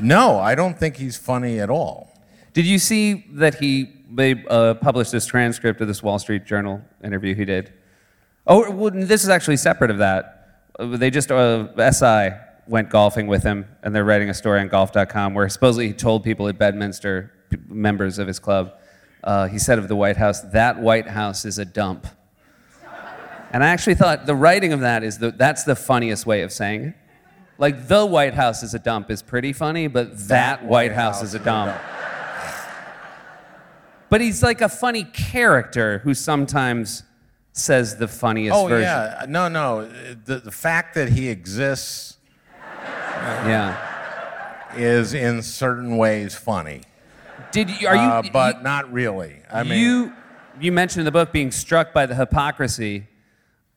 no, 0.00 0.38
I 0.38 0.54
don't 0.54 0.78
think 0.78 0.96
he's 0.96 1.16
funny 1.16 1.58
at 1.60 1.70
all. 1.70 2.12
Did 2.52 2.66
you 2.66 2.78
see 2.78 3.24
that 3.32 3.56
he 3.56 3.92
they 4.10 4.44
uh, 4.48 4.74
published 4.74 5.12
this 5.12 5.26
transcript 5.26 5.80
of 5.80 5.88
this 5.88 6.02
Wall 6.02 6.18
Street 6.18 6.44
Journal 6.44 6.82
interview 7.02 7.34
he 7.34 7.44
did? 7.44 7.72
Oh, 8.46 8.70
well, 8.70 8.90
this 8.94 9.22
is 9.24 9.28
actually 9.28 9.56
separate 9.58 9.90
of 9.90 9.98
that. 9.98 10.62
Uh, 10.78 10.96
They 10.96 11.10
just 11.10 11.30
uh, 11.30 11.66
SI 11.92 12.30
went 12.68 12.90
golfing 12.90 13.26
with 13.26 13.42
him, 13.42 13.66
and 13.82 13.94
they're 13.94 14.04
writing 14.04 14.28
a 14.30 14.34
story 14.34 14.60
on 14.60 14.68
Golf.com 14.68 15.34
where 15.34 15.48
supposedly 15.48 15.88
he 15.88 15.92
told 15.94 16.22
people 16.22 16.48
at 16.48 16.58
Bedminster, 16.58 17.32
p- 17.50 17.56
members 17.68 18.18
of 18.18 18.26
his 18.28 18.38
club, 18.38 18.72
uh, 19.24 19.46
he 19.48 19.58
said 19.58 19.78
of 19.78 19.88
the 19.88 19.96
White 19.96 20.16
House, 20.16 20.40
"That 20.40 20.78
White 20.80 21.08
House 21.08 21.44
is 21.44 21.58
a 21.58 21.64
dump." 21.64 22.06
And 23.50 23.64
I 23.64 23.68
actually 23.68 23.94
thought 23.94 24.26
the 24.26 24.34
writing 24.34 24.74
of 24.74 24.80
that 24.80 25.02
is 25.02 25.18
the, 25.18 25.30
that's 25.30 25.64
the 25.64 25.74
funniest 25.74 26.26
way 26.26 26.42
of 26.42 26.52
saying 26.52 26.84
it. 26.84 26.94
Like 27.56 27.88
the 27.88 28.04
White 28.04 28.34
House 28.34 28.62
is 28.62 28.74
a 28.74 28.78
dump 28.78 29.10
is 29.10 29.22
pretty 29.22 29.52
funny, 29.54 29.86
but 29.88 30.28
that, 30.28 30.64
White 30.66 30.92
House, 30.92 31.22
is 31.22 31.34
a 31.34 31.38
dump. 31.38 31.74
But 34.10 34.20
he's 34.20 34.42
like 34.42 34.60
a 34.60 34.68
funny 34.68 35.04
character 35.04 35.98
who 35.98 36.14
sometimes 36.14 37.02
says 37.52 37.96
the 37.96 38.06
funniest 38.08 38.54
Oh 38.56 38.66
version. 38.68 38.82
yeah, 38.82 39.26
no, 39.28 39.48
no. 39.48 39.86
The, 40.24 40.38
the 40.38 40.52
fact 40.52 40.94
that 40.94 41.08
he 41.10 41.28
exists 41.28 42.17
Yeah. 43.46 44.76
is 44.76 45.14
in 45.14 45.42
certain 45.42 45.96
ways 45.96 46.34
funny, 46.34 46.82
Did 47.52 47.70
you, 47.70 47.88
are 47.88 47.96
you, 47.96 48.00
uh, 48.00 48.22
but 48.32 48.58
you, 48.58 48.62
not 48.62 48.92
really. 48.92 49.36
I 49.50 49.62
mean, 49.62 49.78
you, 49.78 50.12
you 50.60 50.72
mentioned 50.72 51.00
in 51.00 51.04
the 51.04 51.12
book 51.12 51.32
being 51.32 51.50
struck 51.50 51.92
by 51.92 52.06
the 52.06 52.14
hypocrisy 52.14 53.06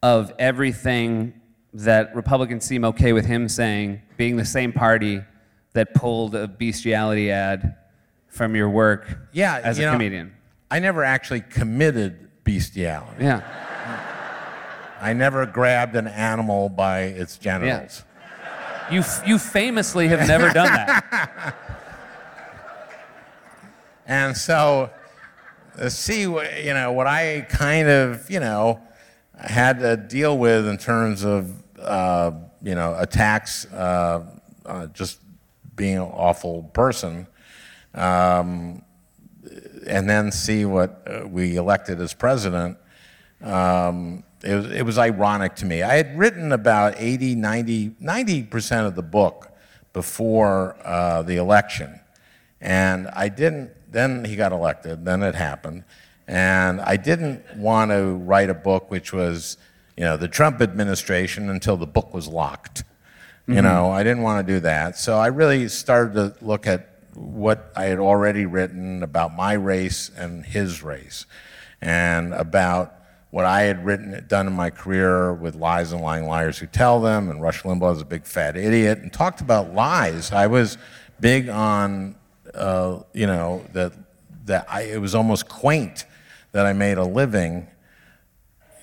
of 0.01 0.33
everything 0.39 1.33
that 1.73 2.15
Republicans 2.15 2.65
seem 2.65 2.83
okay 2.85 3.13
with 3.13 3.25
him 3.25 3.47
saying, 3.47 4.01
being 4.17 4.35
the 4.35 4.45
same 4.45 4.73
party 4.73 5.21
that 5.73 5.93
pulled 5.93 6.35
a 6.35 6.47
bestiality 6.47 7.31
ad 7.31 7.77
from 8.27 8.55
your 8.55 8.69
work 8.69 9.29
yeah, 9.31 9.59
as 9.63 9.79
a 9.79 9.83
know, 9.83 9.91
comedian. 9.93 10.33
I 10.69 10.79
never 10.79 11.03
actually 11.03 11.41
committed 11.41 12.29
bestiality. 12.43 13.23
Yeah. 13.23 13.41
I 15.01 15.13
never 15.13 15.45
grabbed 15.45 15.95
an 15.95 16.07
animal 16.07 16.69
by 16.69 17.01
its 17.01 17.37
genitals. 17.37 18.03
You, 18.91 19.03
you 19.25 19.37
famously 19.37 20.09
have 20.09 20.27
never 20.27 20.49
done 20.49 20.67
that. 20.67 21.55
And 24.11 24.35
so, 24.35 24.89
uh, 25.79 25.87
see, 25.87 26.23
you 26.23 26.73
know, 26.73 26.91
what 26.91 27.07
I 27.07 27.45
kind 27.47 27.87
of, 27.87 28.29
you 28.29 28.41
know, 28.41 28.81
had 29.39 29.79
to 29.79 29.95
deal 29.95 30.37
with 30.37 30.67
in 30.67 30.77
terms 30.77 31.23
of, 31.23 31.63
uh, 31.79 32.31
you 32.61 32.75
know, 32.75 32.93
attacks, 32.99 33.65
uh, 33.71 34.25
uh, 34.65 34.87
just 34.87 35.19
being 35.77 35.95
an 35.95 36.01
awful 36.01 36.63
person, 36.73 37.25
um, 37.95 38.83
and 39.87 40.09
then 40.09 40.29
see 40.29 40.65
what 40.65 41.03
uh, 41.07 41.25
we 41.25 41.55
elected 41.55 42.01
as 42.01 42.13
president. 42.13 42.77
Um, 43.41 44.25
it, 44.43 44.55
was, 44.55 44.65
it 44.71 44.83
was 44.83 44.97
ironic 44.97 45.55
to 45.57 45.65
me. 45.65 45.83
I 45.83 45.95
had 45.95 46.17
written 46.17 46.51
about 46.51 46.95
80, 46.97 47.35
90, 47.35 47.89
90% 48.01 48.87
of 48.87 48.95
the 48.95 49.01
book 49.01 49.51
before 49.93 50.75
uh, 50.83 51.21
the 51.21 51.37
election. 51.37 51.99
And 52.59 53.07
I 53.09 53.29
didn't, 53.29 53.71
then 53.91 54.25
he 54.25 54.35
got 54.35 54.51
elected, 54.51 55.05
then 55.05 55.23
it 55.23 55.35
happened. 55.35 55.83
And 56.27 56.79
I 56.81 56.97
didn't 56.97 57.43
want 57.57 57.91
to 57.91 58.13
write 58.13 58.49
a 58.49 58.53
book 58.53 58.89
which 58.89 59.11
was, 59.11 59.57
you 59.97 60.03
know, 60.03 60.17
the 60.17 60.27
Trump 60.27 60.61
administration 60.61 61.49
until 61.49 61.77
the 61.77 61.87
book 61.87 62.13
was 62.13 62.27
locked. 62.27 62.83
You 63.47 63.61
know, 63.61 63.91
I 63.91 64.03
didn't 64.03 64.21
want 64.21 64.47
to 64.47 64.53
do 64.53 64.59
that. 64.61 64.97
So 64.97 65.17
I 65.17 65.27
really 65.27 65.67
started 65.67 66.13
to 66.13 66.45
look 66.45 66.67
at 66.67 66.87
what 67.15 67.71
I 67.75 67.85
had 67.85 67.99
already 67.99 68.45
written 68.45 69.03
about 69.03 69.35
my 69.35 69.53
race 69.53 70.09
and 70.15 70.45
his 70.45 70.81
race, 70.81 71.25
and 71.81 72.33
about 72.33 73.00
what 73.31 73.45
I 73.45 73.61
had 73.61 73.85
written, 73.85 74.23
done 74.27 74.45
in 74.45 74.53
my 74.53 74.69
career 74.69 75.33
with 75.33 75.55
lies 75.55 75.93
and 75.93 76.01
lying 76.01 76.27
liars 76.27 76.57
who 76.57 76.67
tell 76.67 76.99
them, 76.99 77.29
and 77.29 77.41
Rush 77.41 77.63
Limbaugh 77.63 77.95
is 77.95 78.01
a 78.01 78.05
big 78.05 78.25
fat 78.25 78.57
idiot, 78.57 78.99
and 78.99 79.11
talked 79.11 79.39
about 79.39 79.73
lies. 79.73 80.31
I 80.33 80.47
was 80.47 80.77
big 81.19 81.47
on, 81.47 82.15
uh, 82.53 82.99
you 83.13 83.25
know, 83.25 83.65
that 83.73 83.93
that 84.45 84.65
I, 84.69 84.81
it 84.83 84.99
was 84.99 85.15
almost 85.15 85.47
quaint 85.47 86.05
that 86.51 86.65
I 86.65 86.73
made 86.73 86.97
a 86.97 87.05
living, 87.05 87.67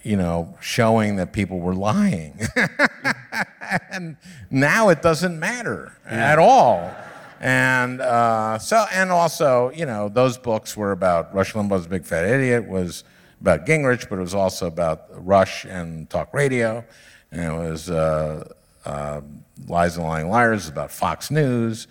you 0.02 0.16
know, 0.16 0.56
showing 0.60 1.16
that 1.16 1.32
people 1.34 1.60
were 1.60 1.74
lying. 1.74 2.40
and 3.90 4.16
now 4.50 4.88
it 4.88 5.02
doesn't 5.02 5.38
matter 5.38 5.92
at 6.06 6.38
all. 6.38 6.94
And 7.40 8.00
uh, 8.00 8.58
so, 8.58 8.86
and 8.92 9.10
also, 9.10 9.70
you 9.74 9.84
know, 9.84 10.08
those 10.08 10.38
books 10.38 10.76
were 10.76 10.92
about 10.92 11.34
Rush 11.34 11.52
Limbaugh's 11.52 11.86
Big 11.86 12.04
Fat 12.04 12.24
Idiot 12.24 12.66
was 12.66 13.04
about 13.40 13.66
Gingrich, 13.66 14.08
but 14.08 14.18
it 14.18 14.22
was 14.22 14.34
also 14.34 14.66
about 14.66 15.06
Rush 15.24 15.64
and 15.64 16.08
talk 16.10 16.34
radio, 16.34 16.84
and 17.30 17.44
it 17.44 17.70
was 17.70 17.90
uh, 17.90 18.52
uh, 18.84 19.20
Lies 19.66 19.96
and 19.96 20.06
Lying 20.06 20.28
Liars 20.28 20.68
about 20.68 20.90
Fox 20.90 21.30
News, 21.30 21.86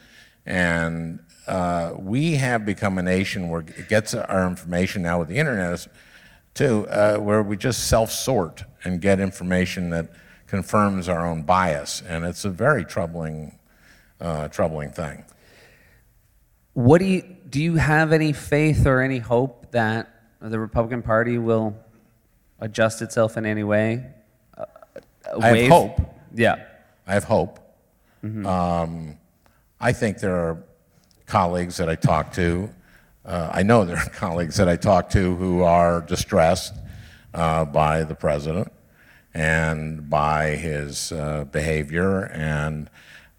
and 0.46 1.20
uh, 1.48 1.94
we 1.98 2.36
have 2.36 2.66
become 2.66 2.98
a 2.98 3.02
nation 3.02 3.50
where 3.50 3.62
it 3.62 3.88
gets 3.88 4.14
our 4.14 4.48
information 4.48 5.02
now 5.04 5.20
with 5.20 5.30
the 5.30 5.38
internet 5.38 5.88
too, 6.54 6.88
uh, 6.90 7.18
where 7.18 7.44
we 7.44 7.56
just 7.56 7.88
self-sort 7.88 8.64
and 8.84 9.00
get 9.00 9.20
information 9.20 9.90
that 9.92 10.10
confirms 10.48 11.08
our 11.08 11.26
own 11.26 11.44
bias, 11.44 12.02
and 12.08 12.26
it's 12.26 12.46
a 12.46 12.50
very 12.50 12.84
troubling, 12.84 13.58
uh, 14.20 14.48
troubling 14.48 14.90
thing. 14.92 15.24
What 16.74 17.00
do 17.00 17.06
you 17.06 17.22
do? 17.50 17.62
You 17.62 17.76
have 17.76 18.12
any 18.12 18.34
faith 18.34 18.86
or 18.86 19.02
any 19.02 19.20
hope 19.20 19.72
that 19.72 20.17
the 20.42 20.60
Republican 20.60 21.02
Party 21.02 21.38
will 21.38 21.76
adjust 22.60 23.02
itself 23.02 23.38
in 23.38 23.46
any 23.46 23.64
way? 23.64 24.06
Uh, 24.58 24.66
I 25.42 25.58
have 25.58 25.70
hope. 25.70 26.02
Yeah. 26.34 26.66
I 27.06 27.14
have 27.14 27.24
hope. 27.24 27.60
Um, 28.24 29.18
I 29.80 29.94
think 29.94 30.20
there 30.20 30.36
are 30.36 30.64
colleagues 31.28 31.78
that 31.78 31.88
I 31.88 31.96
talk 31.96 32.34
to. 32.34 32.70
Uh, 33.26 33.50
I 33.54 33.64
know 33.64 33.86
there 33.86 33.98
are 33.98 34.10
colleagues 34.14 34.58
that 34.58 34.68
I 34.68 34.76
talk 34.76 35.10
to 35.12 35.36
who 35.36 35.64
are 35.64 36.02
distressed 36.02 36.74
uh, 37.34 37.66
by 37.66 38.04
the 38.04 38.16
president 38.16 38.72
and 39.34 40.10
by 40.10 40.56
his 40.56 41.12
uh, 41.12 41.46
behavior, 41.52 42.26
and 42.34 42.90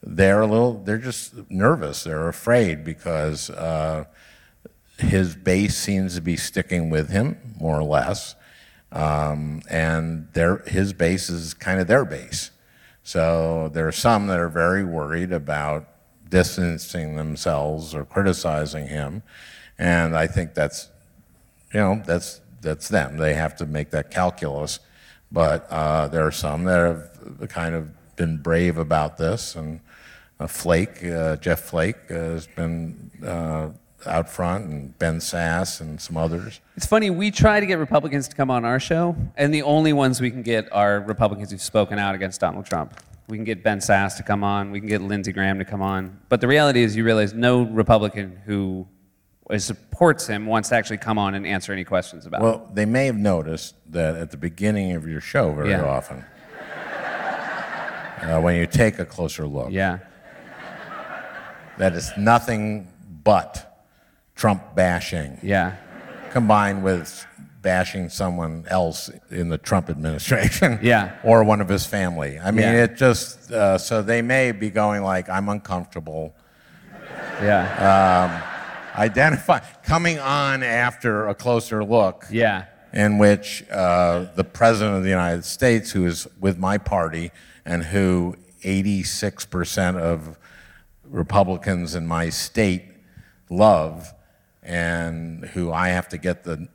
they're 0.02 0.42
a 0.42 0.46
little. 0.46 0.82
They're 0.84 0.98
just 0.98 1.34
nervous. 1.50 2.04
They're 2.04 2.28
afraid 2.28 2.84
because 2.84 3.50
uh, 3.50 4.04
his 4.98 5.36
base 5.36 5.76
seems 5.76 6.14
to 6.16 6.20
be 6.20 6.36
sticking 6.36 6.90
with 6.90 7.08
him 7.08 7.38
more 7.58 7.78
or 7.78 7.84
less, 7.84 8.34
um, 8.92 9.62
and 9.70 10.28
their 10.32 10.58
his 10.66 10.92
base 10.92 11.30
is 11.30 11.54
kind 11.54 11.80
of 11.80 11.86
their 11.86 12.04
base. 12.04 12.50
So 13.04 13.70
there 13.72 13.86
are 13.88 13.92
some 13.92 14.26
that 14.26 14.38
are 14.38 14.48
very 14.48 14.84
worried 14.84 15.32
about 15.32 15.88
distancing 16.28 17.16
themselves 17.16 17.94
or 17.94 18.04
criticizing 18.04 18.88
him, 18.88 19.22
and 19.78 20.16
I 20.16 20.26
think 20.26 20.54
that's, 20.54 20.88
you 21.72 21.80
know, 21.80 22.02
that's 22.04 22.40
that's 22.60 22.88
them. 22.88 23.16
They 23.16 23.34
have 23.34 23.56
to 23.56 23.66
make 23.66 23.90
that 23.90 24.10
calculus. 24.10 24.80
But 25.30 25.66
uh, 25.70 26.08
there 26.08 26.26
are 26.26 26.32
some 26.32 26.64
that 26.64 26.78
have 26.78 27.48
kind 27.48 27.74
of 27.74 27.90
been 28.16 28.38
brave 28.38 28.78
about 28.78 29.18
this, 29.18 29.54
and 29.56 29.80
Flake, 30.46 31.04
uh, 31.04 31.36
Jeff 31.36 31.60
Flake, 31.60 32.08
has 32.08 32.46
been 32.46 33.10
uh, 33.24 33.68
out 34.06 34.28
front, 34.28 34.66
and 34.66 34.98
Ben 34.98 35.18
Sasse, 35.18 35.80
and 35.80 36.00
some 36.00 36.16
others. 36.16 36.60
It's 36.76 36.86
funny, 36.86 37.10
we 37.10 37.30
try 37.30 37.60
to 37.60 37.66
get 37.66 37.78
Republicans 37.78 38.28
to 38.28 38.36
come 38.36 38.50
on 38.50 38.64
our 38.64 38.78
show, 38.80 39.16
and 39.36 39.52
the 39.52 39.62
only 39.62 39.92
ones 39.92 40.20
we 40.20 40.30
can 40.30 40.42
get 40.42 40.68
are 40.72 41.00
Republicans 41.00 41.50
who've 41.50 41.60
spoken 41.60 41.98
out 41.98 42.14
against 42.14 42.40
Donald 42.40 42.64
Trump. 42.66 42.94
We 43.28 43.36
can 43.36 43.44
get 43.44 43.62
Ben 43.62 43.78
Sasse 43.80 44.16
to 44.16 44.22
come 44.22 44.42
on, 44.44 44.70
we 44.70 44.80
can 44.80 44.88
get 44.88 45.02
Lindsey 45.02 45.32
Graham 45.32 45.58
to 45.58 45.64
come 45.64 45.82
on. 45.82 46.18
But 46.28 46.40
the 46.40 46.48
reality 46.48 46.82
is, 46.82 46.96
you 46.96 47.04
realize 47.04 47.34
no 47.34 47.62
Republican 47.62 48.40
who 48.46 48.86
supports 49.56 50.26
him 50.26 50.46
wants 50.46 50.68
to 50.68 50.74
actually 50.76 50.98
come 50.98 51.18
on 51.18 51.34
and 51.34 51.46
answer 51.46 51.72
any 51.72 51.84
questions 51.84 52.26
about 52.26 52.40
it. 52.40 52.44
Well, 52.44 52.70
they 52.72 52.84
may 52.84 53.06
have 53.06 53.16
noticed 53.16 53.74
that 53.92 54.14
at 54.16 54.30
the 54.30 54.36
beginning 54.36 54.92
of 54.92 55.06
your 55.08 55.20
show, 55.20 55.52
very 55.52 55.70
Yeah. 55.70 55.84
often, 55.84 56.24
uh, 58.22 58.40
when 58.40 58.56
you 58.56 58.66
take 58.66 58.98
a 58.98 59.04
closer 59.04 59.46
look, 59.46 59.70
Yeah. 59.70 59.98
that 61.78 61.94
it's 61.94 62.16
nothing 62.16 62.88
but 63.24 63.67
Trump 64.38 64.62
bashing 64.76 65.36
Yeah. 65.42 65.72
combined 66.30 66.84
with 66.84 67.26
bashing 67.60 68.08
someone 68.08 68.64
else 68.68 69.10
in 69.32 69.48
the 69.48 69.58
Trump 69.58 69.90
administration. 69.90 70.78
Yeah. 70.82 71.10
Or 71.24 71.42
one 71.42 71.60
of 71.60 71.68
his 71.68 71.84
family. 71.86 72.38
I 72.38 72.52
mean, 72.52 72.62
Yeah. 72.62 72.84
it 72.84 72.96
just, 72.96 73.50
uh, 73.50 73.76
so 73.78 74.00
they 74.00 74.22
may 74.22 74.52
be 74.52 74.70
going 74.70 75.02
like, 75.02 75.28
I'm 75.28 75.48
uncomfortable. 75.48 76.34
Yeah. 77.42 78.54
Identify, 78.96 79.58
coming 79.82 80.18
on 80.20 80.62
after 80.62 81.26
a 81.28 81.34
closer 81.34 81.84
look. 81.84 82.24
yeah. 82.30 82.64
in 82.92 83.18
which 83.18 83.64
uh, 83.70 84.24
the 84.34 84.44
president 84.44 84.96
of 84.96 85.02
the 85.02 85.10
United 85.10 85.44
States, 85.44 85.90
who 85.90 86.06
is 86.06 86.26
with 86.40 86.56
my 86.58 86.78
party 86.78 87.30
and 87.66 87.82
who 87.84 88.34
86% 88.64 89.96
of 89.98 90.38
Republicans 91.04 91.94
in 91.94 92.06
my 92.06 92.30
state 92.30 92.84
love, 93.50 94.14
and 94.68 95.44
who 95.46 95.72
I 95.72 95.88
have 95.88 96.08
to 96.08 96.18
get 96.18 96.44
the 96.44 96.68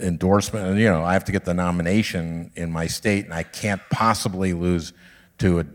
endorsement, 0.00 0.66
and 0.66 0.78
you 0.78 0.88
know, 0.88 1.02
I 1.04 1.12
have 1.14 1.24
to 1.24 1.32
get 1.32 1.44
the 1.44 1.54
nomination 1.54 2.52
in 2.54 2.70
my 2.70 2.86
state, 2.86 3.24
and 3.24 3.34
I 3.34 3.42
can't 3.42 3.82
possibly 3.90 4.52
lose 4.52 4.92
to 5.38 5.60
a 5.60 5.66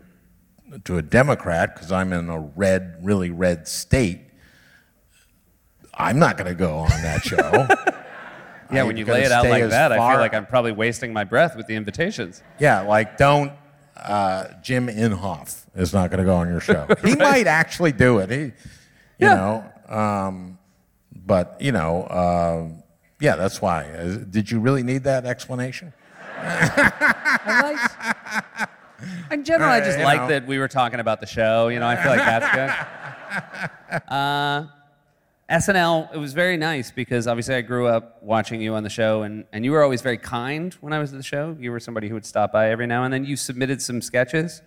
to 0.84 0.96
a 0.98 1.02
Democrat 1.02 1.74
because 1.74 1.92
I'm 1.92 2.12
in 2.12 2.28
a 2.28 2.40
red, 2.40 2.98
really 3.02 3.30
red 3.30 3.68
state. 3.68 4.20
I'm 5.94 6.18
not 6.18 6.36
going 6.36 6.48
to 6.48 6.54
go 6.54 6.78
on 6.78 6.88
that 6.90 7.22
show. 7.22 7.68
Yeah, 8.68 8.80
I'm 8.80 8.88
when 8.88 8.96
you 8.96 9.04
lay 9.04 9.22
it 9.22 9.30
out 9.30 9.46
like 9.48 9.62
as 9.62 9.70
that, 9.70 9.92
I 9.92 10.10
feel 10.10 10.18
like 10.18 10.34
I'm 10.34 10.44
probably 10.44 10.72
wasting 10.72 11.12
my 11.12 11.22
breath 11.22 11.54
with 11.56 11.68
the 11.68 11.76
invitations. 11.76 12.42
Yeah, 12.58 12.80
like 12.80 13.16
don't. 13.16 13.52
Uh, 13.96 14.48
Jim 14.60 14.88
Inhofe 14.88 15.62
is 15.76 15.92
not 15.94 16.10
going 16.10 16.18
to 16.18 16.24
go 16.24 16.34
on 16.34 16.48
your 16.48 16.58
show. 16.58 16.84
He 17.04 17.14
might 17.14 17.46
actually 17.46 17.92
do 17.92 18.18
it. 18.18 18.28
He, 18.28 18.36
you 18.38 18.52
Yeah. 19.20 19.34
know, 19.88 19.96
um, 19.96 20.58
but 21.26 21.56
you 21.60 21.72
know, 21.72 22.02
uh, 22.04 22.68
yeah, 23.20 23.36
that's 23.36 23.60
why. 23.60 23.84
Uh, 23.90 24.16
Did 24.30 24.50
you 24.50 24.60
really 24.60 24.82
need 24.82 25.04
that 25.04 25.24
explanation? 25.26 25.92
I 26.38 27.60
like. 27.62 28.68
In 29.30 29.44
general, 29.44 29.70
I 29.70 29.80
just 29.80 29.98
You 29.98 30.04
like 30.04 30.22
know. 30.22 30.28
that 30.28 30.46
we 30.46 30.58
were 30.58 30.68
talking 30.68 31.00
about 31.00 31.20
the 31.20 31.26
show. 31.26 31.68
You 31.68 31.78
know, 31.80 31.86
I 31.86 31.96
feel 31.96 32.12
like 32.12 32.18
that's 32.20 32.54
good. 32.54 34.02
Uh, 34.08 34.66
SNL, 35.50 36.12
it 36.14 36.18
was 36.18 36.32
very 36.32 36.56
nice 36.56 36.90
because 36.90 37.26
obviously 37.26 37.54
I 37.54 37.60
grew 37.60 37.86
up 37.86 38.22
watching 38.22 38.60
you 38.60 38.74
on 38.74 38.82
the 38.82 38.88
show, 38.90 39.22
and, 39.22 39.44
and 39.52 39.64
you 39.64 39.72
were 39.72 39.82
always 39.82 40.02
very 40.02 40.18
kind 40.18 40.72
when 40.80 40.92
I 40.92 40.98
was 40.98 41.12
at 41.12 41.18
the 41.18 41.22
show. 41.22 41.56
You 41.60 41.70
were 41.72 41.78
somebody 41.80 42.08
who 42.08 42.14
would 42.14 42.24
stop 42.26 42.52
by 42.52 42.70
every 42.70 42.86
now 42.86 43.04
and 43.04 43.12
then. 43.12 43.24
You 43.24 43.36
submitted 43.36 43.80
some 43.80 44.00
sketches. 44.02 44.62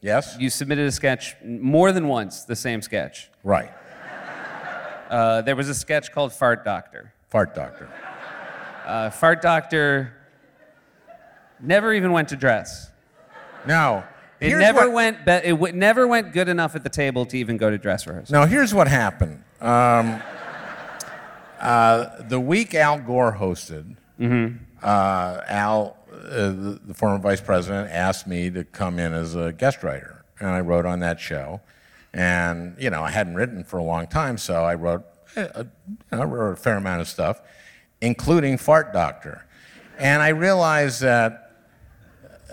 Yes. 0.00 0.36
You 0.38 0.50
submitted 0.50 0.86
a 0.86 0.92
sketch 0.92 1.36
more 1.44 1.92
than 1.92 2.08
once, 2.08 2.44
the 2.44 2.56
same 2.56 2.82
sketch. 2.82 3.30
right. 3.44 3.70
Uh, 5.10 5.42
there 5.42 5.56
was 5.56 5.68
a 5.68 5.74
sketch 5.74 6.12
called 6.12 6.32
Fart 6.32 6.64
Doctor. 6.64 7.12
Fart 7.28 7.54
doctor. 7.54 7.88
Uh, 8.86 9.10
Fart 9.10 9.42
Doctor 9.42 10.12
never 11.60 11.92
even 11.92 12.12
went 12.12 12.28
to 12.28 12.36
dress. 12.36 12.90
No. 13.66 14.04
It 14.40 14.48
here's 14.50 14.60
never 14.60 14.80
what- 14.80 14.92
went. 14.92 15.24
Be- 15.24 15.32
it 15.32 15.50
w- 15.50 15.74
never 15.74 16.06
went 16.06 16.32
good 16.32 16.48
enough 16.48 16.76
at 16.76 16.82
the 16.84 16.88
table 16.90 17.24
to 17.26 17.38
even 17.38 17.56
go 17.56 17.70
to 17.70 17.78
dress 17.78 18.06
rehearsal. 18.06 18.32
Now 18.34 18.46
here's 18.46 18.72
what 18.74 18.86
happened. 18.86 19.42
Um, 19.60 20.22
uh, 21.60 22.22
the 22.28 22.38
week 22.38 22.74
Al 22.74 22.98
Gore 23.00 23.32
hosted, 23.40 23.96
uh, 24.82 25.40
Al, 25.48 25.96
uh, 26.12 26.16
the, 26.28 26.80
the 26.86 26.94
former 26.94 27.18
vice 27.18 27.40
president, 27.40 27.90
asked 27.90 28.26
me 28.26 28.50
to 28.50 28.62
come 28.64 28.98
in 28.98 29.12
as 29.14 29.34
a 29.34 29.52
guest 29.52 29.82
writer, 29.82 30.24
and 30.38 30.50
I 30.50 30.60
wrote 30.60 30.84
on 30.86 31.00
that 31.00 31.18
show. 31.18 31.60
And 32.16 32.74
you 32.78 32.88
know, 32.88 33.02
I 33.02 33.10
hadn't 33.10 33.34
written 33.34 33.62
for 33.62 33.76
a 33.76 33.82
long 33.82 34.06
time, 34.06 34.38
so 34.38 34.64
I 34.64 34.74
wrote, 34.74 35.04
uh, 35.36 35.64
uh, 36.10 36.26
wrote 36.26 36.52
a 36.54 36.56
fair 36.56 36.78
amount 36.78 37.02
of 37.02 37.08
stuff, 37.08 37.42
including 38.00 38.56
Fart 38.56 38.94
Doctor. 38.94 39.46
And 39.98 40.22
I 40.22 40.28
realized 40.28 41.02
that 41.02 41.42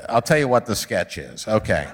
I'll 0.09 0.21
tell 0.21 0.37
you 0.37 0.49
what 0.49 0.65
the 0.65 0.75
sketch 0.75 1.17
is. 1.17 1.47
Okay. 1.47 1.89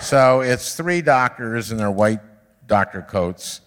So 0.00 0.40
it's 0.40 0.76
three 0.76 1.02
doctors 1.02 1.70
in 1.70 1.76
their 1.76 1.90
white 1.90 2.20
doctor 2.66 3.02
coats 3.02 3.60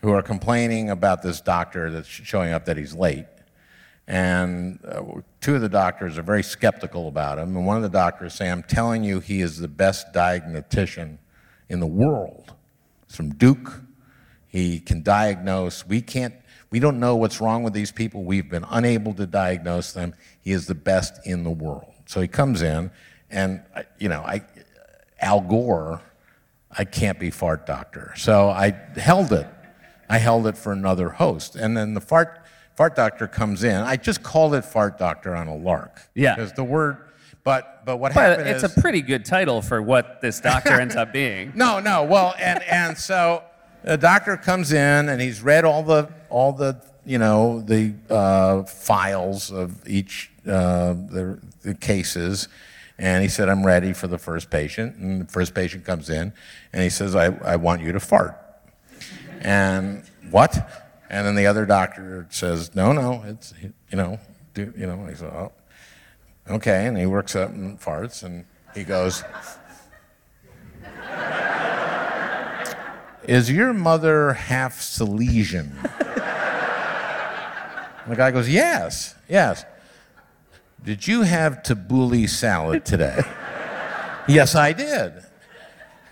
who 0.00 0.10
are 0.10 0.22
complaining 0.22 0.88
about 0.88 1.20
this 1.20 1.42
doctor 1.42 1.90
that's 1.90 2.08
showing 2.08 2.54
up 2.54 2.64
that 2.64 2.78
he's 2.78 2.94
late. 2.94 3.26
And 4.06 4.78
uh, 4.88 5.20
two 5.42 5.56
of 5.56 5.60
the 5.60 5.68
doctors 5.68 6.16
are 6.16 6.22
very 6.22 6.42
skeptical 6.42 7.06
about 7.06 7.38
him. 7.38 7.54
And 7.54 7.66
one 7.66 7.76
of 7.76 7.82
the 7.82 7.90
doctors 7.90 8.32
say, 8.32 8.50
I'm 8.50 8.62
telling 8.62 9.04
you, 9.04 9.20
he 9.20 9.42
is 9.42 9.58
the 9.58 9.68
best 9.68 10.12
diagnostician 10.14 11.18
in 11.68 11.80
the 11.80 11.86
world. 11.86 12.54
From 13.12 13.34
Duke. 13.34 13.80
He 14.48 14.80
can 14.80 15.02
diagnose. 15.02 15.86
We 15.86 16.00
can't, 16.02 16.34
we 16.70 16.78
don't 16.78 17.00
know 17.00 17.16
what's 17.16 17.40
wrong 17.40 17.62
with 17.62 17.72
these 17.72 17.92
people. 17.92 18.24
We've 18.24 18.48
been 18.48 18.66
unable 18.68 19.14
to 19.14 19.26
diagnose 19.26 19.92
them. 19.92 20.14
He 20.40 20.52
is 20.52 20.66
the 20.66 20.74
best 20.74 21.26
in 21.26 21.44
the 21.44 21.50
world. 21.50 21.92
So 22.06 22.20
he 22.20 22.28
comes 22.28 22.60
in, 22.60 22.90
and, 23.30 23.62
uh, 23.74 23.84
you 23.98 24.08
know, 24.08 24.22
I, 24.22 24.36
uh, 24.36 24.40
Al 25.20 25.40
Gore, 25.40 26.02
I 26.70 26.84
can't 26.84 27.18
be 27.18 27.30
fart 27.30 27.66
doctor. 27.66 28.12
So 28.16 28.50
I 28.50 28.70
held 28.96 29.32
it. 29.32 29.46
I 30.08 30.18
held 30.18 30.46
it 30.46 30.58
for 30.58 30.72
another 30.72 31.08
host. 31.08 31.56
And 31.56 31.76
then 31.76 31.94
the 31.94 32.00
fart, 32.00 32.44
fart 32.76 32.96
doctor 32.96 33.26
comes 33.26 33.64
in. 33.64 33.76
I 33.76 33.96
just 33.96 34.22
called 34.22 34.54
it 34.54 34.64
fart 34.64 34.98
doctor 34.98 35.34
on 35.34 35.48
a 35.48 35.56
lark. 35.56 36.02
Yeah. 36.14 36.34
Because 36.34 36.52
the 36.52 36.64
word, 36.64 36.98
but, 37.44 37.84
but 37.84 37.96
what 37.98 38.14
But 38.14 38.30
happened 38.38 38.48
it's 38.48 38.62
is. 38.64 38.76
a 38.76 38.80
pretty 38.80 39.02
good 39.02 39.24
title 39.24 39.62
for 39.62 39.82
what 39.82 40.20
this 40.20 40.40
doctor 40.40 40.80
ends 40.80 40.96
up 40.96 41.12
being. 41.12 41.52
No, 41.56 41.80
no. 41.80 42.04
Well, 42.04 42.34
and 42.38 42.62
and 42.64 42.96
so 42.96 43.42
the 43.82 43.96
doctor 43.96 44.36
comes 44.36 44.72
in 44.72 45.08
and 45.08 45.20
he's 45.20 45.42
read 45.42 45.64
all 45.64 45.82
the 45.82 46.08
all 46.28 46.52
the 46.52 46.80
you 47.04 47.18
know 47.18 47.60
the 47.60 47.94
uh, 48.08 48.62
files 48.62 49.50
of 49.50 49.86
each 49.88 50.30
uh, 50.46 50.92
the, 50.94 51.40
the 51.62 51.74
cases, 51.74 52.46
and 52.98 53.22
he 53.22 53.28
said, 53.28 53.48
"I'm 53.48 53.66
ready 53.66 53.92
for 53.92 54.06
the 54.06 54.18
first 54.18 54.50
patient." 54.50 54.96
And 54.96 55.22
the 55.22 55.32
first 55.32 55.52
patient 55.54 55.84
comes 55.84 56.10
in, 56.10 56.32
and 56.72 56.82
he 56.82 56.90
says, 56.90 57.16
"I 57.16 57.26
I 57.44 57.56
want 57.56 57.82
you 57.82 57.90
to 57.92 58.00
fart." 58.00 58.38
And 59.40 60.04
what? 60.30 60.54
And 61.10 61.26
then 61.26 61.34
the 61.34 61.46
other 61.46 61.66
doctor 61.66 62.26
says, 62.30 62.74
"No, 62.74 62.92
no. 62.92 63.22
It's 63.26 63.52
you 63.60 63.72
know 63.96 64.18
do 64.54 64.72
you 64.76 64.86
know?" 64.86 65.04
He 65.06 65.14
said, 65.16 65.30
"Oh." 65.32 65.50
Okay, 66.50 66.86
and 66.86 66.98
he 66.98 67.06
works 67.06 67.36
up 67.36 67.50
and 67.50 67.80
farts, 67.80 68.22
and 68.24 68.44
he 68.74 68.84
goes, 68.84 69.22
Is 73.24 73.50
your 73.50 73.72
mother 73.72 74.32
half 74.32 74.80
Silesian? 74.80 75.76
And 78.04 78.10
the 78.10 78.16
guy 78.16 78.32
goes, 78.32 78.48
Yes, 78.48 79.14
yes. 79.28 79.64
Did 80.84 81.06
you 81.06 81.22
have 81.22 81.62
tabbouleh 81.62 82.28
salad 82.28 82.84
today? 82.84 83.20
yes, 84.26 84.56
I 84.56 84.72
did. 84.72 85.12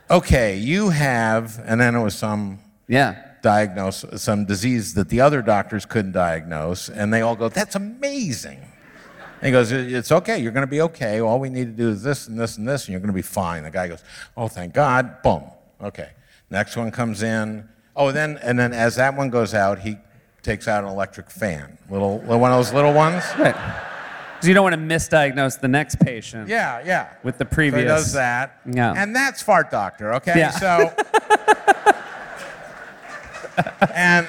Okay, 0.09 0.57
you 0.57 0.91
have, 0.91 1.61
and 1.67 1.81
then 1.81 1.97
it 1.97 2.03
was 2.03 2.15
some 2.17 2.61
Yeah. 2.87 3.17
diagnose 3.43 4.05
some 4.17 4.45
disease 4.45 4.95
that 4.95 5.09
the 5.09 5.21
other 5.21 5.43
doctors 5.43 5.85
couldn't 5.87 6.13
diagnose, 6.13 6.89
and 6.89 7.13
they 7.13 7.21
all 7.23 7.35
go, 7.35 7.49
"That's 7.49 7.75
amazing." 7.75 8.61
And 9.41 9.47
he 9.47 9.53
goes, 9.53 9.73
"It's 9.73 10.13
okay. 10.13 10.39
You're 10.39 10.53
going 10.53 10.67
to 10.67 10.71
be 10.71 10.83
okay. 10.83 11.21
All 11.21 11.41
we 11.41 11.49
need 11.49 11.65
to 11.65 11.83
do 11.83 11.89
is 11.91 12.03
this 12.03 12.29
and 12.29 12.39
this 12.39 12.59
and 12.59 12.69
this, 12.69 12.85
and 12.85 12.93
you're 12.93 13.01
going 13.01 13.09
to 13.09 13.15
be 13.15 13.23
fine." 13.23 13.63
The 13.63 13.71
guy 13.71 13.89
goes, 13.89 14.05
"Oh, 14.37 14.49
thank 14.49 14.75
God." 14.75 15.23
Boom. 15.23 15.45
Okay. 15.83 16.11
Next 16.51 16.77
one 16.77 16.91
comes 16.91 17.23
in. 17.23 17.69
Oh, 17.97 18.13
then 18.13 18.39
and 18.43 18.59
then 18.59 18.73
as 18.73 18.97
that 18.97 19.17
one 19.17 19.31
goes 19.31 19.55
out, 19.55 19.79
he 19.79 19.97
takes 20.43 20.69
out 20.69 20.85
an 20.85 20.91
electric 20.91 21.31
fan, 21.31 21.79
little 21.89 22.19
one 22.19 22.51
of 22.51 22.59
those 22.59 22.73
little 22.73 22.93
ones. 22.93 23.25
Right. 23.39 23.55
Because 24.35 24.49
you 24.49 24.55
don't 24.55 24.65
want 24.65 24.75
to 24.75 24.81
misdiagnose 24.81 25.61
the 25.61 25.69
next 25.69 26.01
patient. 26.01 26.49
Yeah, 26.49 26.83
yeah. 26.83 27.13
With 27.23 27.37
the 27.37 27.45
previous. 27.45 27.75
So 27.75 27.83
he 27.83 27.85
does 27.85 28.13
that. 28.15 28.59
Yeah. 28.65 28.95
And 28.97 29.15
that's 29.15 29.43
fart 29.43 29.71
doctor, 29.71 30.15
okay? 30.15 30.33
Yeah. 30.35 30.51
So 30.51 30.95
and 33.95 34.27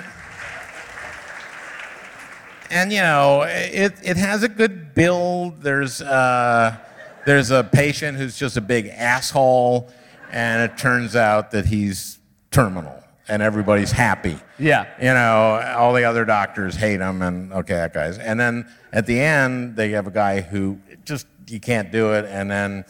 and 2.71 2.91
you 2.91 3.01
know, 3.01 3.43
it 3.43 3.93
it 4.03 4.17
has 4.17 4.43
a 4.43 4.49
good 4.49 4.95
build. 4.95 5.61
There's 5.61 6.01
uh 6.01 6.77
there's 7.25 7.51
a 7.51 7.63
patient 7.63 8.17
who's 8.17 8.37
just 8.37 8.57
a 8.57 8.61
big 8.61 8.87
asshole, 8.87 9.89
and 10.31 10.61
it 10.71 10.77
turns 10.77 11.15
out 11.15 11.51
that 11.51 11.65
he's 11.65 12.19
terminal 12.49 13.01
and 13.27 13.41
everybody's 13.41 13.91
happy. 13.91 14.37
Yeah. 14.59 14.87
You 14.99 15.13
know, 15.13 15.75
all 15.77 15.93
the 15.93 16.03
other 16.03 16.25
doctors 16.25 16.75
hate 16.75 16.99
him, 16.99 17.21
and 17.21 17.53
okay, 17.53 17.75
that 17.75 17.93
guy's. 17.93 18.17
And 18.17 18.39
then 18.39 18.69
at 18.91 19.05
the 19.05 19.19
end, 19.19 19.75
they 19.75 19.91
have 19.91 20.07
a 20.07 20.11
guy 20.11 20.41
who 20.41 20.79
just 21.05 21.27
you 21.47 21.59
can't 21.59 21.91
do 21.91 22.13
it, 22.13 22.25
and 22.25 22.49
then 22.49 22.85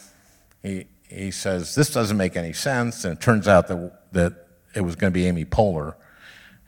he 0.62 0.86
he 1.08 1.30
says 1.30 1.74
this 1.74 1.90
doesn't 1.90 2.16
make 2.16 2.36
any 2.36 2.52
sense, 2.52 3.04
and 3.04 3.16
it 3.16 3.20
turns 3.20 3.46
out 3.46 3.68
that 3.68 4.12
that 4.12 4.46
it 4.74 4.80
was 4.80 4.96
going 4.96 5.12
to 5.12 5.14
be 5.14 5.26
Amy 5.26 5.44
Poehler 5.44 5.94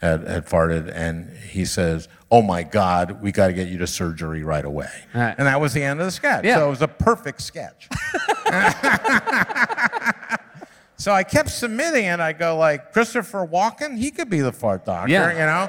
had 0.00 0.26
had 0.26 0.46
farted, 0.46 0.92
and 0.94 1.36
he 1.36 1.64
says, 1.64 2.08
"Oh 2.34 2.42
my 2.42 2.62
God, 2.62 3.22
we 3.22 3.32
got 3.32 3.46
to 3.48 3.52
get 3.52 3.68
you 3.68 3.78
to 3.78 3.86
surgery 3.86 4.42
right 4.42 4.64
away." 4.64 4.90
Right. 5.14 5.34
And 5.36 5.46
that 5.46 5.60
was 5.60 5.72
the 5.72 5.82
end 5.82 6.00
of 6.00 6.06
the 6.06 6.12
sketch. 6.12 6.44
Yeah. 6.44 6.56
So 6.56 6.66
it 6.66 6.70
was 6.70 6.82
a 6.82 6.88
perfect 6.88 7.42
sketch. 7.42 7.88
So 10.96 11.12
I 11.12 11.22
kept 11.24 11.50
submitting 11.50 12.04
it. 12.06 12.20
I 12.20 12.32
go 12.32 12.56
like 12.56 12.92
Christopher 12.92 13.46
Walken, 13.46 13.98
he 13.98 14.10
could 14.10 14.30
be 14.30 14.40
the 14.40 14.52
fart 14.52 14.86
doctor, 14.86 15.12
Yeah. 15.12 15.32
you 15.32 15.38
know. 15.38 15.68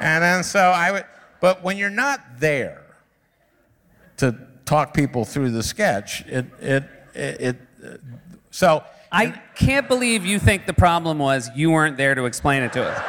And 0.00 0.22
then 0.22 0.42
so 0.44 0.58
I 0.58 0.90
would, 0.90 1.04
but 1.40 1.62
when 1.62 1.78
you're 1.78 1.88
not 1.88 2.20
there, 2.38 2.82
to 4.18 4.36
talk 4.64 4.94
people 4.94 5.24
through 5.24 5.50
the 5.50 5.62
sketch. 5.62 6.22
It 6.26 6.46
it 6.60 6.84
it. 7.14 7.40
it 7.40 8.00
so 8.50 8.84
I 9.10 9.30
can't 9.54 9.86
believe 9.88 10.24
you 10.26 10.38
think 10.38 10.66
the 10.66 10.72
problem 10.74 11.18
was 11.18 11.50
you 11.54 11.70
weren't 11.70 11.96
there 11.96 12.14
to 12.14 12.24
explain 12.24 12.62
it 12.62 12.72
to 12.74 12.84
us. 12.84 13.00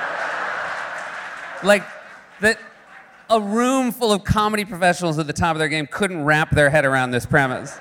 Like 1.64 1.84
that 2.41 2.60
a 3.30 3.40
room 3.42 3.92
full 3.92 4.12
of 4.12 4.24
comedy 4.24 4.66
professionals 4.66 5.18
at 5.20 5.28
the 5.28 5.34
top 5.34 5.56
of 5.56 5.60
their 5.60 5.68
game 5.70 5.88
couldn't 5.88 6.24
wrap 6.24 6.52
their 6.52 6.70
head 6.70 6.86
around 6.86 7.12
this 7.12 7.26
premise. 7.26 7.78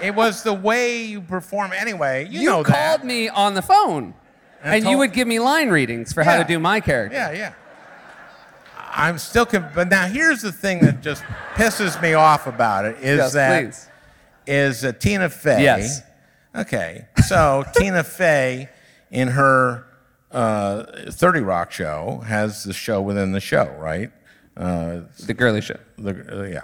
it 0.00 0.14
was 0.14 0.42
the 0.42 0.52
way 0.54 1.04
you 1.04 1.20
perform 1.20 1.72
anyway. 1.72 2.26
You, 2.30 2.40
You 2.40 2.46
know 2.50 2.64
called 2.64 3.00
that. 3.00 3.04
me 3.06 3.28
on 3.28 3.54
the 3.54 3.62
phone. 3.62 4.14
And 4.62 4.76
And, 4.76 4.84
you 4.90 4.98
would 4.98 5.12
give 5.12 5.26
me 5.28 5.38
line 5.38 5.68
readings 5.70 6.12
for 6.12 6.22
how 6.22 6.38
to 6.38 6.44
do 6.44 6.58
my 6.58 6.80
character. 6.80 7.16
Yeah, 7.16 7.32
yeah. 7.32 7.52
I'm 8.98 9.18
still, 9.18 9.44
con- 9.46 9.70
but 9.74 9.88
now 9.88 10.06
here's 10.06 10.40
the 10.42 10.52
thing 10.52 10.80
that 10.80 11.02
just 11.02 11.22
pisses 11.54 12.00
me 12.00 12.14
off 12.14 12.46
about 12.46 12.86
it 12.86 12.96
is 12.98 13.18
Yes, 13.18 13.32
that 13.34 13.64
please. 13.64 13.88
is 14.46 14.84
uh, 14.84 14.92
Tina 14.92 15.28
Fey. 15.28 15.62
Yes. 15.62 16.02
Okay, 16.54 17.06
so 17.26 17.64
Tina 17.76 18.02
Fey 18.02 18.70
in 19.10 19.28
her 19.28 19.84
uh, 20.32 20.84
30 21.10 21.40
Rock 21.40 21.70
show 21.72 22.22
has 22.26 22.64
the 22.64 22.72
show 22.72 23.02
within 23.02 23.32
the 23.32 23.40
show, 23.40 23.66
right? 23.78 24.10
Uh, 24.56 25.00
The 25.26 25.34
girly 25.34 25.60
shit. 25.60 25.80
the, 25.98 26.40
uh, 26.40 26.42
yeah, 26.44 26.62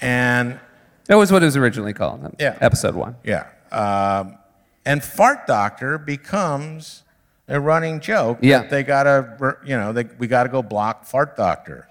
and 0.00 0.58
That 1.06 1.16
was 1.16 1.32
what 1.32 1.42
it 1.42 1.46
was 1.46 1.56
originally 1.56 1.92
called. 1.92 2.36
Yeah. 2.38 2.56
Episode 2.60 2.94
one. 2.94 3.16
yeah, 3.24 3.46
um, 3.72 4.38
and 4.84 5.02
Fart 5.02 5.46
Doctor 5.46 5.98
becomes 5.98 7.02
a 7.48 7.60
running 7.60 8.00
joke. 8.00 8.38
Yeah. 8.42 8.60
that 8.60 8.70
they 8.70 8.82
gotta, 8.82 9.56
you 9.64 9.76
know, 9.76 9.92
they, 9.92 10.04
we 10.18 10.26
gotta 10.26 10.48
go 10.48 10.62
block 10.62 11.04
Fart 11.04 11.36
Doctor, 11.36 11.88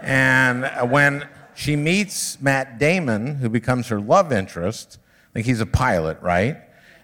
and 0.00 0.64
when 0.90 1.26
she 1.54 1.76
meets 1.76 2.40
Matt 2.40 2.78
Damon, 2.78 3.36
who 3.36 3.48
becomes 3.48 3.88
her 3.88 4.00
love 4.00 4.32
interest, 4.32 4.98
I 5.30 5.32
think 5.34 5.46
he's 5.46 5.60
a 5.60 5.66
pilot, 5.66 6.20
right? 6.22 6.56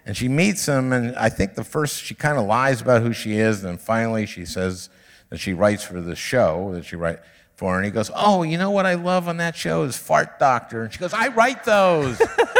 And 0.05 0.17
she 0.17 0.27
meets 0.27 0.65
him, 0.67 0.91
and 0.91 1.15
I 1.15 1.29
think 1.29 1.53
the 1.55 1.63
first 1.63 2.03
she 2.03 2.15
kind 2.15 2.37
of 2.37 2.45
lies 2.45 2.81
about 2.81 3.01
who 3.03 3.13
she 3.13 3.37
is, 3.37 3.63
and 3.63 3.69
then 3.73 3.77
finally 3.77 4.25
she 4.25 4.43
says 4.45 4.89
that 5.29 5.37
she 5.39 5.53
writes 5.53 5.83
for 5.83 6.01
the 6.01 6.15
show 6.15 6.71
that 6.73 6.83
she 6.85 6.95
write 6.95 7.19
for, 7.59 7.75
and 7.75 7.83
he 7.83 7.91
goes, 7.91 8.09
"Oh, 8.15 8.43
you 8.43 8.57
know 8.57 8.71
what 8.71 8.85
I 8.85 8.93
love 8.93 9.27
on 9.27 9.35
that 9.37 9.53
show 9.53 9.83
is 9.83 9.97
Fart 9.97 10.39
Doctor," 10.39 10.83
and 10.83 10.93
she 10.93 10.97
goes, 10.97 11.13
"I 11.13 11.27
write 11.27 11.65
those, 11.65 12.19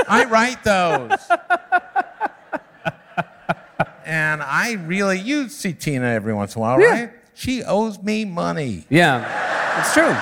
I 0.10 0.26
write 0.26 0.62
those." 0.66 1.12
and 4.06 4.44
I 4.44 4.74
really, 4.74 5.18
you 5.20 5.48
see 5.48 5.72
Tina 5.72 6.08
every 6.08 6.34
once 6.34 6.56
in 6.56 6.60
a 6.60 6.62
while, 6.62 6.82
Yeah. 6.82 6.88
right? 6.88 7.12
She 7.34 7.64
owes 7.64 8.04
me 8.04 8.26
money. 8.26 8.86
Yeah. 8.90 9.80
It's 9.80 9.94
true. 9.94 10.14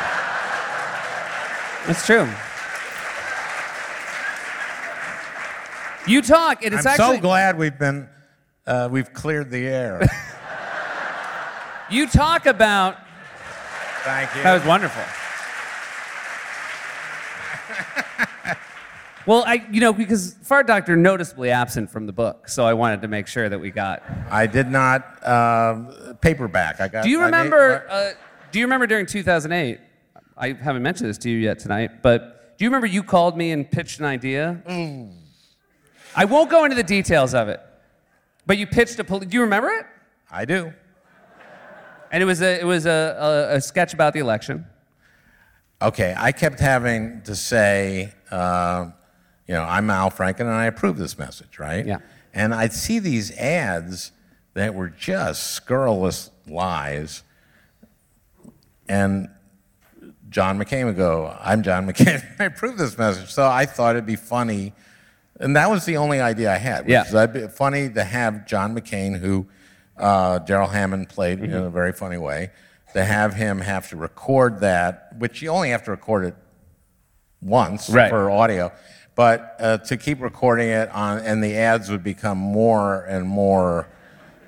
It's 1.90 2.06
true. 2.06 2.30
You 6.06 6.22
talk, 6.22 6.64
and 6.64 6.76
it's 6.76 6.86
I'm 6.86 6.92
actually 6.92 7.16
so 7.18 7.22
glad 7.22 7.58
we've 7.58 7.80
been, 7.80 8.08
uh, 8.68 8.90
we've 8.92 9.12
cleared 9.12 9.50
the 9.50 9.66
air. 9.68 10.08
you 11.90 12.08
talk 12.08 12.46
about 12.46 12.98
Thank 14.08 14.36
you. 14.36 14.44
That 14.44 14.54
was 14.54 14.64
wonderful. 14.66 15.04
well, 19.26 19.44
I, 19.46 19.66
you 19.70 19.82
know, 19.82 19.92
because 19.92 20.34
Fart 20.44 20.66
Doctor 20.66 20.96
noticeably 20.96 21.52
absent 21.52 21.90
from 21.92 22.06
the 22.06 22.14
book, 22.14 22.48
so 22.48 22.66
I 22.66 22.74
wanted 22.74 23.02
to 23.02 23.10
make 23.10 23.28
sure 23.28 23.50
that 23.50 23.60
we 23.60 23.70
got. 23.70 24.02
I 24.32 24.48
did 24.48 24.72
not 24.72 25.28
um, 25.28 25.94
paperback. 26.22 26.80
I 26.80 26.88
got. 26.88 27.04
Do 27.04 27.10
you 27.10 27.20
I 27.22 27.26
remember? 27.26 27.84
made- 27.86 27.94
Uh, 27.94 28.12
do 28.52 28.60
you 28.60 28.66
remember 28.66 28.88
during 28.88 29.06
2008? 29.08 29.80
I 30.38 30.54
haven't 30.54 30.84
mentioned 30.84 31.10
this 31.10 31.18
to 31.20 31.30
you 31.30 31.40
yet 31.40 31.60
tonight, 31.60 32.02
but 32.02 32.58
do 32.58 32.64
you 32.64 32.70
remember 32.70 32.88
you 32.88 33.04
called 33.04 33.38
me 33.38 33.52
and 33.52 33.70
pitched 33.70 34.00
an 34.00 34.06
idea? 34.06 34.62
I 36.16 36.24
won't 36.24 36.50
go 36.50 36.64
into 36.64 36.78
the 36.78 36.84
details 36.84 37.34
of 37.34 37.50
it, 37.50 37.60
but 38.46 38.58
you 38.58 38.68
pitched 38.68 38.98
a. 39.00 39.04
pol- 39.04 39.20
Do 39.20 39.28
you 39.36 39.42
remember 39.42 39.68
it? 39.68 39.86
I 40.32 40.46
do. 40.46 40.72
And 42.12 42.22
it 42.24 42.26
was 42.26 42.42
a 42.42 42.60
it 42.60 42.66
was 42.66 42.86
a, 42.86 43.50
a, 43.52 43.56
a 43.58 43.62
sketch 43.62 43.94
about 43.94 44.14
the 44.14 44.20
election. 44.20 44.66
Okay, 45.82 46.16
I 46.18 46.32
kept 46.32 46.60
having 46.60 47.22
to 47.26 47.36
say, 47.36 48.14
uh, 48.32 48.90
you 49.48 49.54
know, 49.54 49.62
I'm 49.64 49.90
Al 49.92 50.10
Franken 50.10 50.42
and 50.42 50.50
I 50.50 50.66
approve 50.66 50.98
this 50.98 51.20
message, 51.20 51.60
right? 51.60 51.86
Yeah. 51.86 52.00
And 52.34 52.54
I'd 52.54 52.74
see 52.74 52.98
these 53.00 53.32
ads 53.38 54.12
that 54.56 54.74
were 54.74 54.90
just 54.90 55.52
scurrilous 55.52 56.32
lies. 56.48 57.24
And 58.90 59.30
John 60.30 60.58
McCain 60.60 60.86
would 60.86 60.98
go, 60.98 61.36
I'm 61.40 61.62
John 61.64 61.88
McCain. 61.88 62.24
I 62.40 62.46
approve 62.46 62.78
this 62.78 62.98
message. 62.98 63.32
So 63.32 63.48
I 63.48 63.66
thought 63.66 63.96
it'd 63.96 64.06
be 64.06 64.16
funny. 64.16 64.74
And 65.40 65.56
that 65.56 65.70
was 65.70 65.86
the 65.86 65.98
only 65.98 66.20
idea 66.20 66.52
I 66.52 66.58
had. 66.58 66.86
Which 66.86 66.92
Yeah. 66.92 67.04
is 67.04 67.28
be 67.32 67.48
funny 67.50 67.90
to 67.90 68.04
have 68.04 68.48
John 68.48 68.76
McCain, 68.76 69.20
who 69.20 69.48
uh, 69.98 70.40
Darrell 70.40 70.68
Hammond 70.68 71.10
played 71.10 71.40
Mm-hmm. 71.40 71.54
in 71.54 71.64
a 71.64 71.70
very 71.70 71.94
funny 71.94 72.18
way, 72.18 72.52
to 72.94 73.04
have 73.04 73.34
him 73.34 73.60
have 73.60 73.90
to 73.90 73.98
record 73.98 74.60
that, 74.62 75.14
which 75.18 75.42
you 75.42 75.50
only 75.50 75.70
have 75.70 75.84
to 75.84 75.92
record 75.92 76.26
it 76.26 76.36
once 77.42 77.90
Right. 77.90 78.10
for 78.10 78.30
audio, 78.32 78.72
but 79.16 79.56
uh, 79.60 79.78
to 79.80 79.98
keep 79.98 80.22
recording 80.22 80.70
it 80.70 80.90
on, 80.90 81.20
and 81.20 81.44
the 81.44 81.56
ads 81.58 81.90
would 81.90 82.04
become 82.04 82.38
more 82.38 83.04
and 83.06 83.28
more 83.28 83.88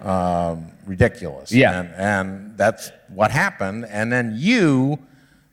um, 0.02 0.72
ridiculous. 0.86 1.52
Yeah. 1.52 1.80
And, 1.82 1.94
and 1.96 2.58
that's 2.58 2.92
what 3.10 3.32
happened. 3.32 3.86
And 3.90 4.12
then 4.12 4.34
you, 4.38 4.98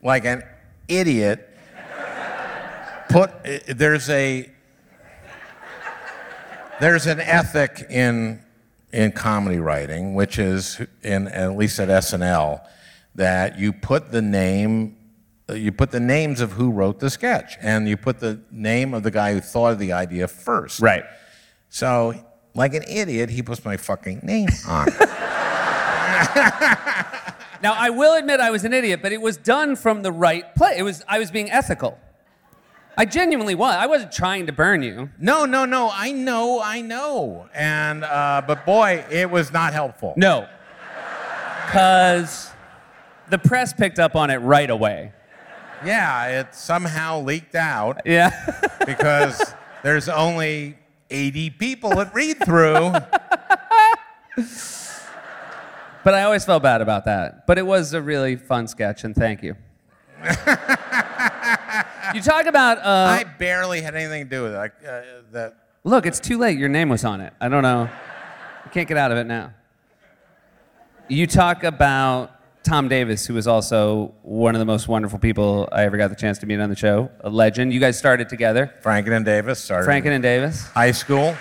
like 0.03 0.25
an 0.25 0.43
idiot, 0.89 1.51
put 3.09 3.31
there's 3.67 4.09
a 4.11 4.51
there's 6.81 7.07
an 7.07 7.21
ethic 7.21 7.87
in 7.91 8.41
in 8.97 9.13
comedy 9.13 9.59
writing, 9.59 10.15
which 10.15 10.39
is 10.39 10.81
in 11.03 11.29
at 11.29 11.55
least 11.55 11.79
at 11.79 11.89
SNL, 11.89 12.67
that 13.15 13.59
you 13.59 13.73
put 13.73 14.11
the 14.11 14.23
name 14.23 14.97
you 15.55 15.71
put 15.71 15.93
the 15.93 16.01
names 16.01 16.41
of 16.41 16.53
who 16.53 16.73
wrote 16.73 16.99
the 16.99 17.09
sketch, 17.09 17.57
and 17.61 17.89
you 17.89 17.97
put 17.97 18.19
the 18.19 18.41
name 18.51 18.95
of 18.95 19.05
the 19.05 19.13
guy 19.13 19.33
who 19.33 19.41
thought 19.41 19.75
of 19.75 19.79
the 19.79 19.93
idea 19.93 20.27
first. 20.27 20.81
Right. 20.81 21.05
So, 21.69 22.15
like 22.55 22.75
an 22.75 22.83
idiot, 22.83 23.31
he 23.31 23.43
puts 23.43 23.65
my 23.65 23.77
fucking 23.77 24.21
name 24.25 24.49
on. 24.67 24.89
Now 27.63 27.73
I 27.73 27.91
will 27.91 28.15
admit 28.15 28.39
I 28.39 28.51
was 28.51 28.65
an 28.65 28.73
idiot, 28.73 29.01
but 29.03 29.13
it 29.13 29.21
was 29.21 29.39
done 29.39 29.77
from 29.77 30.03
the 30.03 30.13
right 30.13 30.55
place. 30.55 30.79
It 30.79 30.83
was 30.83 31.03
I 31.09 31.19
was 31.19 31.31
being 31.31 31.51
ethical. 31.51 31.99
I 32.99 33.05
genuinely 33.05 33.55
was. 33.55 33.75
I 33.75 33.87
wasn't 33.87 34.13
trying 34.13 34.47
to 34.47 34.53
burn 34.53 34.83
you. 34.83 35.11
no, 35.19 35.45
no, 35.45 35.67
no. 35.67 35.91
I 35.93 36.13
know, 36.13 36.63
I 36.63 36.81
know. 36.81 37.49
And 37.55 38.05
uh, 38.05 38.43
but 38.47 38.65
boy, 38.65 39.05
it 39.11 39.31
was 39.31 39.53
not 39.53 39.75
helpful. 39.75 40.15
No. 40.17 40.49
Cause 41.69 42.51
the 43.29 43.39
press 43.39 43.73
picked 43.73 43.99
up 43.99 44.15
on 44.17 44.31
it 44.31 44.37
right 44.39 44.71
away. 44.71 45.13
Yeah, 45.85 46.41
it 46.41 46.55
somehow 46.55 47.21
leaked 47.21 47.55
out. 47.55 48.01
Yeah. 48.07 48.31
because 48.87 49.55
there's 49.83 50.09
only 50.09 50.79
80 51.11 51.51
people 51.51 51.91
that 51.91 52.15
read 52.15 52.39
through. 52.45 52.93
but 56.03 56.15
I 56.15 56.23
always 56.23 56.45
felt 56.45 56.63
bad 56.63 56.81
about 56.81 57.05
that. 57.05 57.47
But 57.47 57.59
it 57.59 57.67
was 57.67 57.93
a 57.93 58.01
really 58.01 58.37
fun 58.37 58.69
sketch, 58.69 59.05
and 59.05 59.15
thank 59.15 59.43
you. 59.43 59.55
you 62.15 62.21
talk 62.21 62.47
about 62.47 62.79
uh, 62.79 62.83
I 63.21 63.25
barely 63.25 63.81
had 63.81 63.95
anything 63.95 64.25
to 64.25 64.31
do 64.31 64.43
with 64.43 64.55
it. 64.55 64.57
I, 64.57 64.87
uh, 64.87 65.03
that 65.33 65.57
Look, 65.85 66.05
it's 66.05 66.19
too 66.19 66.37
late. 66.39 66.59
Your 66.59 66.69
name 66.69 66.89
was 66.89 67.05
on 67.05 67.21
it. 67.21 67.33
I 67.41 67.49
don't 67.49 67.63
know. 67.63 67.89
You 68.65 68.71
can't 68.73 68.89
get 68.89 68.97
out 68.97 69.13
of 69.13 69.19
it 69.19 69.25
now. 69.25 69.55
You 71.09 71.29
talk 71.29 71.63
about 71.63 72.33
Tom 72.65 72.89
Davis, 72.89 73.25
who 73.25 73.35
was 73.35 73.47
also 73.47 74.13
one 74.23 74.57
of 74.57 74.59
the 74.59 74.65
most 74.65 74.89
wonderful 74.89 75.21
people 75.21 75.69
I 75.71 75.85
ever 75.85 75.97
got 75.97 76.11
the 76.11 76.17
chance 76.17 76.39
to 76.39 76.47
meet 76.47 76.59
on 76.59 76.69
the 76.69 76.75
show, 76.75 77.13
a 77.21 77.31
legend. 77.31 77.73
You 77.73 77.79
guys 77.79 77.97
started 77.97 78.29
together, 78.29 78.75
Franken 78.83 79.13
and 79.13 79.25
Davis 79.25 79.61
started 79.61 79.89
Franken 79.89 80.11
and 80.11 80.23
Davis. 80.23 80.67
high 80.67 80.91
school. 80.91 81.37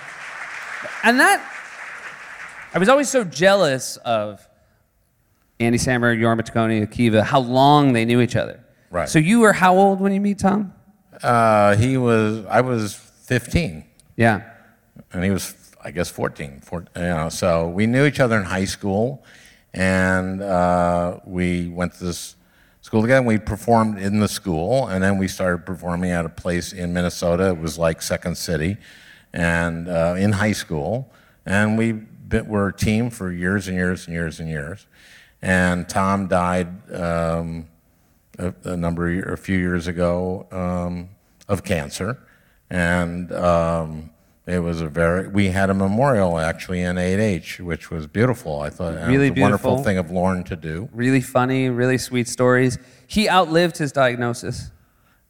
And 1.03 1.19
that, 1.19 1.41
I 2.75 2.77
was 2.77 2.87
always 2.87 3.09
so 3.09 3.23
jealous 3.23 3.97
of 3.97 4.47
Andy 5.59 5.79
Samberg, 5.79 6.19
Jorma 6.19 6.41
Taccone, 6.41 6.87
Akiva, 6.87 7.23
how 7.23 7.39
long 7.39 7.93
they 7.93 8.05
knew 8.05 8.21
each 8.21 8.35
other. 8.35 8.63
Right. 8.95 9.09
So 9.09 9.19
you 9.19 9.41
were 9.41 9.51
how 9.51 9.75
old 9.75 9.99
when 9.99 10.13
you 10.13 10.21
meet 10.21 10.39
Tom? 10.39 10.73
Uh, 11.21 11.75
he 11.75 11.97
was, 11.97 12.45
I 12.45 12.61
was 12.61 12.93
15, 12.93 13.83
Yeah. 14.15 14.43
and 15.11 15.21
he 15.21 15.31
was, 15.31 15.53
I 15.83 15.91
guess, 15.91 16.09
14. 16.09 16.61
14 16.61 16.87
you 16.95 17.01
know, 17.09 17.27
so 17.27 17.67
we 17.67 17.87
knew 17.87 18.05
each 18.05 18.21
other 18.21 18.37
in 18.37 18.45
high 18.45 18.63
school, 18.63 19.21
and 19.73 20.41
uh, 20.41 21.19
we 21.25 21.67
went 21.67 21.95
to 21.95 22.05
this 22.05 22.37
school 22.79 23.01
together. 23.01 23.27
We 23.27 23.37
performed 23.37 23.97
in 23.99 24.21
the 24.21 24.29
school, 24.29 24.87
and 24.87 25.03
then 25.03 25.17
we 25.17 25.27
started 25.27 25.65
performing 25.65 26.11
at 26.11 26.23
a 26.23 26.29
place 26.29 26.71
in 26.71 26.93
Minnesota. 26.93 27.49
It 27.49 27.57
was 27.59 27.77
like 27.77 28.01
Second 28.01 28.37
City, 28.37 28.77
and 29.33 29.89
uh, 29.89 30.15
in 30.17 30.31
high 30.31 30.53
school, 30.53 31.11
and 31.45 31.77
we 31.77 31.91
been, 31.91 32.47
were 32.47 32.69
a 32.69 32.73
team 32.73 33.09
for 33.09 33.29
years 33.29 33.67
and 33.67 33.75
years 33.75 34.05
and 34.07 34.13
years 34.13 34.39
and 34.39 34.47
years. 34.47 34.87
And 35.41 35.89
Tom 35.89 36.29
died 36.29 36.69
um, 36.93 37.67
a, 38.37 38.53
a 38.63 38.77
number 38.77 39.09
of 39.09 39.33
a 39.33 39.37
few 39.37 39.57
years 39.57 39.87
ago, 39.87 40.47
um, 40.51 41.09
of 41.47 41.63
cancer, 41.63 42.17
and 42.69 43.31
um, 43.31 44.09
it 44.47 44.59
was 44.59 44.81
a 44.81 44.87
very. 44.87 45.27
We 45.27 45.47
had 45.47 45.69
a 45.69 45.73
memorial 45.73 46.37
actually 46.39 46.81
in 46.81 46.95
8H, 46.97 47.59
which 47.61 47.89
was 47.89 48.07
beautiful. 48.07 48.61
I 48.61 48.69
thought 48.69 48.95
Really 49.07 49.27
it 49.27 49.31
was 49.31 49.39
a 49.39 49.41
wonderful 49.41 49.71
beautiful. 49.71 49.83
thing 49.83 49.97
of 49.97 50.11
Lorne 50.11 50.43
to 50.45 50.55
do. 50.55 50.89
Really 50.93 51.21
funny, 51.21 51.69
really 51.69 51.97
sweet 51.97 52.27
stories. 52.27 52.77
He 53.07 53.29
outlived 53.29 53.77
his 53.77 53.91
diagnosis. 53.91 54.71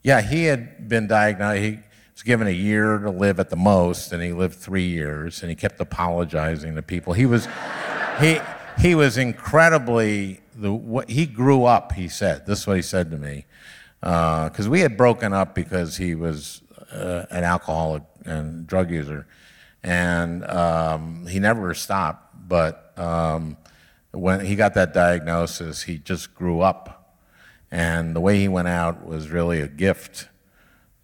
Yeah, 0.03 0.21
he 0.21 0.45
had 0.45 0.87
been 0.87 1.07
diagnosed. 1.07 1.61
He 1.61 1.79
was 2.13 2.23
given 2.23 2.47
a 2.47 2.51
year 2.51 2.99
to 2.99 3.09
live 3.09 3.39
at 3.39 3.49
the 3.49 3.55
most, 3.55 4.11
and 4.13 4.21
he 4.21 4.31
lived 4.33 4.55
three 4.55 4.87
years. 4.87 5.41
And 5.41 5.49
he 5.49 5.55
kept 5.55 5.79
apologizing 5.79 6.75
to 6.75 6.81
people. 6.81 7.13
He 7.13 7.25
was, 7.25 7.47
he, 8.19 8.39
he 8.79 8.95
was 8.95 9.17
incredibly. 9.17 10.41
The 10.55 10.71
what 10.71 11.09
he 11.09 11.25
grew 11.25 11.65
up. 11.65 11.91
He 11.93 12.07
said 12.07 12.45
this 12.45 12.61
is 12.61 12.67
what 12.67 12.77
he 12.77 12.81
said 12.81 13.11
to 13.11 13.17
me, 13.17 13.45
because 13.99 14.69
we 14.69 14.81
had 14.81 14.97
broken 14.97 15.33
up 15.33 15.53
because 15.55 15.97
he 15.97 16.15
was 16.15 16.61
uh, 16.91 17.25
an 17.29 17.43
alcoholic 17.43 18.03
and 18.25 18.65
drug 18.65 18.89
user, 18.91 19.27
and 19.83 20.45
um, 20.45 21.27
he 21.27 21.39
never 21.39 21.73
stopped. 21.73 22.47
But 22.47 22.97
um, 22.97 23.57
when 24.11 24.45
he 24.45 24.55
got 24.55 24.73
that 24.75 24.93
diagnosis, 24.93 25.83
he 25.83 25.97
just 25.97 26.33
grew 26.35 26.61
up 26.61 26.95
and 27.75 28.15
the 28.15 28.21
way 28.21 28.39
he 28.39 28.47
went 28.47 28.69
out 28.69 29.05
was 29.05 29.29
really 29.29 29.59
a 29.59 29.67
gift 29.67 30.29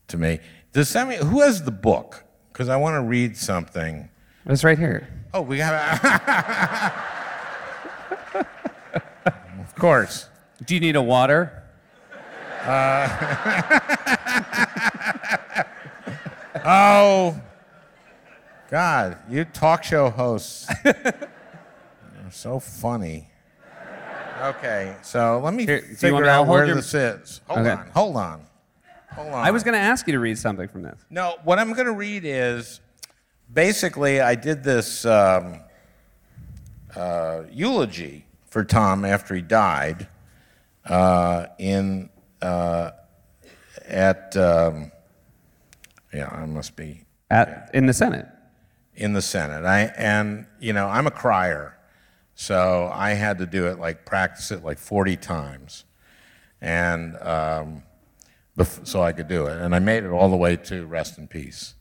to 0.08 0.18
me. 0.18 0.40
Does 0.72 0.96
me 0.96 1.18
who 1.18 1.42
has 1.42 1.64
the 1.64 1.72
book? 1.72 2.24
Because 2.52 2.70
I 2.70 2.78
want 2.78 2.96
to 2.96 3.02
read 3.02 3.36
something. 3.36 4.10
It's 4.46 4.64
right 4.64 4.80
here. 4.80 5.08
Oh, 5.34 5.42
we 5.42 5.60
have. 5.60 7.12
of 9.82 9.90
course. 9.90 10.30
Do 10.64 10.76
you 10.76 10.80
need 10.80 10.96
a 10.96 11.02
water? 11.02 11.64
Oh, 16.64 17.40
God! 18.70 19.18
You 19.30 19.46
talk 19.46 19.84
show 19.84 20.10
hosts 20.12 20.68
are 20.86 21.14
so 22.30 22.60
funny. 22.60 23.30
Okay, 24.42 24.96
so 25.02 25.40
let 25.44 25.54
me 25.56 25.66
Here, 25.66 25.80
figure 25.82 26.14
want 26.14 26.26
me- 26.26 26.30
I'll 26.30 26.42
out 26.44 26.48
where 26.48 26.66
your- 26.66 26.76
this 26.76 26.94
is. 26.94 27.42
Hold 27.48 27.60
Okay. 27.62 27.72
on, 27.72 27.88
hold 27.96 28.18
on, 28.18 28.42
hold 29.16 29.30
on. 29.34 29.46
I 29.46 29.50
was 29.52 29.64
going 29.64 29.74
to 29.74 29.80
ask 29.80 30.06
you 30.08 30.14
to 30.14 30.20
read 30.20 30.38
something 30.38 30.68
from 30.68 30.84
this. 30.84 31.00
No, 31.10 31.38
what 31.44 31.58
I'm 31.58 31.74
going 31.74 31.88
to 31.88 31.94
read 31.94 32.24
is 32.26 32.80
basically 33.52 34.20
I 34.22 34.36
did 34.36 34.64
this 34.64 35.06
um, 35.06 35.62
uh, 36.96 37.44
eulogy 37.52 38.26
for 38.52 38.64
Tom 38.66 39.06
after 39.06 39.34
he 39.34 39.42
died 39.42 40.08
uh, 40.86 41.48
in 41.58 42.10
uh, 42.42 42.92
at 43.88 44.36
um, 44.38 44.92
yeah 46.14 46.28
I 46.28 46.46
must 46.46 46.76
be 46.76 47.06
At, 47.30 47.72
in 47.74 47.86
the 47.88 47.94
Senate. 47.94 48.28
in 48.96 49.14
the 49.14 49.22
Senate. 49.22 49.66
I 49.66 49.84
and 49.98 50.46
you 50.60 50.74
know 50.74 50.88
I'm 50.88 51.08
a 51.08 51.12
crier, 51.12 51.78
so 52.36 52.92
I 52.94 53.12
had 53.12 53.40
to 53.40 53.46
do 53.46 53.68
it 53.68 53.80
like 53.80 54.06
practice 54.06 54.52
it 54.52 54.64
like 54.64 54.78
40 54.78 55.16
times, 55.16 55.86
and 56.60 57.16
um, 57.22 57.84
bef- 58.58 58.86
so 58.86 59.02
I 59.02 59.14
could 59.14 59.30
do 59.30 59.48
it. 59.48 59.62
And 59.62 59.74
I 59.74 59.80
made 59.80 60.04
it 60.04 60.10
all 60.10 60.30
the 60.30 60.38
way 60.38 60.58
to 60.58 60.86
rest 60.86 61.18
in 61.18 61.28
peace. 61.28 61.76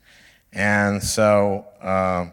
And 0.52 1.02
so 1.02 1.66
um, 1.80 2.32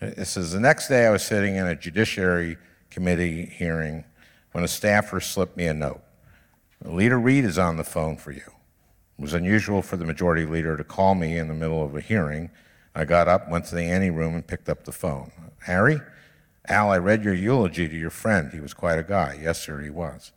it 0.00 0.26
says 0.26 0.52
the 0.52 0.60
next 0.60 0.88
day 0.88 1.06
I 1.06 1.10
was 1.10 1.22
sitting 1.22 1.56
in 1.56 1.66
a 1.66 1.74
Judiciary 1.74 2.56
Committee 2.98 3.44
hearing 3.44 4.04
when 4.50 4.64
a 4.64 4.68
staffer 4.68 5.20
slipped 5.20 5.56
me 5.56 5.68
a 5.68 5.72
note. 5.72 6.00
Leader 6.84 7.16
Reid 7.16 7.44
is 7.44 7.56
on 7.56 7.76
the 7.76 7.84
phone 7.84 8.16
for 8.16 8.32
you. 8.32 8.40
It 8.40 9.22
was 9.22 9.34
unusual 9.34 9.82
for 9.82 9.96
the 9.96 10.04
majority 10.04 10.44
leader 10.44 10.76
to 10.76 10.82
call 10.82 11.14
me 11.14 11.38
in 11.38 11.46
the 11.46 11.54
middle 11.54 11.84
of 11.84 11.94
a 11.94 12.00
hearing. 12.00 12.50
I 12.96 13.04
got 13.04 13.28
up, 13.28 13.48
went 13.48 13.66
to 13.66 13.76
the 13.76 13.84
anteroom, 13.84 14.34
and 14.34 14.44
picked 14.44 14.68
up 14.68 14.82
the 14.82 14.90
phone. 14.90 15.30
Harry? 15.60 16.00
Al, 16.66 16.90
I 16.90 16.98
read 16.98 17.22
your 17.22 17.34
eulogy 17.34 17.88
to 17.88 17.96
your 17.96 18.10
friend. 18.10 18.50
He 18.52 18.58
was 18.58 18.74
quite 18.74 18.98
a 18.98 19.04
guy. 19.04 19.38
Yes, 19.40 19.62
sir, 19.62 19.80
he 19.80 19.90
was. 19.90 20.32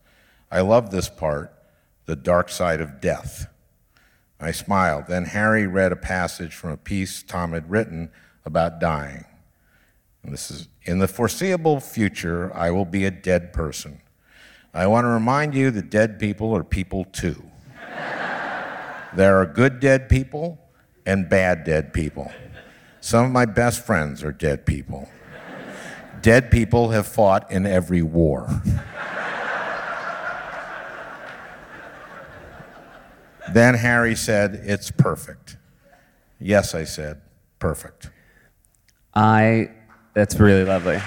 I 0.52 0.62
love 0.62 0.92
this 0.92 1.10
part, 1.10 1.52
the 2.06 2.16
dark 2.16 2.48
side 2.50 2.80
of 2.80 3.02
death. 3.02 3.48
I 4.40 4.52
smiled. 4.52 5.06
Then 5.08 5.26
Harry 5.26 5.66
read 5.66 5.92
a 5.92 5.96
passage 5.96 6.54
from 6.54 6.70
a 6.70 6.78
piece 6.78 7.24
Tom 7.24 7.54
had 7.54 7.72
written 7.72 8.12
about 8.46 8.80
dying. 8.80 9.26
And 10.22 10.32
this 10.32 10.52
is 10.52 10.68
In 10.84 11.00
the 11.00 11.08
foreseeable 11.08 11.80
future, 11.80 12.52
I 12.56 12.72
will 12.72 12.86
be 12.86 13.06
a 13.06 13.12
dead 13.12 13.54
person. 13.54 14.02
I 14.74 14.88
want 14.88 15.06
to 15.06 15.10
remind 15.10 15.54
you 15.54 15.70
that 15.72 15.90
dead 15.90 16.18
people 16.20 16.56
are 16.56 16.64
people 16.64 17.06
too. 17.06 17.44
There 19.14 19.42
are 19.42 19.46
good 19.46 19.82
dead 19.82 20.08
people 20.08 20.58
and 21.06 21.28
bad 21.28 21.66
dead 21.66 21.92
people. 21.92 22.32
Some 23.02 23.26
of 23.26 23.32
my 23.32 23.44
best 23.44 23.86
friends 23.86 24.24
are 24.24 24.32
dead 24.32 24.66
people. 24.66 25.10
Dead 26.22 26.50
people 26.50 26.92
have 26.92 27.08
fought 27.08 27.52
in 27.52 27.66
every 27.66 28.02
war. 28.02 28.48
then 33.54 33.74
Harry 33.74 34.16
said, 34.16 34.62
It's 34.64 34.92
perfect. 34.92 35.58
Yes, 36.40 36.74
I 36.74 36.86
said, 36.86 37.22
perfect. 37.60 38.10
I, 39.14 39.70
that's 40.14 40.40
really 40.40 40.64
lovely. 40.64 41.00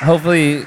Hopefully, 0.00 0.64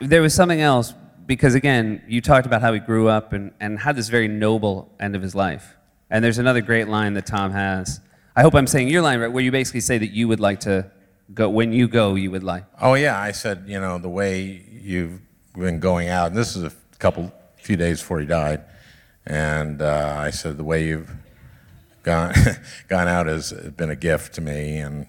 there 0.00 0.22
was 0.22 0.32
something 0.32 0.60
else 0.60 0.94
because, 1.26 1.54
again, 1.54 2.02
you 2.08 2.20
talked 2.20 2.46
about 2.46 2.62
how 2.62 2.72
he 2.72 2.80
grew 2.80 3.08
up 3.08 3.32
and, 3.32 3.52
and 3.60 3.78
had 3.78 3.96
this 3.96 4.08
very 4.08 4.28
noble 4.28 4.90
end 4.98 5.14
of 5.14 5.22
his 5.22 5.34
life. 5.34 5.76
And 6.08 6.24
there's 6.24 6.38
another 6.38 6.60
great 6.60 6.88
line 6.88 7.14
that 7.14 7.26
Tom 7.26 7.52
has. 7.52 8.00
I 8.34 8.42
hope 8.42 8.54
I'm 8.54 8.66
saying 8.66 8.88
your 8.88 9.02
line 9.02 9.20
right, 9.20 9.30
where 9.30 9.42
you 9.42 9.50
basically 9.50 9.80
say 9.80 9.98
that 9.98 10.10
you 10.10 10.26
would 10.26 10.40
like 10.40 10.60
to 10.60 10.90
go, 11.34 11.50
when 11.50 11.72
you 11.72 11.86
go, 11.86 12.14
you 12.14 12.30
would 12.30 12.42
like. 12.42 12.64
Oh 12.80 12.94
yeah, 12.94 13.20
I 13.20 13.32
said, 13.32 13.64
you 13.66 13.78
know, 13.78 13.98
the 13.98 14.08
way 14.08 14.64
you've 14.72 15.20
been 15.54 15.78
going 15.78 16.08
out, 16.08 16.28
and 16.28 16.36
this 16.36 16.56
is 16.56 16.64
a 16.64 16.72
couple, 16.98 17.32
few 17.56 17.76
days 17.76 18.00
before 18.00 18.20
he 18.20 18.26
died, 18.26 18.62
and 19.26 19.82
uh, 19.82 20.14
I 20.18 20.30
said 20.30 20.56
the 20.56 20.64
way 20.64 20.86
you've 20.86 21.10
gone 22.02 22.32
gone 22.88 23.08
out 23.08 23.26
has 23.26 23.52
been 23.52 23.90
a 23.90 23.96
gift 23.96 24.34
to 24.34 24.40
me, 24.40 24.78
and 24.78 25.06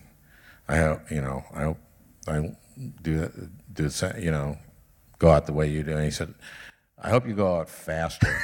I 0.68 0.78
hope, 0.78 1.12
you 1.12 1.22
know, 1.22 1.44
I 1.54 1.64
hope 1.64 1.78
I 2.28 2.52
do 3.02 3.32
do 3.74 3.90
you 4.20 4.32
know, 4.32 4.58
go 5.20 5.30
out 5.32 5.46
the 5.46 5.54
way 5.54 5.68
you 5.68 5.84
do. 5.84 5.96
And 5.96 6.04
he 6.06 6.12
said, 6.12 6.34
I 7.02 7.10
hope 7.10 7.28
you 7.28 7.34
go 7.34 7.58
out 7.60 7.70
faster. 7.70 8.28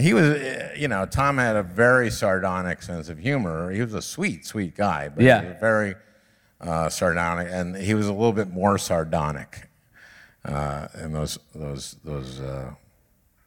He 0.00 0.12
was, 0.14 0.24
uh, 0.24 0.70
you 0.76 0.88
know, 0.88 1.06
Tom 1.06 1.38
had 1.38 1.54
a 1.54 1.62
very 1.62 2.10
sardonic 2.10 2.82
sense 2.82 3.08
of 3.08 3.18
humor. 3.18 3.70
He 3.70 3.80
was 3.80 3.94
a 3.94 4.02
sweet, 4.02 4.44
sweet 4.44 4.74
guy, 4.74 5.08
but 5.08 5.22
Yeah. 5.22 5.42
he 5.42 5.46
was 5.50 5.56
very 5.60 5.94
uh, 6.60 6.88
sardonic, 6.88 7.46
and 7.52 7.76
he 7.76 7.94
was 7.94 8.08
a 8.08 8.12
little 8.12 8.32
bit 8.32 8.50
more 8.50 8.78
sardonic 8.78 9.68
uh, 10.44 10.88
in 11.00 11.12
those 11.12 11.38
those 11.54 11.96
those 12.04 12.40
uh, 12.40 12.72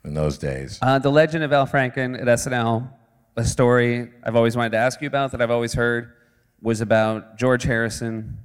in 0.04 0.14
those 0.14 0.38
days. 0.38 0.80
Uh, 0.82 1.00
the 1.00 1.12
legend 1.12 1.43
of 1.43 1.54
Al 1.54 1.68
Franken 1.68 2.20
at 2.20 2.28
SNL, 2.28 2.89
a 3.36 3.43
story 3.43 4.10
I've 4.24 4.36
always 4.36 4.56
wanted 4.56 4.72
to 4.72 4.78
ask 4.78 5.02
you 5.02 5.08
about 5.08 5.32
that 5.32 5.41
I've 5.41 5.52
always 5.52 5.74
heard, 5.74 6.14
was 6.62 6.82
about 6.82 7.38
George 7.38 7.64
Harrison 7.64 8.38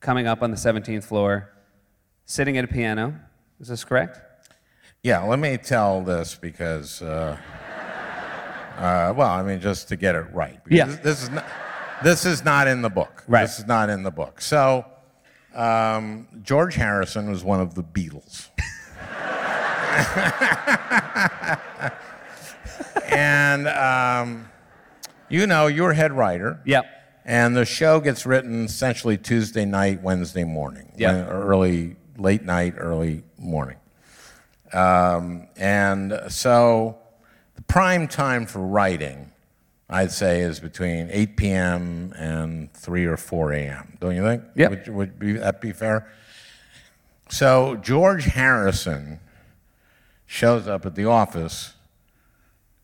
coming 0.00 0.26
up 0.26 0.42
on 0.42 0.50
the 0.50 0.56
17th 0.56 1.04
floor, 1.04 1.52
sitting 2.24 2.58
at 2.58 2.64
a 2.64 2.68
piano. 2.68 3.14
Is 3.60 3.68
this 3.68 3.84
correct? 3.84 4.20
Yeah, 5.02 5.22
let 5.24 5.38
me 5.38 5.56
tell 5.56 6.02
this 6.02 6.34
because, 6.34 7.02
uh, 7.02 7.36
uh, 8.76 9.14
well, 9.16 9.30
I 9.30 9.42
mean, 9.42 9.60
just 9.60 9.88
to 9.88 9.96
get 9.96 10.14
it 10.14 10.26
right. 10.32 10.60
Yeah. 10.68 10.86
This, 10.86 10.96
this 10.96 11.22
is 11.22 11.30
not. 11.30 11.46
This 12.02 12.26
is 12.26 12.44
not 12.44 12.66
in 12.66 12.82
the 12.82 12.90
book. 12.90 13.22
Right. 13.28 13.42
This 13.42 13.60
is 13.60 13.66
not 13.66 13.88
in 13.88 14.02
the 14.02 14.10
book. 14.10 14.40
So, 14.40 14.84
um, 15.54 16.26
George 16.42 16.74
Harrison 16.74 17.30
was 17.30 17.44
one 17.44 17.60
of 17.60 17.76
the 17.76 17.84
Beatles. 17.84 18.48
and 23.10 23.68
um, 23.68 24.48
you 25.28 25.46
know, 25.46 25.66
you're 25.66 25.92
head 25.92 26.12
writer. 26.12 26.60
Yep. 26.64 26.86
And 27.24 27.56
the 27.56 27.64
show 27.64 28.00
gets 28.00 28.26
written 28.26 28.66
essentially 28.66 29.16
Tuesday 29.16 29.64
night, 29.64 30.02
Wednesday 30.02 30.44
morning. 30.44 30.92
Yeah. 30.96 31.26
Early, 31.26 31.96
late 32.18 32.42
night, 32.42 32.74
early 32.76 33.22
morning. 33.38 33.76
Um, 34.72 35.48
and 35.56 36.18
so 36.28 36.98
the 37.54 37.62
prime 37.62 38.08
time 38.08 38.46
for 38.46 38.60
writing, 38.60 39.30
I'd 39.88 40.10
say, 40.10 40.40
is 40.40 40.60
between 40.60 41.08
8 41.10 41.36
p.m. 41.36 42.12
and 42.16 42.72
3 42.72 43.06
or 43.06 43.16
4 43.16 43.52
a.m. 43.52 43.98
Don't 44.00 44.16
you 44.16 44.22
think? 44.22 44.42
Yep. 44.56 44.70
Would, 44.70 44.88
would 44.88 45.18
be, 45.18 45.32
that 45.34 45.60
be 45.60 45.72
fair? 45.72 46.10
So 47.30 47.76
George 47.76 48.24
Harrison 48.24 49.20
shows 50.32 50.66
up 50.66 50.86
at 50.86 50.94
the 50.94 51.04
office 51.04 51.74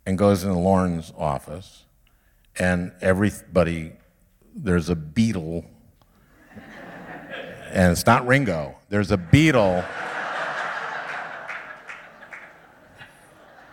and 0.05 0.19
goes 0.19 0.45
into 0.45 0.59
Lorne's 0.59 1.13
office, 1.17 1.85
and 2.59 2.93
everybody, 3.01 3.93
there's 4.55 4.91
a 4.91 4.95
Beatle 4.95 5.65
and 7.73 7.93
it's 7.93 8.07
not 8.07 8.27
Ringo. 8.27 8.77
There's 8.89 9.11
a 9.11 9.17
Beatle 9.19 9.85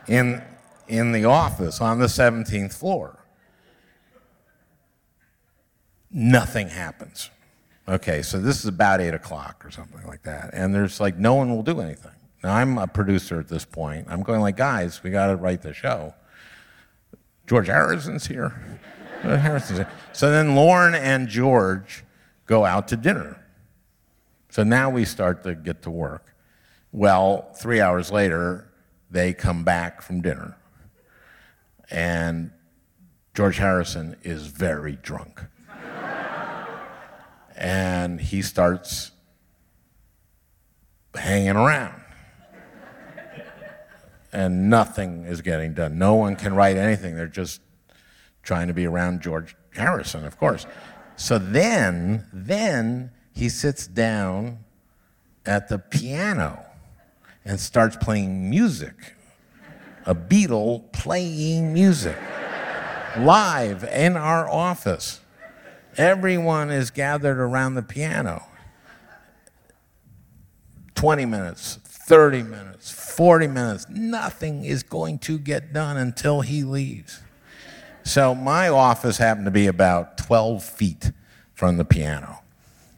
in, 0.08 0.42
in 0.88 1.12
the 1.12 1.26
office 1.26 1.82
on 1.82 2.00
the 2.00 2.08
17th 2.08 2.74
floor. 2.74 3.20
Nothing 6.12 6.70
happens. 6.70 7.30
Okay, 7.88 8.22
so 8.22 8.40
this 8.40 8.60
is 8.60 8.66
about 8.66 9.02
8 9.02 9.14
o'clock 9.14 9.64
or 9.66 9.72
something 9.72 10.06
like 10.08 10.24
that. 10.24 10.52
And 10.54 10.74
there's 10.74 11.00
like, 11.00 11.18
no 11.18 11.36
one 11.36 11.54
will 11.54 11.64
do 11.64 11.82
anything. 11.82 12.12
Now, 12.44 12.56
I'm 12.56 12.78
a 12.78 12.88
producer 12.88 13.40
at 13.40 13.48
this 13.48 13.66
point. 13.66 14.08
I'm 14.10 14.22
going 14.22 14.42
like, 14.42 14.58
guys, 14.58 15.02
we 15.04 15.10
got 15.10 15.28
to 15.28 15.36
write 15.36 15.62
the 15.62 15.74
show. 15.74 16.14
George 17.48 17.68
Harrison's 17.68 18.28
here. 18.28 18.80
Harrison's 19.22 19.80
here. 19.80 19.92
So 20.14 20.30
then 20.32 20.56
Lorne 20.56 20.96
and 20.96 21.28
George 21.28 22.04
go 22.46 22.66
out 22.66 22.88
to 22.90 22.98
dinner. 22.98 23.42
So 24.50 24.64
now 24.64 24.90
we 24.90 25.06
start 25.06 25.44
to 25.44 25.56
get 25.56 25.82
to 25.84 25.92
work. 25.92 26.36
Well, 26.92 27.52
three 27.56 27.82
hours 27.82 28.12
later, 28.12 28.72
they 29.12 29.34
come 29.34 29.64
back 29.64 30.02
from 30.02 30.22
dinner. 30.22 30.58
And 31.92 32.52
George 33.34 33.58
Harrison 33.58 34.16
is 34.24 34.48
very 34.48 34.98
drunk. 35.02 35.42
and 37.56 38.22
he 38.22 38.42
starts 38.42 39.12
hanging 41.14 41.58
around. 41.58 42.02
And 44.36 44.70
nothing 44.70 45.24
is 45.24 45.42
getting 45.42 45.74
done. 45.74 45.98
No 45.98 46.16
one 46.16 46.36
can 46.36 46.56
write 46.56 46.76
anything. 46.76 47.16
They're 47.16 47.26
just 47.26 47.62
trying 48.44 48.68
to 48.68 48.74
be 48.74 48.86
around 48.86 49.22
George 49.22 49.56
Harrison, 49.74 50.26
of 50.26 50.38
course. 50.38 50.66
So 51.16 51.38
then, 51.38 52.26
then 52.34 53.12
he 53.34 53.48
sits 53.48 53.88
down 53.88 54.60
at 55.46 55.70
the 55.70 55.80
piano 55.80 56.66
and 57.46 57.58
starts 57.62 57.96
playing 57.96 58.50
music. 58.50 59.16
A 60.06 60.14
Beatle 60.14 60.92
playing 60.92 61.74
music 61.74 62.18
live 63.18 63.86
in 63.86 64.18
our 64.18 64.50
office. 64.50 65.22
Everyone 65.96 66.72
is 66.72 66.92
gathered 66.92 67.40
around 67.40 67.76
the 67.76 67.82
piano. 67.82 68.44
20 70.96 71.26
minutes, 71.26 71.80
30 72.06 72.44
minutes, 72.44 72.92
40 72.92 73.48
minutes, 73.48 73.88
nothing 73.90 74.64
is 74.64 74.84
going 74.84 75.18
to 75.18 75.40
get 75.40 75.74
done 75.74 75.98
until 75.98 76.42
he 76.42 76.64
leaves. 76.64 77.20
So 78.04 78.36
my 78.36 78.70
office 78.70 79.18
happened 79.18 79.46
to 79.46 79.52
be 79.52 79.66
about 79.66 80.20
12 80.20 80.64
feet 80.64 81.12
from 81.56 81.78
the 81.78 81.86
piano. 81.86 82.44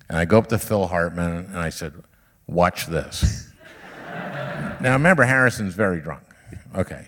And 0.10 0.18
I 0.18 0.26
go 0.26 0.38
up 0.38 0.47
to 0.47 0.60
Phil 0.60 0.88
Hartman 0.88 1.45
and 1.45 1.58
I 1.58 1.70
said, 1.70 1.93
Watch 2.47 2.88
this. 2.88 3.49
now 4.82 4.91
remember, 4.91 5.24
Harrison's 5.24 5.74
very 5.74 6.01
drunk. 6.01 6.24
Okay. 6.76 7.08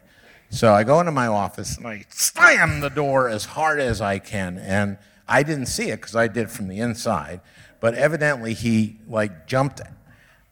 So 0.50 0.74
I 0.74 0.86
go 0.86 1.02
into 1.02 1.12
my 1.12 1.28
office 1.28 1.78
and 1.78 1.86
I 1.86 2.06
slam 2.08 2.80
the 2.80 2.90
door 2.90 3.28
as 3.28 3.44
hard 3.44 3.82
as 3.82 4.00
I 4.00 4.20
can. 4.20 4.58
And 4.58 4.98
I 5.28 5.44
didn't 5.44 5.66
see 5.66 5.90
it 5.90 5.98
because 5.98 6.16
I 6.16 6.30
did 6.30 6.50
from 6.50 6.70
the 6.70 6.80
inside. 6.80 7.42
But 7.82 7.94
evidently 7.96 8.54
he 8.54 9.00
like 9.06 9.48
jumped 9.48 9.82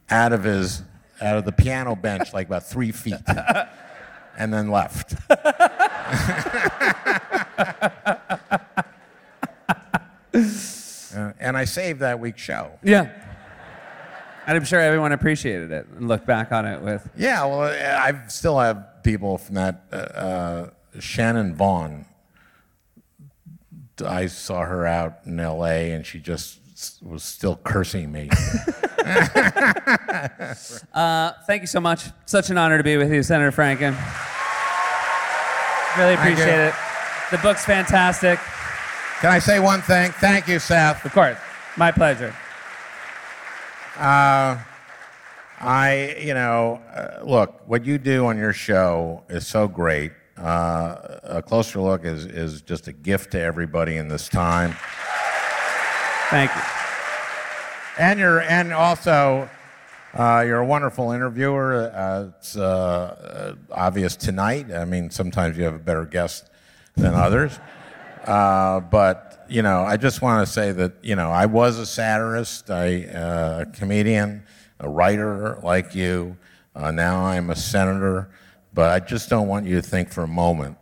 out 0.09 0.33
of 0.33 0.43
his 0.43 0.83
out 1.21 1.37
of 1.37 1.45
the 1.45 1.51
piano 1.51 1.95
bench 1.95 2.33
like 2.33 2.47
about 2.47 2.65
three 2.65 2.91
feet 2.91 3.21
and 4.37 4.53
then 4.53 4.69
left. 4.69 5.15
Uh, 11.17 11.33
and 11.39 11.57
I 11.57 11.65
saved 11.65 12.01
that 12.01 12.19
week's 12.19 12.41
show. 12.41 12.71
Yeah. 12.83 13.09
And 14.45 14.55
I'm 14.55 14.63
sure 14.63 14.79
everyone 14.79 15.11
appreciated 15.11 15.71
it 15.71 15.87
and 15.95 16.07
looked 16.07 16.27
back 16.27 16.51
on 16.51 16.65
it 16.65 16.81
with. 16.81 17.09
Yeah, 17.17 17.43
well, 17.45 17.61
I 17.63 18.27
still 18.27 18.59
have 18.59 19.03
people 19.03 19.37
from 19.37 19.55
that. 19.55 19.83
Uh, 19.91 19.95
uh, 19.95 20.69
Shannon 20.99 21.55
Vaughn. 21.55 22.05
I 24.05 24.27
saw 24.27 24.63
her 24.63 24.85
out 24.85 25.19
in 25.25 25.39
L.A. 25.39 25.91
and 25.91 26.05
she 26.05 26.19
just 26.19 26.59
was 27.01 27.23
still 27.23 27.55
cursing 27.63 28.11
me. 28.11 28.29
Uh, 30.93 31.31
thank 31.45 31.61
you 31.61 31.67
so 31.67 31.79
much. 31.79 32.05
Such 32.25 32.49
an 32.49 32.57
honor 32.57 32.77
to 32.77 32.83
be 32.83 32.97
with 32.97 33.11
you, 33.13 33.21
Senator 33.21 33.51
Franken. 33.51 33.95
Really 35.97 36.15
appreciate 36.15 36.67
it. 36.67 36.73
The 37.29 37.37
book's 37.39 37.63
fantastic. 37.63 38.39
Can 39.19 39.31
I 39.31 39.39
say 39.39 39.59
one 39.59 39.81
thing? 39.81 40.11
Thank 40.13 40.47
you, 40.47 40.57
Seth. 40.57 41.05
Of 41.05 41.11
course. 41.11 41.37
My 41.75 41.91
pleasure. 41.91 42.33
I, 45.59 46.15
you 46.19 46.33
know, 46.33 46.81
uh, 46.93 47.23
look, 47.23 47.67
what 47.67 47.85
you 47.85 47.97
do 47.97 48.27
on 48.27 48.37
your 48.37 48.53
show 48.53 49.23
is 49.29 49.47
so 49.47 49.67
great. 49.67 50.11
Uh, 50.37 51.19
a 51.23 51.41
closer 51.41 51.79
look 51.79 52.05
is, 52.05 52.25
is 52.25 52.61
just 52.61 52.87
a 52.87 52.93
gift 52.93 53.31
to 53.31 53.41
everybody 53.41 53.97
in 53.97 54.07
this 54.07 54.29
time. 54.29 54.75
Thank 56.29 56.55
you. 56.55 56.76
And 57.99 58.19
you're, 58.19 58.41
and 58.41 58.73
also, 58.73 59.49
uh, 60.13 60.43
you're 60.45 60.59
a 60.59 60.65
wonderful 60.65 61.11
interviewer. 61.11 61.91
Uh, 61.91 62.29
it's 62.37 62.55
uh, 62.55 62.61
uh, 62.61 63.73
obvious 63.73 64.15
tonight. 64.15 64.71
I 64.71 64.85
mean, 64.85 65.09
sometimes 65.09 65.57
you 65.57 65.63
have 65.63 65.73
a 65.73 65.79
better 65.79 66.05
guest 66.05 66.47
than 66.95 67.15
others. 67.15 67.59
Uh, 68.23 68.81
but 68.81 69.45
you 69.49 69.63
know, 69.63 69.81
I 69.81 69.97
just 69.97 70.21
want 70.21 70.45
to 70.45 70.51
say 70.51 70.71
that 70.73 70.93
you 71.01 71.15
know, 71.15 71.31
I 71.31 71.47
was 71.47 71.79
a 71.79 71.85
satirist, 71.87 72.69
I, 72.69 73.05
uh, 73.05 73.65
a 73.67 73.71
comedian, 73.71 74.43
a 74.79 74.87
writer 74.87 75.59
like 75.63 75.95
you. 75.95 76.37
Now 76.75 77.25
I'm 77.25 77.49
a 77.49 77.55
senator. 77.55 78.29
But 78.75 78.91
I 78.91 78.99
just 79.03 79.27
don't 79.27 79.47
want 79.47 79.65
you 79.65 79.77
to 79.77 79.81
think 79.81 80.11
for 80.11 80.23
a 80.23 80.27
moment 80.27 80.77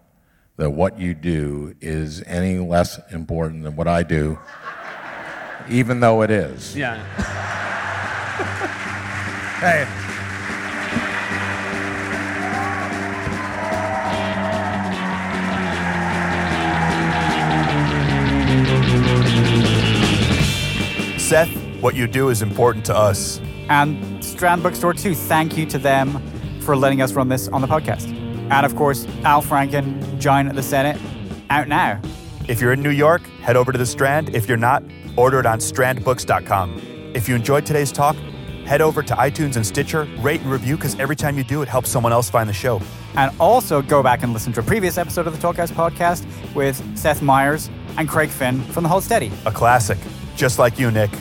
that 0.58 0.70
what 0.70 1.00
you 1.00 1.14
do 1.14 1.76
is 1.80 2.22
any 2.24 2.60
less 2.60 3.00
important 3.12 3.64
than 3.64 3.78
what 3.78 3.88
I 3.88 4.04
do, 4.04 4.38
even 5.70 6.00
though 6.00 6.22
it 6.22 6.32
is. 6.32 6.76
Yeah. 6.76 7.04
Hey. 9.56 9.88
Seth, 21.18 21.50
what 21.82 21.96
you 21.96 22.06
do 22.06 22.30
is 22.30 22.42
important 22.42 22.86
to 22.86 22.96
us. 22.96 23.40
And 23.70 24.24
Strand 24.24 24.62
Bookstore 24.62 24.94
too. 24.94 25.16
Thank 25.16 25.58
you 25.58 25.66
to 25.66 25.80
them 25.80 26.22
for 26.62 26.76
letting 26.76 27.02
us 27.02 27.14
run 27.14 27.30
this 27.30 27.48
on 27.48 27.62
the 27.62 27.68
podcast. 27.68 28.10
And 28.52 28.66
of 28.66 28.76
course, 28.76 29.08
Al 29.24 29.42
Franken, 29.42 30.20
Giant 30.20 30.50
at 30.50 30.56
the 30.56 30.62
Senate, 30.62 31.02
out 31.50 31.68
now. 31.68 32.00
If 32.48 32.62
you're 32.62 32.74
in 32.74 32.84
New 32.84 32.92
York, 32.92 33.24
head 33.42 33.56
over 33.56 33.72
to 33.72 33.78
the 33.78 33.86
Strand. 33.88 34.36
If 34.36 34.48
you're 34.48 34.58
not, 34.58 34.84
order 35.16 35.40
it 35.40 35.46
on 35.46 35.60
strandbooks.com. 35.60 37.12
If 37.14 37.28
you 37.30 37.36
enjoyed 37.36 37.66
today's 37.66 37.92
talk, 37.92 38.16
head 38.66 38.82
over 38.82 39.02
to 39.04 39.14
iTunes 39.16 39.56
and 39.56 39.66
Stitcher, 39.66 40.04
rate 40.20 40.42
and 40.42 40.52
review 40.52 40.76
because 40.76 40.98
every 41.00 41.16
time 41.16 41.38
you 41.38 41.44
do, 41.44 41.62
it 41.62 41.68
helps 41.68 41.90
someone 41.90 42.12
else 42.12 42.30
find 42.30 42.50
the 42.50 42.54
show. 42.54 42.82
And 43.16 43.34
also 43.40 43.82
go 43.82 44.04
back 44.04 44.24
and 44.24 44.34
listen 44.34 44.52
to 44.54 44.60
a 44.60 44.64
previous 44.64 44.98
episode 44.98 45.28
of 45.28 45.40
the 45.40 45.48
Talkhouse 45.48 45.72
podcast 45.72 46.26
with 46.54 46.76
Seth 46.98 47.22
Meyers 47.22 47.70
and 47.98 48.10
Craig 48.10 48.30
Finn 48.30 48.62
from 48.66 48.84
The 48.84 48.90
Hold 48.90 49.04
Steady. 49.04 49.32
A 49.46 49.52
classic, 49.52 49.98
just 50.36 50.60
like 50.60 50.78
you, 50.80 50.92
Nick. 50.92 51.12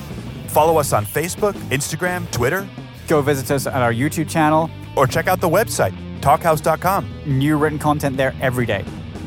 Follow 0.49 0.79
us 0.79 0.93
on 0.93 1.05
Facebook, 1.05 1.53
Instagram, 1.71 2.31
Twitter, 2.31 2.67
Go 3.07 3.21
visit 3.21 3.51
us 3.51 3.67
on 3.67 3.83
our 3.83 3.93
YouTube 3.93 4.31
channel. 4.31 4.71
or 4.97 5.07
check 5.07 5.27
out 5.29 5.39
the 5.41 5.49
website, 5.49 5.93
talkhouse.com. 6.21 7.07
New 7.27 7.57
written 7.59 7.79
content 7.79 8.17
there 8.17 8.35
every 8.41 8.65
day. 8.65 8.83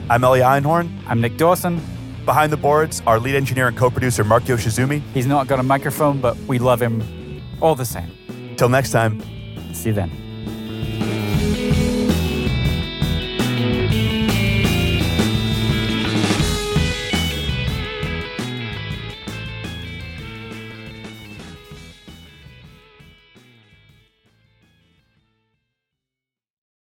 I'm 0.09 0.23
Ellie 0.23 0.39
Einhorn. 0.39 0.89
I'm 1.05 1.21
Nick 1.21 1.37
Dawson. 1.37 1.79
Behind 2.27 2.51
the 2.51 2.57
boards, 2.57 3.01
our 3.07 3.21
lead 3.21 3.35
engineer 3.35 3.69
and 3.69 3.77
co 3.77 3.89
producer, 3.89 4.25
Mark 4.25 4.43
Yoshizumi. 4.43 5.01
He's 5.13 5.25
not 5.25 5.47
got 5.47 5.61
a 5.61 5.63
microphone, 5.63 6.19
but 6.19 6.35
we 6.39 6.59
love 6.59 6.81
him 6.81 7.41
all 7.61 7.73
the 7.73 7.85
same. 7.85 8.11
Till 8.57 8.67
next 8.67 8.91
time. 8.91 9.21
See 9.73 9.89
you 9.89 9.95
then. 9.95 10.26